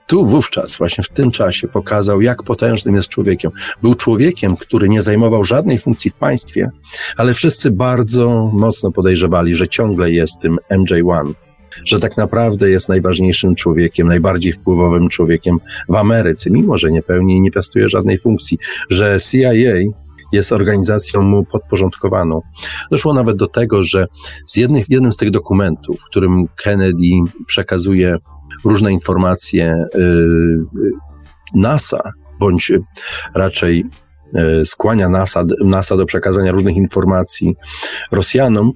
tu 0.09 0.27
wówczas, 0.27 0.77
właśnie 0.77 1.05
w 1.05 1.09
tym 1.09 1.31
czasie, 1.31 1.69
pokazał, 1.69 2.21
jak 2.21 2.43
potężnym 2.43 2.95
jest 2.95 3.09
człowiekiem. 3.09 3.51
Był 3.83 3.95
człowiekiem, 3.95 4.57
który 4.57 4.89
nie 4.89 5.03
zajmował 5.03 5.45
żadnej 5.45 5.79
funkcji 5.79 6.11
w 6.11 6.15
państwie, 6.15 6.71
ale 7.17 7.35
wszyscy 7.35 7.71
bardzo 7.71 8.51
mocno 8.53 8.93
podejrzewali, 8.93 9.55
że 9.55 9.69
ciągle 9.69 10.11
jest 10.11 10.41
tym 10.41 10.57
MJ1, 10.71 11.33
że 11.85 12.01
tak 12.01 12.17
naprawdę 12.17 12.71
jest 12.71 12.89
najważniejszym 12.89 13.55
człowiekiem, 13.55 14.09
najbardziej 14.09 14.53
wpływowym 14.53 15.09
człowiekiem 15.09 15.59
w 15.89 15.95
Ameryce, 15.95 16.51
mimo 16.51 16.79
że 16.79 16.91
nie 16.91 17.03
pełni 17.03 17.37
i 17.37 17.41
nie 17.41 17.51
piastuje 17.51 17.89
żadnej 17.89 18.19
funkcji, 18.19 18.59
że 18.91 19.19
CIA 19.31 19.53
jest 20.33 20.53
organizacją 20.53 21.23
mu 21.23 21.45
podporządkowaną. 21.45 22.41
Doszło 22.91 23.15
nawet 23.15 23.37
do 23.37 23.49
tego, 23.49 23.83
że 23.83 24.07
z 24.47 24.57
jednych, 24.57 24.89
jednym 24.89 25.13
z 25.13 25.17
tych 25.17 25.31
dokumentów, 25.31 26.01
w 26.01 26.05
którym 26.05 26.49
Kennedy 26.57 27.07
przekazuje 27.47 28.19
różne 28.65 28.93
informacje 28.93 29.85
y, 29.95 29.99
y, 29.99 30.65
NASA, 31.55 32.13
bądź 32.41 32.73
raczej 33.35 33.85
y, 34.61 34.67
skłania 34.67 35.09
NASA, 35.09 35.45
NASA 35.65 35.97
do 35.97 36.07
przekazania 36.07 36.53
różnych 36.53 36.77
informacji 36.77 37.57
Rosjanom, 38.13 38.73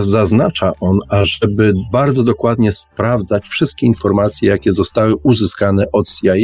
zaznacza 0.00 0.72
on, 0.80 0.98
ażeby 1.08 1.72
bardzo 1.92 2.22
dokładnie 2.22 2.72
sprawdzać 2.72 3.48
wszystkie 3.48 3.86
informacje, 3.86 4.48
jakie 4.48 4.72
zostały 4.72 5.14
uzyskane 5.22 5.84
od 5.92 6.08
CIA. 6.08 6.34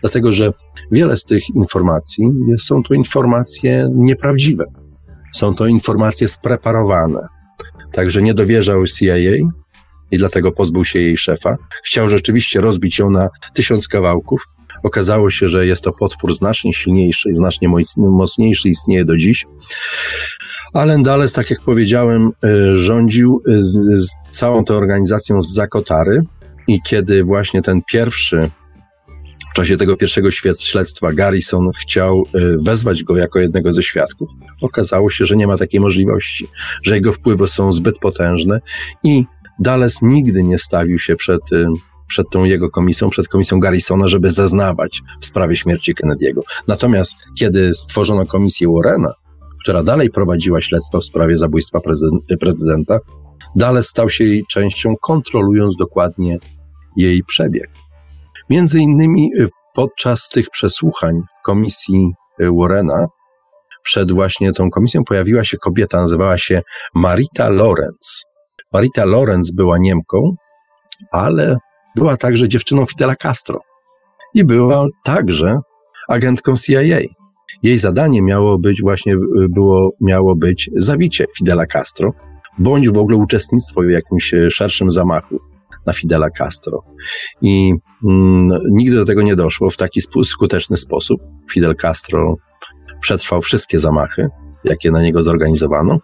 Dlatego, 0.00 0.32
że 0.32 0.52
wiele 0.92 1.16
z 1.16 1.24
tych 1.24 1.50
informacji 1.54 2.28
są 2.58 2.82
to 2.82 2.94
informacje 2.94 3.88
nieprawdziwe. 3.94 4.64
Są 5.32 5.54
to 5.54 5.66
informacje 5.66 6.28
spreparowane. 6.28 7.28
Także 7.92 8.22
nie 8.22 8.34
dowierzał 8.34 8.86
CIA, 8.86 9.14
i 10.14 10.18
dlatego 10.18 10.52
pozbył 10.52 10.84
się 10.84 10.98
jej 10.98 11.16
szefa. 11.16 11.56
Chciał 11.84 12.08
rzeczywiście 12.08 12.60
rozbić 12.60 12.98
ją 12.98 13.10
na 13.10 13.28
tysiąc 13.54 13.88
kawałków. 13.88 14.48
Okazało 14.82 15.30
się, 15.30 15.48
że 15.48 15.66
jest 15.66 15.84
to 15.84 15.92
potwór 15.92 16.34
znacznie 16.34 16.72
silniejszy 16.72 17.28
znacznie 17.32 17.68
mocniejszy, 17.98 18.68
istnieje 18.68 19.04
do 19.04 19.16
dziś. 19.16 19.46
Allen 20.72 21.02
Dulles, 21.02 21.32
tak 21.32 21.50
jak 21.50 21.60
powiedziałem, 21.60 22.30
y, 22.44 22.76
rządził 22.76 23.42
z, 23.46 24.02
z 24.08 24.14
całą 24.30 24.64
tą 24.64 24.74
organizacją 24.74 25.40
z 25.40 25.54
Zakotary 25.54 26.22
i 26.68 26.80
kiedy 26.82 27.24
właśnie 27.24 27.62
ten 27.62 27.80
pierwszy 27.92 28.50
w 29.54 29.56
czasie 29.56 29.76
tego 29.76 29.96
pierwszego 29.96 30.30
śledztwa 30.58 31.12
Garrison 31.12 31.70
chciał 31.82 32.22
y, 32.34 32.56
wezwać 32.62 33.04
go 33.04 33.16
jako 33.16 33.38
jednego 33.38 33.72
ze 33.72 33.82
świadków. 33.82 34.30
Okazało 34.62 35.10
się, 35.10 35.24
że 35.24 35.36
nie 35.36 35.46
ma 35.46 35.56
takiej 35.56 35.80
możliwości, 35.80 36.48
że 36.82 36.94
jego 36.94 37.12
wpływy 37.12 37.48
są 37.48 37.72
zbyt 37.72 37.98
potężne 37.98 38.60
i 39.04 39.24
Dallas 39.58 40.02
nigdy 40.02 40.42
nie 40.42 40.58
stawił 40.58 40.98
się 40.98 41.16
przed, 41.16 41.52
y, 41.52 41.66
przed 42.06 42.30
tą 42.30 42.44
jego 42.44 42.70
komisją, 42.70 43.10
przed 43.10 43.28
komisją 43.28 43.60
Garrisona, 43.60 44.06
żeby 44.06 44.30
zeznawać 44.30 45.02
w 45.20 45.26
sprawie 45.26 45.56
śmierci 45.56 45.94
Kennedy'ego. 45.94 46.40
Natomiast 46.68 47.16
kiedy 47.38 47.74
stworzono 47.74 48.26
komisję 48.26 48.68
Warrena, 48.74 49.12
która 49.62 49.82
dalej 49.82 50.10
prowadziła 50.10 50.60
śledztwo 50.60 51.00
w 51.00 51.04
sprawie 51.04 51.36
zabójstwa 51.36 51.80
prezydenta, 52.40 52.98
Dallas 53.56 53.88
stał 53.88 54.10
się 54.10 54.24
jej 54.24 54.44
częścią, 54.50 54.94
kontrolując 55.02 55.76
dokładnie 55.76 56.38
jej 56.96 57.24
przebieg. 57.24 57.68
Między 58.50 58.80
innymi 58.80 59.30
y, 59.38 59.48
podczas 59.74 60.28
tych 60.28 60.50
przesłuchań 60.50 61.20
w 61.40 61.42
komisji 61.44 62.12
y, 62.40 62.48
Warrena, 62.58 63.06
przed 63.82 64.12
właśnie 64.12 64.50
tą 64.52 64.70
komisją 64.70 65.04
pojawiła 65.04 65.44
się 65.44 65.56
kobieta, 65.56 66.00
nazywała 66.00 66.38
się 66.38 66.62
Marita 66.94 67.50
Lorenz. 67.50 68.24
Marita 68.74 69.04
Lorenz 69.04 69.52
była 69.52 69.78
Niemką, 69.78 70.36
ale 71.12 71.56
była 71.96 72.16
także 72.16 72.48
dziewczyną 72.48 72.86
Fidela 72.86 73.16
Castro 73.16 73.60
i 74.34 74.44
była 74.44 74.86
także 75.04 75.58
agentką 76.08 76.54
CIA. 76.56 76.98
Jej 77.62 77.78
zadanie 77.78 78.22
miało 78.22 78.58
być 78.58 78.82
właśnie, 78.82 79.16
było, 79.48 79.90
miało 80.00 80.36
być 80.36 80.70
zabicie 80.76 81.24
Fidela 81.38 81.66
Castro, 81.66 82.12
bądź 82.58 82.88
w 82.88 82.98
ogóle 82.98 83.16
uczestnictwo 83.16 83.80
w 83.80 83.90
jakimś 83.90 84.34
szerszym 84.50 84.90
zamachu 84.90 85.38
na 85.86 85.92
Fidela 85.92 86.30
Castro. 86.30 86.82
I 87.42 87.72
mm, 88.04 88.48
nigdy 88.70 88.96
do 88.96 89.04
tego 89.04 89.22
nie 89.22 89.36
doszło 89.36 89.70
w 89.70 89.76
taki 89.76 90.00
skuteczny 90.24 90.76
sposób. 90.76 91.20
Fidel 91.52 91.76
Castro 91.76 92.34
przetrwał 93.00 93.40
wszystkie 93.40 93.78
zamachy, 93.78 94.28
jakie 94.64 94.90
na 94.90 95.02
niego 95.02 95.22
zorganizowano. 95.22 95.98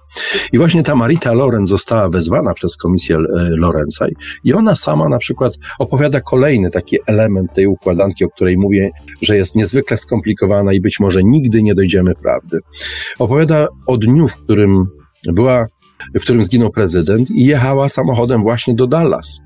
I 0.53 0.59
właśnie 0.59 0.83
ta 0.83 0.95
Marita 0.95 1.33
Lorenz 1.33 1.69
została 1.69 2.09
wezwana 2.09 2.55
przez 2.55 2.77
komisję 2.77 3.17
e, 3.17 3.21
Lorenza 3.51 4.07
i 4.45 4.53
ona 4.53 4.75
sama 4.75 5.09
na 5.09 5.19
przykład 5.19 5.53
opowiada 5.79 6.21
kolejny 6.21 6.71
taki 6.71 6.97
element 7.07 7.53
tej 7.55 7.67
układanki, 7.67 8.25
o 8.25 8.29
której 8.29 8.57
mówię, 8.59 8.91
że 9.23 9.37
jest 9.37 9.57
niezwykle 9.57 9.97
skomplikowana 9.97 10.73
i 10.73 10.81
być 10.81 11.01
może 11.01 11.21
nigdy 11.25 11.63
nie 11.63 11.75
dojdziemy 11.75 12.15
prawdy. 12.15 12.59
Opowiada 13.19 13.69
o 13.87 13.97
dniu, 13.97 14.29
w 14.29 14.37
którym 14.37 14.87
była, 15.33 15.67
w 16.15 16.21
którym 16.21 16.43
zginął 16.43 16.71
prezydent 16.71 17.31
i 17.31 17.45
jechała 17.45 17.89
samochodem 17.89 18.43
właśnie 18.43 18.75
do 18.75 18.87
Dallas. 18.87 19.41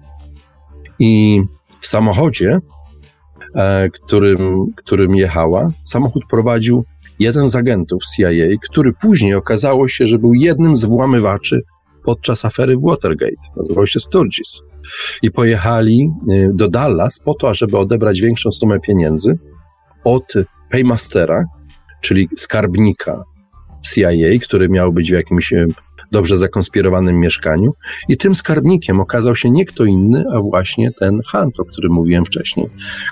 I 0.98 1.42
w 1.80 1.86
samochodzie, 1.86 2.58
e, 3.54 3.88
którym, 3.88 4.66
którym 4.76 5.14
jechała, 5.14 5.70
samochód 5.82 6.22
prowadził 6.30 6.84
jeden 7.18 7.48
z 7.48 7.56
agentów 7.56 8.02
CIA, 8.16 8.28
który 8.70 8.92
później 8.92 9.34
okazało 9.34 9.88
się, 9.88 10.06
że 10.06 10.18
był 10.18 10.34
jednym 10.34 10.76
z 10.76 10.84
włamywaczy 10.84 11.60
podczas 12.04 12.44
afery 12.44 12.76
Watergate. 12.82 13.42
Nazywał 13.56 13.86
się 13.86 14.00
Sturgis. 14.00 14.62
I 15.22 15.30
pojechali 15.30 16.08
e, 16.30 16.48
do 16.52 16.68
Dallas 16.68 17.20
po 17.24 17.34
to, 17.34 17.54
żeby 17.54 17.78
odebrać 17.78 18.20
większą 18.20 18.52
sumę 18.52 18.80
pieniędzy 18.80 19.38
od 20.04 20.34
paymastera, 20.70 21.44
czyli 22.00 22.28
skarbnika 22.36 23.24
CIA, 23.92 24.38
który 24.42 24.68
miał 24.68 24.92
być 24.92 25.10
w 25.10 25.14
jakimś 25.14 25.52
e, 25.52 25.66
dobrze 26.12 26.36
zakonspirowanym 26.36 27.20
mieszkaniu. 27.20 27.72
I 28.09 28.16
tym 28.16 28.34
skarbnikiem 28.34 29.00
okazał 29.00 29.36
się 29.36 29.50
nie 29.50 29.64
kto 29.64 29.84
inny, 29.84 30.24
a 30.32 30.40
właśnie 30.40 30.92
ten 30.92 31.20
Hunt, 31.30 31.61
o 31.61 31.64
którym 31.64 31.92
mówiłem 31.92 32.24
wcześniej, 32.24 32.66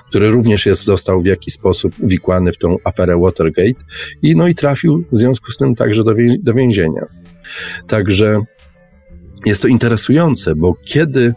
który 0.09 0.29
również 0.29 0.65
jest, 0.65 0.83
został 0.83 1.21
w 1.21 1.25
jakiś 1.25 1.53
sposób 1.53 1.93
uwikłany 1.99 2.51
w 2.51 2.57
tą 2.57 2.77
aferę 2.83 3.19
Watergate 3.19 3.83
i, 4.21 4.35
no 4.35 4.47
i 4.47 4.55
trafił 4.55 5.03
w 5.11 5.17
związku 5.17 5.51
z 5.51 5.57
tym 5.57 5.75
także 5.75 6.03
do, 6.03 6.13
do 6.39 6.53
więzienia. 6.53 7.05
Także 7.87 8.39
jest 9.45 9.61
to 9.61 9.67
interesujące, 9.67 10.55
bo 10.55 10.73
kiedy 10.83 11.33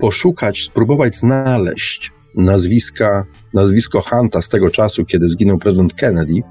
poszukać, 0.00 0.62
spróbować 0.62 1.16
znaleźć 1.16 2.12
nazwiska, 2.34 3.26
nazwisko 3.54 4.00
Hunta 4.00 4.42
z 4.42 4.48
tego 4.48 4.70
czasu, 4.70 5.04
kiedy 5.04 5.28
zginął 5.28 5.58
prezydent 5.58 5.94
Kennedy, 5.94 6.42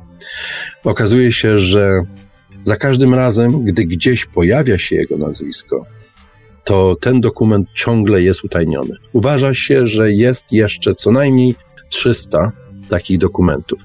okazuje 0.83 1.31
się, 1.31 1.57
że 1.57 1.99
za 2.63 2.75
każdym 2.75 3.13
razem, 3.13 3.65
gdy 3.65 3.85
gdzieś 3.85 4.25
pojawia 4.25 4.77
się 4.77 4.95
jego 4.95 5.17
nazwisko, 5.17 5.85
to 6.63 6.95
ten 7.01 7.21
dokument 7.21 7.67
ciągle 7.75 8.21
jest 8.21 8.43
utajniony. 8.43 8.95
Uważa 9.13 9.53
się, 9.53 9.87
że 9.87 10.11
jest 10.11 10.53
jeszcze 10.53 10.93
co 10.93 11.11
najmniej 11.11 11.55
300 11.89 12.51
takich 12.89 13.17
dokumentów, 13.17 13.79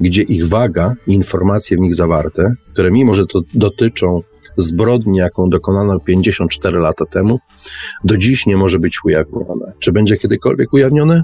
gdzie 0.00 0.22
ich 0.22 0.48
waga 0.48 0.94
i 1.06 1.14
informacje 1.14 1.76
w 1.76 1.80
nich 1.80 1.94
zawarte, 1.94 2.54
które 2.72 2.90
mimo, 2.90 3.14
że 3.14 3.26
to 3.26 3.40
dotyczą 3.54 4.22
zbrodni, 4.56 5.18
jaką 5.18 5.48
dokonano 5.48 6.00
54 6.00 6.78
lata 6.78 7.06
temu, 7.06 7.38
do 8.04 8.16
dziś 8.16 8.46
nie 8.46 8.56
może 8.56 8.78
być 8.78 9.04
ujawnione. 9.04 9.72
Czy 9.78 9.92
będzie 9.92 10.16
kiedykolwiek 10.16 10.72
ujawnione? 10.72 11.22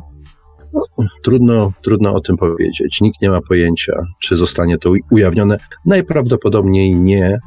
No, 0.72 0.80
trudno, 1.22 1.72
trudno 1.82 2.14
o 2.14 2.20
tym 2.20 2.36
powiedzieć. 2.36 3.00
Nikt 3.00 3.22
nie 3.22 3.30
ma 3.30 3.40
pojęcia, 3.40 3.92
czy 4.22 4.36
zostanie 4.36 4.78
to 4.78 4.92
ujawnione. 5.10 5.58
Najprawdopodobniej 5.86 6.94
nie. 6.94 7.38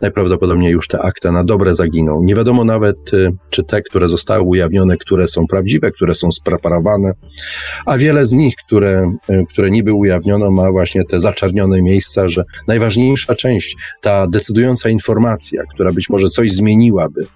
Najprawdopodobniej 0.00 0.72
już 0.72 0.88
te 0.88 1.02
akta 1.02 1.32
na 1.32 1.44
dobre 1.44 1.74
zaginą. 1.74 2.22
Nie 2.22 2.34
wiadomo 2.34 2.64
nawet, 2.64 3.14
y, 3.14 3.30
czy 3.50 3.62
te, 3.62 3.82
które 3.82 4.08
zostały 4.08 4.42
ujawnione, 4.42 4.96
które 4.96 5.26
są 5.28 5.46
prawdziwe, 5.46 5.90
które 5.90 6.14
są 6.14 6.32
spreparowane, 6.32 7.12
a 7.86 7.98
wiele 7.98 8.24
z 8.24 8.32
nich, 8.32 8.54
które, 8.66 9.12
y, 9.30 9.44
które 9.50 9.70
niby 9.70 9.92
ujawniono, 9.92 10.50
ma 10.50 10.70
właśnie 10.70 11.04
te 11.04 11.20
zaczarnione 11.20 11.82
miejsca, 11.82 12.28
że 12.28 12.44
najważniejsza 12.68 13.34
część, 13.34 13.76
ta 14.00 14.26
decydująca 14.26 14.88
informacja, 14.88 15.62
która 15.74 15.92
być 15.92 16.10
może 16.10 16.28
coś 16.28 16.52
zmieniłaby 16.52 17.26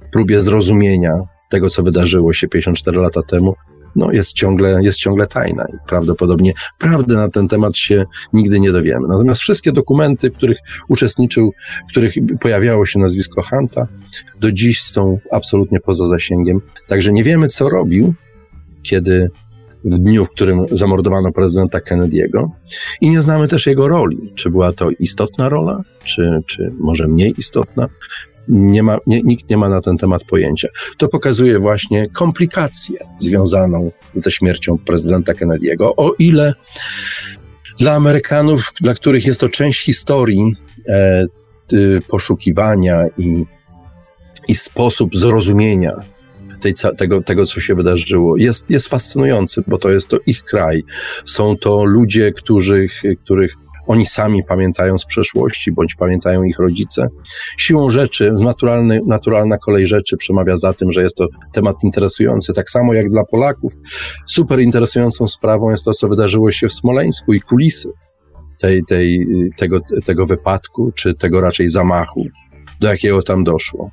w 0.00 0.10
próbie 0.12 0.40
zrozumienia 0.40 1.12
tego, 1.50 1.70
co 1.70 1.82
wydarzyło 1.82 2.32
się 2.32 2.48
54 2.48 2.98
lata 2.98 3.22
temu, 3.22 3.54
no, 3.96 4.12
jest, 4.12 4.32
ciągle, 4.32 4.82
jest 4.82 4.98
ciągle 4.98 5.26
tajna 5.26 5.64
i 5.64 5.88
prawdopodobnie 5.88 6.52
prawdy 6.78 7.14
na 7.14 7.28
ten 7.28 7.48
temat 7.48 7.76
się 7.76 8.04
nigdy 8.32 8.60
nie 8.60 8.72
dowiemy. 8.72 9.08
Natomiast 9.08 9.40
wszystkie 9.40 9.72
dokumenty, 9.72 10.30
w 10.30 10.36
których 10.36 10.58
uczestniczył, 10.88 11.52
w 11.88 11.90
których 11.90 12.14
pojawiało 12.40 12.86
się 12.86 12.98
nazwisko 12.98 13.42
Hunta, 13.42 13.86
do 14.40 14.52
dziś 14.52 14.82
są 14.82 15.18
absolutnie 15.32 15.80
poza 15.80 16.08
zasięgiem. 16.08 16.60
Także 16.88 17.12
nie 17.12 17.24
wiemy, 17.24 17.48
co 17.48 17.68
robił, 17.68 18.14
kiedy 18.82 19.30
w 19.84 19.98
dniu, 19.98 20.24
w 20.24 20.30
którym 20.30 20.66
zamordowano 20.70 21.32
prezydenta 21.32 21.78
Kennedy'ego 21.78 22.48
i 23.00 23.10
nie 23.10 23.22
znamy 23.22 23.48
też 23.48 23.66
jego 23.66 23.88
roli. 23.88 24.32
Czy 24.34 24.50
była 24.50 24.72
to 24.72 24.90
istotna 24.90 25.48
rola, 25.48 25.82
czy, 26.04 26.42
czy 26.46 26.72
może 26.80 27.08
mniej 27.08 27.34
istotna 27.38 27.88
nie 28.48 28.82
ma, 28.82 28.98
nie, 29.06 29.20
nikt 29.22 29.50
nie 29.50 29.56
ma 29.56 29.68
na 29.68 29.80
ten 29.80 29.96
temat 29.96 30.24
pojęcia. 30.24 30.68
To 30.98 31.08
pokazuje 31.08 31.58
właśnie 31.58 32.06
komplikację 32.10 32.98
związaną 33.18 33.90
ze 34.14 34.30
śmiercią 34.30 34.78
prezydenta 34.78 35.32
Kennedy'ego, 35.32 35.92
o 35.96 36.12
ile 36.18 36.54
dla 37.78 37.92
Amerykanów, 37.92 38.72
dla 38.80 38.94
których 38.94 39.26
jest 39.26 39.40
to 39.40 39.48
część 39.48 39.84
historii 39.84 40.54
e, 40.88 41.26
poszukiwania 42.08 43.02
i, 43.18 43.44
i 44.48 44.54
sposób 44.54 45.16
zrozumienia 45.16 46.00
tej, 46.60 46.74
tego, 46.96 47.22
tego, 47.22 47.46
co 47.46 47.60
się 47.60 47.74
wydarzyło, 47.74 48.36
jest, 48.36 48.70
jest 48.70 48.88
fascynujący, 48.88 49.62
bo 49.66 49.78
to 49.78 49.90
jest 49.90 50.10
to 50.10 50.18
ich 50.26 50.42
kraj. 50.42 50.84
Są 51.24 51.56
to 51.56 51.84
ludzie, 51.84 52.32
których, 52.32 53.02
których 53.24 53.54
oni 53.86 54.06
sami 54.06 54.44
pamiętają 54.44 54.98
z 54.98 55.06
przeszłości, 55.06 55.72
bądź 55.72 55.94
pamiętają 55.94 56.42
ich 56.42 56.58
rodzice. 56.58 57.08
Siłą 57.56 57.90
rzeczy, 57.90 58.32
naturalny, 58.40 59.00
naturalna 59.06 59.58
kolej 59.58 59.86
rzeczy 59.86 60.16
przemawia 60.16 60.56
za 60.56 60.72
tym, 60.72 60.92
że 60.92 61.02
jest 61.02 61.16
to 61.16 61.26
temat 61.52 61.76
interesujący. 61.84 62.52
Tak 62.52 62.70
samo 62.70 62.94
jak 62.94 63.06
dla 63.10 63.24
Polaków, 63.24 63.72
super 64.26 64.60
interesującą 64.60 65.26
sprawą 65.26 65.70
jest 65.70 65.84
to, 65.84 65.92
co 65.92 66.08
wydarzyło 66.08 66.52
się 66.52 66.68
w 66.68 66.72
Smoleńsku 66.72 67.32
i 67.32 67.40
kulisy 67.40 67.88
tej, 68.58 68.84
tej, 68.84 69.26
tego, 69.56 69.80
tego 70.06 70.26
wypadku, 70.26 70.92
czy 70.94 71.14
tego 71.14 71.40
raczej 71.40 71.68
zamachu, 71.68 72.24
do 72.80 72.88
jakiego 72.88 73.22
tam 73.22 73.44
doszło. 73.44 73.90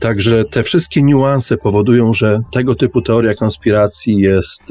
Także 0.00 0.44
te 0.44 0.62
wszystkie 0.62 1.02
niuanse 1.02 1.56
powodują, 1.56 2.12
że 2.12 2.40
tego 2.52 2.74
typu 2.74 3.02
teoria 3.02 3.34
konspiracji 3.34 4.16
jest 4.16 4.62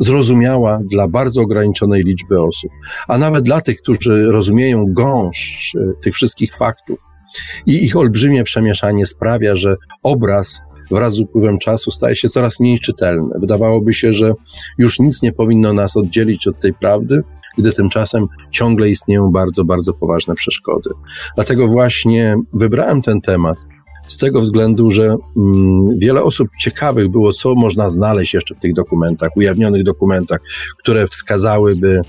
zrozumiała 0.00 0.80
dla 0.90 1.08
bardzo 1.08 1.42
ograniczonej 1.42 2.02
liczby 2.02 2.40
osób, 2.40 2.70
a 3.08 3.18
nawet 3.18 3.44
dla 3.44 3.60
tych, 3.60 3.78
którzy 3.82 4.26
rozumieją 4.26 4.84
gąszcz 4.88 5.74
e, 5.76 5.80
tych 6.02 6.14
wszystkich 6.14 6.56
faktów. 6.56 7.00
I 7.66 7.84
ich 7.84 7.96
olbrzymie 7.96 8.44
przemieszanie 8.44 9.06
sprawia, 9.06 9.54
że 9.54 9.76
obraz 10.02 10.60
wraz 10.90 11.14
z 11.14 11.20
upływem 11.20 11.58
czasu 11.58 11.90
staje 11.90 12.16
się 12.16 12.28
coraz 12.28 12.60
mniej 12.60 12.78
czytelny. 12.78 13.34
Wydawałoby 13.40 13.94
się, 13.94 14.12
że 14.12 14.32
już 14.78 14.98
nic 14.98 15.22
nie 15.22 15.32
powinno 15.32 15.72
nas 15.72 15.96
oddzielić 15.96 16.46
od 16.46 16.60
tej 16.60 16.74
prawdy, 16.74 17.20
gdy 17.58 17.72
tymczasem 17.72 18.26
ciągle 18.50 18.90
istnieją 18.90 19.30
bardzo, 19.30 19.64
bardzo 19.64 19.92
poważne 19.92 20.34
przeszkody. 20.34 20.90
Dlatego 21.34 21.68
właśnie 21.68 22.36
wybrałem 22.52 23.02
ten 23.02 23.20
temat, 23.20 23.56
z 24.08 24.16
tego 24.16 24.40
względu, 24.40 24.90
że 24.90 25.16
mm, 25.36 25.98
wiele 25.98 26.22
osób 26.22 26.48
ciekawych 26.60 27.08
było, 27.08 27.32
co 27.32 27.54
można 27.54 27.88
znaleźć 27.88 28.34
jeszcze 28.34 28.54
w 28.54 28.58
tych 28.58 28.74
dokumentach, 28.74 29.36
ujawnionych 29.36 29.84
dokumentach, 29.84 30.38
które 30.78 31.06
wskazałyby 31.06 32.00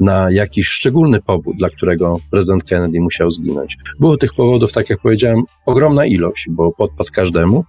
na 0.00 0.30
jakiś 0.30 0.66
szczególny 0.68 1.22
powód, 1.22 1.56
dla 1.56 1.70
którego 1.70 2.18
prezydent 2.30 2.64
Kennedy 2.64 3.00
musiał 3.00 3.30
zginąć. 3.30 3.76
Było 4.00 4.16
tych 4.16 4.34
powodów, 4.34 4.72
tak 4.72 4.90
jak 4.90 5.00
powiedziałem, 5.00 5.42
ogromna 5.66 6.06
ilość, 6.06 6.46
bo 6.50 6.72
podpadł 6.72 7.10
każdemu 7.12 7.64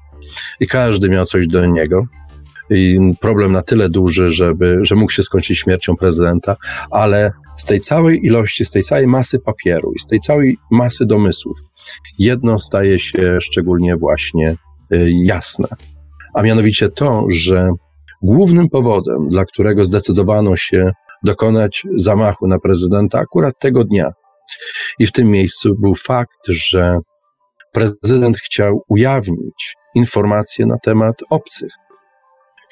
i 0.59 0.67
każdy 0.67 1.09
miał 1.09 1.25
coś 1.25 1.47
do 1.47 1.65
niego. 1.65 2.03
Problem 3.19 3.51
na 3.51 3.61
tyle 3.61 3.89
duży, 3.89 4.29
żeby, 4.29 4.77
że 4.81 4.95
mógł 4.95 5.11
się 5.11 5.23
skończyć 5.23 5.59
śmiercią 5.59 5.95
prezydenta, 5.95 6.55
ale 6.91 7.31
z 7.57 7.65
tej 7.65 7.79
całej 7.79 8.25
ilości, 8.25 8.65
z 8.65 8.71
tej 8.71 8.83
całej 8.83 9.07
masy 9.07 9.39
papieru 9.39 9.93
i 9.95 9.99
z 9.99 10.05
tej 10.05 10.19
całej 10.19 10.57
masy 10.71 11.05
domysłów, 11.05 11.57
jedno 12.19 12.59
staje 12.59 12.99
się 12.99 13.37
szczególnie 13.41 13.95
właśnie 13.95 14.55
y, 14.93 15.11
jasne, 15.23 15.67
a 16.33 16.41
mianowicie 16.41 16.89
to, 16.89 17.25
że 17.29 17.69
głównym 18.21 18.69
powodem, 18.69 19.29
dla 19.29 19.45
którego 19.45 19.85
zdecydowano 19.85 20.55
się 20.55 20.91
dokonać 21.23 21.83
zamachu 21.95 22.47
na 22.47 22.59
prezydenta 22.59 23.19
akurat 23.19 23.59
tego 23.59 23.83
dnia 23.83 24.11
i 24.99 25.05
w 25.05 25.11
tym 25.11 25.27
miejscu 25.27 25.75
był 25.81 25.95
fakt, 25.95 26.47
że 26.47 26.99
prezydent 27.73 28.37
chciał 28.37 28.83
ujawnić 28.89 29.75
informacje 29.95 30.65
na 30.65 30.77
temat 30.83 31.15
obcych. 31.29 31.71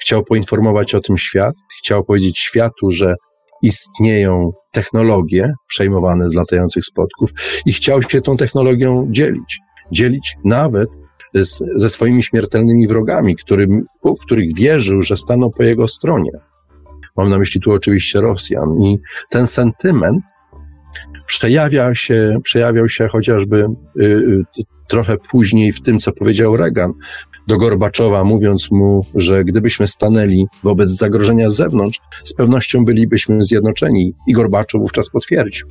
Chciał 0.06 0.24
poinformować 0.24 0.94
o 0.94 1.00
tym 1.00 1.16
świat, 1.16 1.54
chciał 1.78 2.04
powiedzieć 2.04 2.38
światu, 2.38 2.90
że 2.90 3.14
istnieją 3.62 4.50
technologie 4.72 5.52
przejmowane 5.68 6.28
z 6.28 6.34
latających 6.34 6.84
spotków 6.84 7.30
i 7.66 7.72
chciał 7.72 8.02
się 8.02 8.20
tą 8.20 8.36
technologią 8.36 9.06
dzielić. 9.10 9.58
Dzielić 9.92 10.34
nawet 10.44 10.88
z, 11.34 11.62
ze 11.76 11.88
swoimi 11.88 12.22
śmiertelnymi 12.22 12.88
wrogami, 12.88 13.36
którym, 13.36 13.84
w 14.04 14.24
których 14.24 14.54
wierzył, 14.54 15.02
że 15.02 15.16
staną 15.16 15.50
po 15.56 15.62
jego 15.62 15.88
stronie. 15.88 16.30
Mam 17.16 17.30
na 17.30 17.38
myśli 17.38 17.60
tu 17.60 17.72
oczywiście 17.72 18.20
Rosjan. 18.20 18.82
I 18.82 18.98
ten 19.30 19.46
sentyment 19.46 20.22
przejawia 21.26 21.94
się, 21.94 22.38
przejawiał 22.42 22.88
się 22.88 23.08
chociażby 23.08 23.66
y, 24.00 24.04
y, 24.04 24.44
trochę 24.88 25.16
później 25.30 25.72
w 25.72 25.82
tym, 25.82 25.98
co 25.98 26.12
powiedział 26.12 26.56
Reagan 26.56 26.92
do 27.46 27.56
Gorbaczowa, 27.56 28.24
mówiąc 28.24 28.70
mu, 28.70 29.06
że 29.14 29.44
gdybyśmy 29.44 29.86
stanęli 29.86 30.46
wobec 30.64 30.90
zagrożenia 30.90 31.50
z 31.50 31.56
zewnątrz, 31.56 32.00
z 32.24 32.34
pewnością 32.34 32.84
bylibyśmy 32.84 33.44
zjednoczeni. 33.44 34.12
I 34.28 34.32
Gorbaczow 34.32 34.80
wówczas 34.80 35.10
potwierdził, 35.10 35.68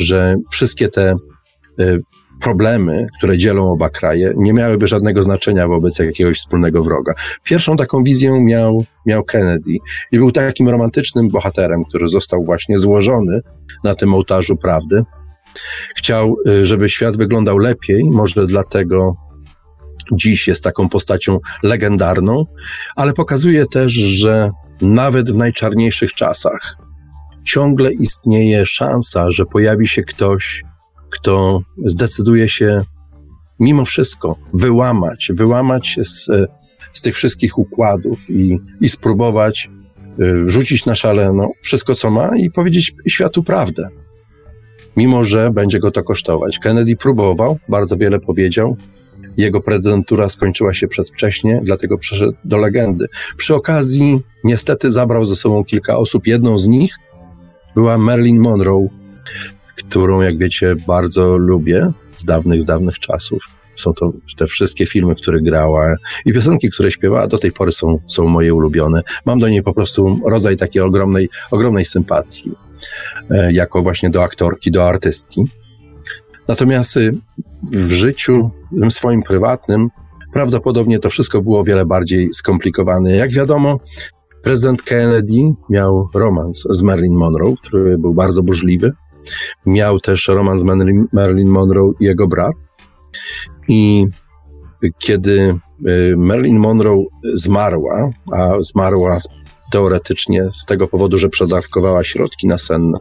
że 0.00 0.34
wszystkie 0.50 0.88
te 0.88 1.14
y, 1.80 2.00
problemy, 2.40 3.06
które 3.18 3.38
dzielą 3.38 3.72
oba 3.72 3.90
kraje, 3.90 4.32
nie 4.36 4.52
miałyby 4.52 4.88
żadnego 4.88 5.22
znaczenia 5.22 5.68
wobec 5.68 5.98
jakiegoś 5.98 6.36
wspólnego 6.36 6.82
wroga. 6.82 7.12
Pierwszą 7.42 7.76
taką 7.76 8.04
wizję 8.04 8.40
miał, 8.40 8.84
miał 9.06 9.24
Kennedy 9.24 9.70
i 10.12 10.18
był 10.18 10.32
takim 10.32 10.68
romantycznym 10.68 11.28
bohaterem, 11.28 11.84
który 11.84 12.08
został 12.08 12.44
właśnie 12.44 12.78
złożony 12.78 13.40
na 13.84 13.94
tym 13.94 14.14
ołtarzu 14.14 14.56
prawdy. 14.56 15.02
Chciał, 15.96 16.36
y, 16.48 16.66
żeby 16.66 16.88
świat 16.88 17.16
wyglądał 17.16 17.58
lepiej, 17.58 18.04
może 18.04 18.46
dlatego 18.46 19.14
dziś 20.12 20.48
jest 20.48 20.64
taką 20.64 20.88
postacią 20.88 21.38
legendarną, 21.62 22.44
ale 22.96 23.12
pokazuje 23.12 23.66
też, 23.66 23.92
że 23.92 24.50
nawet 24.80 25.30
w 25.30 25.36
najczarniejszych 25.36 26.14
czasach 26.14 26.76
ciągle 27.44 27.92
istnieje 27.92 28.66
szansa, 28.66 29.30
że 29.30 29.44
pojawi 29.44 29.88
się 29.88 30.02
ktoś, 30.02 30.62
kto 31.10 31.60
zdecyduje 31.84 32.48
się 32.48 32.82
mimo 33.60 33.84
wszystko 33.84 34.36
wyłamać, 34.54 35.30
wyłamać 35.34 35.88
się 35.88 36.04
z, 36.04 36.28
z 36.92 37.02
tych 37.02 37.14
wszystkich 37.14 37.58
układów 37.58 38.30
i, 38.30 38.58
i 38.80 38.88
spróbować 38.88 39.70
y, 40.20 40.48
rzucić 40.48 40.86
na 40.86 40.94
szale 40.94 41.32
no, 41.32 41.50
wszystko, 41.62 41.94
co 41.94 42.10
ma 42.10 42.36
i 42.36 42.50
powiedzieć 42.50 42.94
światu 43.08 43.42
prawdę. 43.42 43.88
Mimo, 44.96 45.24
że 45.24 45.50
będzie 45.50 45.78
go 45.78 45.90
to 45.90 46.02
kosztować. 46.02 46.58
Kennedy 46.58 46.96
próbował, 46.96 47.58
bardzo 47.68 47.96
wiele 47.96 48.20
powiedział. 48.20 48.76
Jego 49.36 49.60
prezydentura 49.60 50.28
skończyła 50.28 50.74
się 50.74 50.88
przedwcześnie, 50.88 51.60
dlatego 51.64 51.98
przeszedł 51.98 52.32
do 52.44 52.56
legendy. 52.56 53.06
Przy 53.36 53.54
okazji, 53.54 54.20
niestety, 54.44 54.90
zabrał 54.90 55.24
ze 55.24 55.36
sobą 55.36 55.64
kilka 55.64 55.96
osób. 55.96 56.26
Jedną 56.26 56.58
z 56.58 56.68
nich 56.68 56.94
była 57.74 57.98
Marilyn 57.98 58.38
Monroe, 58.38 58.88
którą, 59.76 60.20
jak 60.20 60.38
wiecie, 60.38 60.76
bardzo 60.86 61.38
lubię 61.38 61.92
z 62.14 62.24
dawnych, 62.24 62.62
z 62.62 62.64
dawnych 62.64 62.98
czasów. 62.98 63.42
Są 63.74 63.94
to 63.94 64.12
te 64.36 64.46
wszystkie 64.46 64.86
filmy, 64.86 65.14
które 65.14 65.40
grała 65.40 65.94
i 66.24 66.32
piosenki, 66.32 66.70
które 66.70 66.90
śpiewała, 66.90 67.26
do 67.26 67.38
tej 67.38 67.52
pory 67.52 67.72
są, 67.72 67.98
są 68.06 68.24
moje 68.26 68.54
ulubione. 68.54 69.02
Mam 69.26 69.38
do 69.38 69.48
niej 69.48 69.62
po 69.62 69.74
prostu 69.74 70.20
rodzaj 70.30 70.56
takiej 70.56 70.82
ogromnej, 70.82 71.28
ogromnej 71.50 71.84
sympatii, 71.84 72.52
e, 73.30 73.52
jako 73.52 73.82
właśnie 73.82 74.10
do 74.10 74.22
aktorki, 74.22 74.70
do 74.70 74.88
artystki. 74.88 75.44
Natomiast 76.48 76.96
y, 76.96 77.14
w 77.72 77.92
życiu 77.92 78.50
swoim 78.88 79.22
prywatnym 79.22 79.88
prawdopodobnie 80.32 80.98
to 80.98 81.08
wszystko 81.08 81.42
było 81.42 81.64
wiele 81.64 81.86
bardziej 81.86 82.32
skomplikowane. 82.32 83.16
Jak 83.16 83.32
wiadomo, 83.32 83.78
prezydent 84.42 84.82
Kennedy 84.82 85.40
miał 85.70 86.08
romans 86.14 86.66
z 86.70 86.82
Marilyn 86.82 87.14
Monroe, 87.14 87.54
który 87.62 87.98
był 87.98 88.14
bardzo 88.14 88.42
burzliwy. 88.42 88.92
Miał 89.66 90.00
też 90.00 90.28
romans 90.28 90.60
z 90.60 90.64
Marilyn 91.12 91.48
Monroe 91.48 91.92
i 92.00 92.04
jego 92.04 92.26
brat. 92.26 92.54
I 93.68 94.06
kiedy 94.98 95.58
y, 95.88 96.14
Marilyn 96.16 96.58
Monroe 96.58 97.04
zmarła, 97.34 98.10
a 98.32 98.60
zmarła 98.60 99.18
teoretycznie 99.72 100.44
z 100.52 100.64
tego 100.66 100.88
powodu, 100.88 101.18
że 101.18 101.28
przedawkowała 101.28 102.04
środki 102.04 102.46
nasenne, 102.46 102.98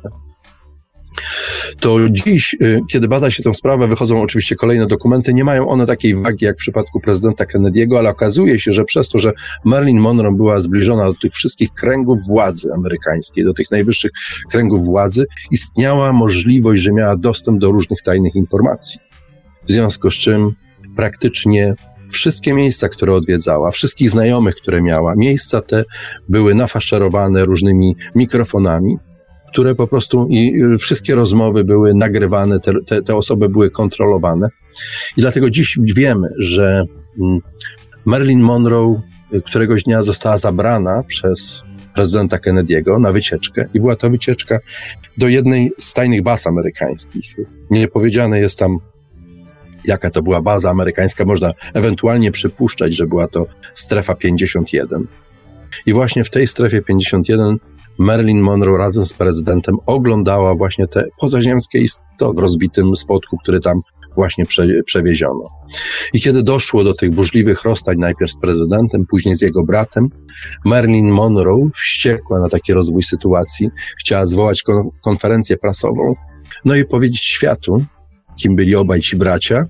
to 1.80 2.10
dziś, 2.10 2.56
y, 2.62 2.80
kiedy 2.92 3.08
bada 3.08 3.32
się 3.32 3.44
tę 3.44 3.54
sprawę, 3.54 3.88
wychodzą 3.88 4.22
oczywiście 4.22 4.56
kolejne 4.56 4.88
dokumenty. 4.88 5.34
Nie 5.34 5.44
mają 5.44 5.68
one 5.68 5.86
takiej 5.86 6.16
wagi 6.16 6.46
jak 6.46 6.56
w 6.56 6.60
przypadku 6.60 7.00
prezydenta 7.00 7.46
Kennedy'ego, 7.46 7.98
ale 7.98 8.10
okazuje 8.10 8.60
się, 8.60 8.72
że 8.72 8.86
przez 8.86 9.10
to, 9.10 9.20
że 9.20 9.32
Marilyn 9.64 10.00
Monroe 10.00 10.32
była 10.32 10.60
zbliżona 10.60 11.06
do 11.06 11.14
tych 11.14 11.34
wszystkich 11.34 11.70
kręgów 11.74 12.20
władzy 12.28 12.74
amerykańskiej, 12.74 13.44
do 13.44 13.54
tych 13.54 13.72
najwyższych 13.72 14.12
kręgów 14.50 14.86
władzy, 14.86 15.26
istniała 15.52 16.14
możliwość, 16.14 16.82
że 16.82 16.92
miała 16.92 17.18
dostęp 17.18 17.60
do 17.60 17.72
różnych 17.72 18.02
tajnych 18.02 18.36
informacji. 18.36 19.00
W 19.66 19.72
związku 19.72 20.12
z 20.12 20.14
czym 20.14 20.56
praktycznie 20.96 21.76
wszystkie 22.10 22.54
miejsca, 22.54 22.90
które 22.90 23.14
odwiedzała, 23.14 23.72
wszystkich 23.72 24.10
znajomych, 24.10 24.56
które 24.56 24.82
miała, 24.82 25.16
miejsca 25.16 25.62
te 25.62 25.84
były 26.30 26.56
nafaszerowane 26.56 27.46
różnymi 27.46 27.96
mikrofonami, 28.16 28.98
które 29.56 29.76
po 29.76 29.88
prostu 29.88 30.28
i 30.30 30.64
wszystkie 30.80 31.16
rozmowy 31.16 31.64
były 31.64 31.94
nagrywane, 31.94 32.60
te, 32.60 32.72
te, 32.86 33.02
te 33.02 33.16
osoby 33.16 33.50
były 33.50 33.72
kontrolowane. 33.72 34.50
I 35.18 35.22
dlatego 35.22 35.50
dziś 35.50 35.78
wiemy, 35.96 36.28
że 36.38 36.84
mm, 37.22 37.40
Marilyn 38.06 38.40
Monroe 38.40 39.02
któregoś 39.46 39.84
dnia 39.84 40.04
została 40.04 40.38
zabrana 40.38 41.04
przez 41.04 41.64
prezydenta 41.94 42.38
Kennedy'ego 42.38 43.00
na 43.00 43.12
wycieczkę 43.12 43.68
i 43.74 43.80
była 43.80 43.96
to 43.96 44.10
wycieczka 44.10 44.60
do 45.18 45.28
jednej 45.28 45.72
z 45.78 45.94
tajnych 45.94 46.24
baz 46.24 46.48
amerykańskich. 46.48 47.36
Nie 47.70 47.88
powiedziane 47.88 48.40
jest 48.40 48.60
tam, 48.60 48.78
jaka 49.86 50.10
to 50.10 50.22
była 50.22 50.42
baza 50.42 50.70
amerykańska. 50.70 51.26
Można 51.26 51.54
ewentualnie 51.74 52.32
przypuszczać, 52.32 52.96
że 52.96 53.08
była 53.08 53.28
to 53.28 53.46
strefa 53.74 54.16
51. 54.16 55.08
I 55.86 55.94
właśnie 55.94 56.24
w 56.24 56.30
tej 56.30 56.48
strefie 56.48 56.82
51 56.82 57.58
Marilyn 57.98 58.42
Monroe 58.42 58.78
razem 58.78 59.06
z 59.06 59.14
prezydentem 59.14 59.76
oglądała 59.86 60.56
właśnie 60.56 60.88
te 60.88 61.04
pozaziemskie 61.20 61.80
istoty 61.80 62.36
w 62.36 62.40
rozbitym 62.40 62.96
spotku, 62.96 63.38
który 63.38 63.60
tam 63.60 63.82
właśnie 64.16 64.46
prze, 64.46 64.68
przewieziono. 64.86 65.50
I 66.14 66.22
kiedy 66.22 66.44
doszło 66.44 66.84
do 66.84 66.94
tych 66.94 67.12
burzliwych 67.12 67.64
rozstań, 67.64 67.98
najpierw 67.98 68.32
z 68.32 68.40
prezydentem, 68.40 69.06
później 69.10 69.36
z 69.36 69.42
jego 69.42 69.64
bratem, 69.64 70.10
Marilyn 70.66 71.10
Monroe, 71.10 71.70
wściekła 71.74 72.40
na 72.40 72.50
taki 72.50 72.74
rozwój 72.74 73.04
sytuacji, 73.04 73.70
chciała 74.00 74.26
zwołać 74.26 74.64
kon 74.64 74.90
konferencję 75.04 75.58
prasową, 75.58 76.14
no 76.66 76.76
i 76.76 76.86
powiedzieć 76.86 77.24
światu, 77.24 77.86
kim 78.36 78.56
byli 78.56 78.76
obaj 78.76 79.00
ci 79.00 79.18
bracia, 79.18 79.66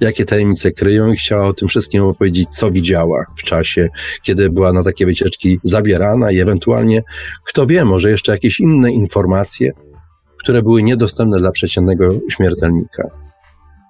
jakie 0.00 0.24
tajemnice 0.24 0.72
kryją 0.72 1.12
i 1.12 1.16
chciała 1.16 1.46
o 1.46 1.52
tym 1.52 1.68
wszystkim 1.68 2.04
opowiedzieć, 2.04 2.48
co 2.48 2.70
widziała 2.70 3.24
w 3.38 3.42
czasie, 3.42 3.88
kiedy 4.22 4.50
była 4.50 4.72
na 4.72 4.82
takie 4.82 5.06
wycieczki 5.06 5.58
zabierana 5.62 6.30
i 6.30 6.38
ewentualnie, 6.38 7.02
kto 7.46 7.66
wie, 7.66 7.84
może 7.84 8.10
jeszcze 8.10 8.32
jakieś 8.32 8.60
inne 8.60 8.92
informacje, 8.92 9.72
które 10.42 10.62
były 10.62 10.82
niedostępne 10.82 11.38
dla 11.38 11.50
przeciętnego 11.50 12.08
śmiertelnika. 12.30 13.08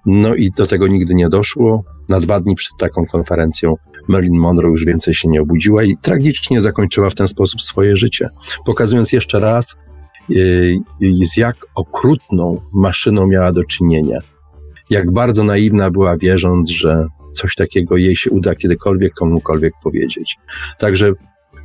No 0.06 0.34
i 0.34 0.50
do 0.50 0.66
tego 0.66 0.86
nigdy 0.86 1.14
nie 1.14 1.28
doszło. 1.28 1.84
Na 2.08 2.20
dwa 2.20 2.40
dni 2.40 2.54
przed 2.54 2.78
taką 2.78 3.06
konferencją 3.06 3.74
Marilyn 4.08 4.40
Monroe 4.40 4.70
już 4.70 4.84
więcej 4.84 5.14
się 5.14 5.28
nie 5.28 5.42
obudziła 5.42 5.82
i 5.82 5.96
tragicznie 5.96 6.60
zakończyła 6.60 7.10
w 7.10 7.14
ten 7.14 7.28
sposób 7.28 7.62
swoje 7.62 7.96
życie, 7.96 8.28
pokazując 8.66 9.12
jeszcze 9.12 9.40
raz, 9.40 9.76
yy, 10.28 10.78
z 11.22 11.36
jak 11.36 11.56
okrutną 11.74 12.60
maszyną 12.72 13.26
miała 13.26 13.52
do 13.52 13.64
czynienia 13.64 14.18
jak 14.90 15.10
bardzo 15.10 15.44
naiwna 15.44 15.90
była, 15.90 16.16
wierząc, 16.16 16.70
że 16.70 17.06
coś 17.32 17.54
takiego 17.54 17.96
jej 17.96 18.16
się 18.16 18.30
uda 18.30 18.54
kiedykolwiek 18.54 19.14
komukolwiek 19.14 19.72
powiedzieć. 19.82 20.36
Także 20.78 21.12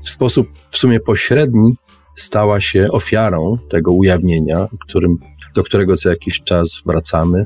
w 0.06 0.10
sposób 0.10 0.48
w 0.70 0.78
sumie 0.78 1.00
pośredni 1.00 1.76
stała 2.16 2.62
się 2.62 2.88
ofiarą 2.92 3.58
tego 3.70 3.92
ujawnienia, 3.92 4.68
którym, 4.88 5.18
do 5.56 5.64
którego 5.64 5.98
co 5.98 6.10
jakiś 6.10 6.42
czas 6.42 6.84
wracamy. 6.86 7.46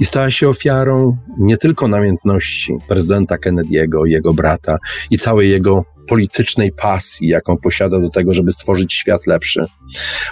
I 0.00 0.04
stała 0.04 0.30
się 0.30 0.48
ofiarą 0.48 1.16
nie 1.38 1.56
tylko 1.56 1.88
namiętności 1.88 2.76
prezydenta 2.88 3.36
Kennedy'ego, 3.36 4.06
jego 4.06 4.34
brata 4.34 4.78
i 5.10 5.18
całej 5.18 5.50
jego 5.50 5.84
politycznej 6.10 6.72
pasji, 6.72 7.28
jaką 7.28 7.56
posiada 7.56 8.00
do 8.00 8.10
tego, 8.10 8.34
żeby 8.34 8.50
stworzyć 8.50 8.94
świat 8.94 9.26
lepszy, 9.26 9.64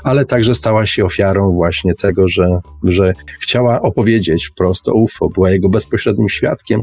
ale 0.03 0.25
także 0.25 0.55
stała 0.55 0.87
się 0.87 1.05
ofiarą 1.05 1.53
właśnie 1.53 1.95
tego, 1.95 2.29
że, 2.29 2.47
że 2.85 3.13
chciała 3.41 3.83
opowiedzieć 3.83 4.47
wprost 4.47 4.89
o 4.89 4.93
UFO, 4.93 5.29
była 5.29 5.51
jego 5.51 5.69
bezpośrednim 5.69 6.29
świadkiem 6.29 6.81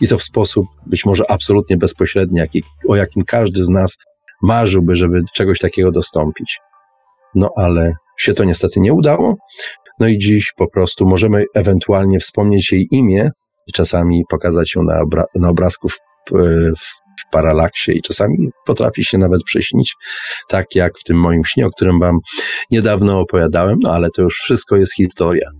i 0.00 0.08
to 0.08 0.18
w 0.18 0.22
sposób 0.22 0.66
być 0.86 1.04
może 1.04 1.30
absolutnie 1.30 1.76
bezpośredni, 1.76 2.38
jaki, 2.38 2.62
o 2.88 2.96
jakim 2.96 3.24
każdy 3.24 3.64
z 3.64 3.68
nas 3.68 3.96
marzyłby, 4.42 4.94
żeby 4.94 5.20
czegoś 5.34 5.58
takiego 5.58 5.92
dostąpić. 5.92 6.58
No 7.34 7.50
ale 7.56 7.92
się 8.18 8.34
to 8.34 8.44
niestety 8.44 8.80
nie 8.80 8.92
udało. 8.92 9.36
No 9.98 10.08
i 10.08 10.18
dziś 10.18 10.52
po 10.56 10.70
prostu 10.70 11.06
możemy 11.06 11.44
ewentualnie 11.54 12.18
wspomnieć 12.18 12.72
jej 12.72 12.88
imię 12.90 13.30
i 13.66 13.72
czasami 13.72 14.22
pokazać 14.30 14.74
ją 14.74 14.82
na, 14.82 15.00
obra 15.00 15.24
na 15.34 15.48
obrazku 15.48 15.88
w, 15.88 15.98
w, 16.78 17.01
w 17.20 17.30
paralaksie 17.30 17.92
i 17.92 18.00
czasami 18.00 18.50
potrafi 18.66 19.04
się 19.04 19.18
nawet 19.18 19.42
przyśnić, 19.44 19.94
tak 20.48 20.74
jak 20.74 20.98
w 20.98 21.04
tym 21.04 21.16
moim 21.16 21.44
śnie, 21.44 21.66
o 21.66 21.70
którym 21.70 22.00
wam 22.00 22.18
niedawno 22.70 23.20
opowiadałem, 23.20 23.78
no 23.82 23.92
ale 23.92 24.10
to 24.10 24.22
już 24.22 24.34
wszystko 24.34 24.76
jest 24.76 24.94
historia. 24.94 25.50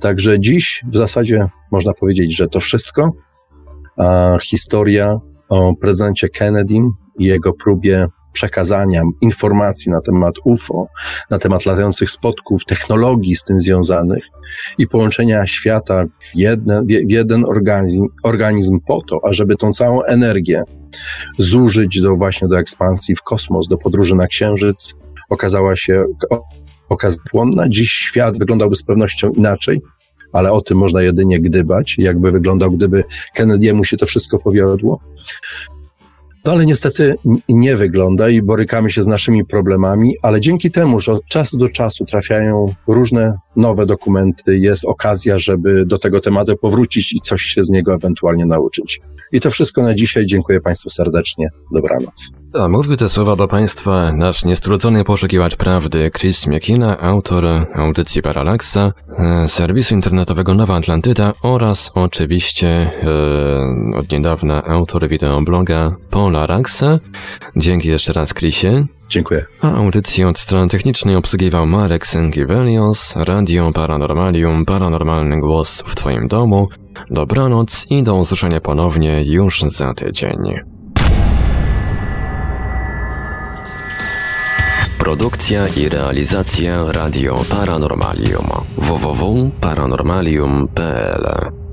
Także 0.00 0.40
dziś 0.40 0.82
w 0.88 0.96
zasadzie 0.96 1.48
można 1.72 1.92
powiedzieć, 1.92 2.36
że 2.36 2.48
to 2.48 2.60
wszystko. 2.60 3.12
A 3.98 4.36
historia 4.42 5.16
o 5.48 5.76
prezydencie 5.80 6.28
Kennedy 6.28 6.74
i 7.18 7.24
jego 7.24 7.52
próbie 7.52 8.06
przekazania 8.36 9.02
informacji 9.20 9.92
na 9.92 10.00
temat 10.00 10.34
UFO, 10.44 10.86
na 11.30 11.38
temat 11.38 11.66
latających 11.66 12.10
spotków, 12.10 12.64
technologii 12.64 13.36
z 13.36 13.44
tym 13.44 13.60
związanych 13.60 14.24
i 14.78 14.88
połączenia 14.88 15.46
świata 15.46 16.04
w 16.20 16.36
jeden, 16.36 16.86
w 16.86 17.10
jeden 17.10 17.44
organizm, 17.44 18.06
organizm 18.22 18.80
po 18.86 19.02
to, 19.08 19.20
ażeby 19.24 19.56
tą 19.56 19.72
całą 19.72 20.02
energię 20.02 20.62
zużyć 21.38 22.00
do 22.00 22.16
właśnie 22.16 22.48
do 22.48 22.58
ekspansji 22.58 23.16
w 23.16 23.22
kosmos, 23.22 23.68
do 23.68 23.78
podróży 23.78 24.14
na 24.14 24.26
Księżyc, 24.26 24.94
okazała 25.30 25.76
się 25.76 26.04
okazapłonna. 26.88 27.68
Dziś 27.68 27.92
świat 27.92 28.38
wyglądałby 28.38 28.76
z 28.76 28.82
pewnością 28.82 29.30
inaczej, 29.30 29.80
ale 30.32 30.52
o 30.52 30.60
tym 30.60 30.78
można 30.78 31.02
jedynie 31.02 31.40
gdybać, 31.40 31.94
jakby 31.98 32.32
wyglądał, 32.32 32.70
gdyby 32.70 33.04
Kennedy'emu 33.38 33.84
się 33.84 33.96
to 33.96 34.06
wszystko 34.06 34.38
powiodło. 34.38 35.00
No 36.46 36.52
ale 36.52 36.66
niestety 36.66 37.14
nie 37.48 37.76
wygląda 37.76 38.28
i 38.28 38.42
borykamy 38.42 38.90
się 38.90 39.02
z 39.02 39.06
naszymi 39.06 39.44
problemami, 39.44 40.14
ale 40.22 40.40
dzięki 40.40 40.70
temu, 40.70 41.00
że 41.00 41.12
od 41.12 41.26
czasu 41.26 41.58
do 41.58 41.68
czasu 41.68 42.04
trafiają 42.04 42.74
różne 42.88 43.38
nowe 43.56 43.86
dokumenty, 43.86 44.58
jest 44.58 44.84
okazja, 44.84 45.38
żeby 45.38 45.86
do 45.86 45.98
tego 45.98 46.20
tematu 46.20 46.56
powrócić 46.56 47.12
i 47.12 47.20
coś 47.20 47.42
się 47.42 47.62
z 47.62 47.70
niego 47.70 47.94
ewentualnie 47.94 48.46
nauczyć. 48.46 49.00
I 49.32 49.40
to 49.40 49.50
wszystko 49.50 49.82
na 49.82 49.94
dzisiaj. 49.94 50.26
Dziękuję 50.26 50.60
Państwu 50.60 50.90
serdecznie. 50.90 51.48
Dobranoc. 51.72 52.30
A 52.54 52.68
mówił 52.68 52.96
te 52.96 53.08
słowa 53.08 53.36
do 53.36 53.48
Państwa 53.48 54.12
nasz 54.12 54.44
niestrudzony 54.44 55.04
poszukiwacz 55.04 55.56
prawdy 55.56 56.10
Chris 56.10 56.46
Miekina, 56.46 57.00
autor 57.00 57.44
audycji 57.74 58.22
Paralaksa, 58.22 58.92
e, 59.18 59.48
serwisu 59.48 59.94
internetowego 59.94 60.54
Nowa 60.54 60.76
Atlantyda 60.76 61.32
oraz 61.42 61.90
oczywiście 61.94 62.68
e, 62.68 63.98
od 63.98 64.12
niedawna 64.12 64.64
autor 64.64 65.08
wideobloga 65.08 65.96
Polaraxa. 66.10 66.98
Dzięki 67.56 67.88
jeszcze 67.88 68.12
raz 68.12 68.34
Chrisie. 68.34 68.86
Dziękuję. 69.08 69.46
A 69.60 69.72
audycję 69.72 70.28
od 70.28 70.38
strony 70.38 70.68
technicznej 70.68 71.16
obsługiwał 71.16 71.66
Marek 71.66 72.06
Sękiewelios, 72.06 73.16
Radio 73.16 73.72
Paranormalium, 73.72 74.64
paranormalny 74.64 75.40
głos 75.40 75.82
w 75.86 75.94
Twoim 75.94 76.28
domu. 76.28 76.68
Dobranoc 77.10 77.86
i 77.90 78.02
do 78.02 78.14
usłyszenia 78.14 78.60
ponownie 78.60 79.22
już 79.22 79.60
za 79.60 79.94
tydzień. 79.94 80.38
Produkcja 84.98 85.68
i 85.68 85.88
realizacja 85.88 86.92
Radio 86.92 87.44
Paranormalium 87.50 88.46
www.paranormalium.pl 88.76 91.65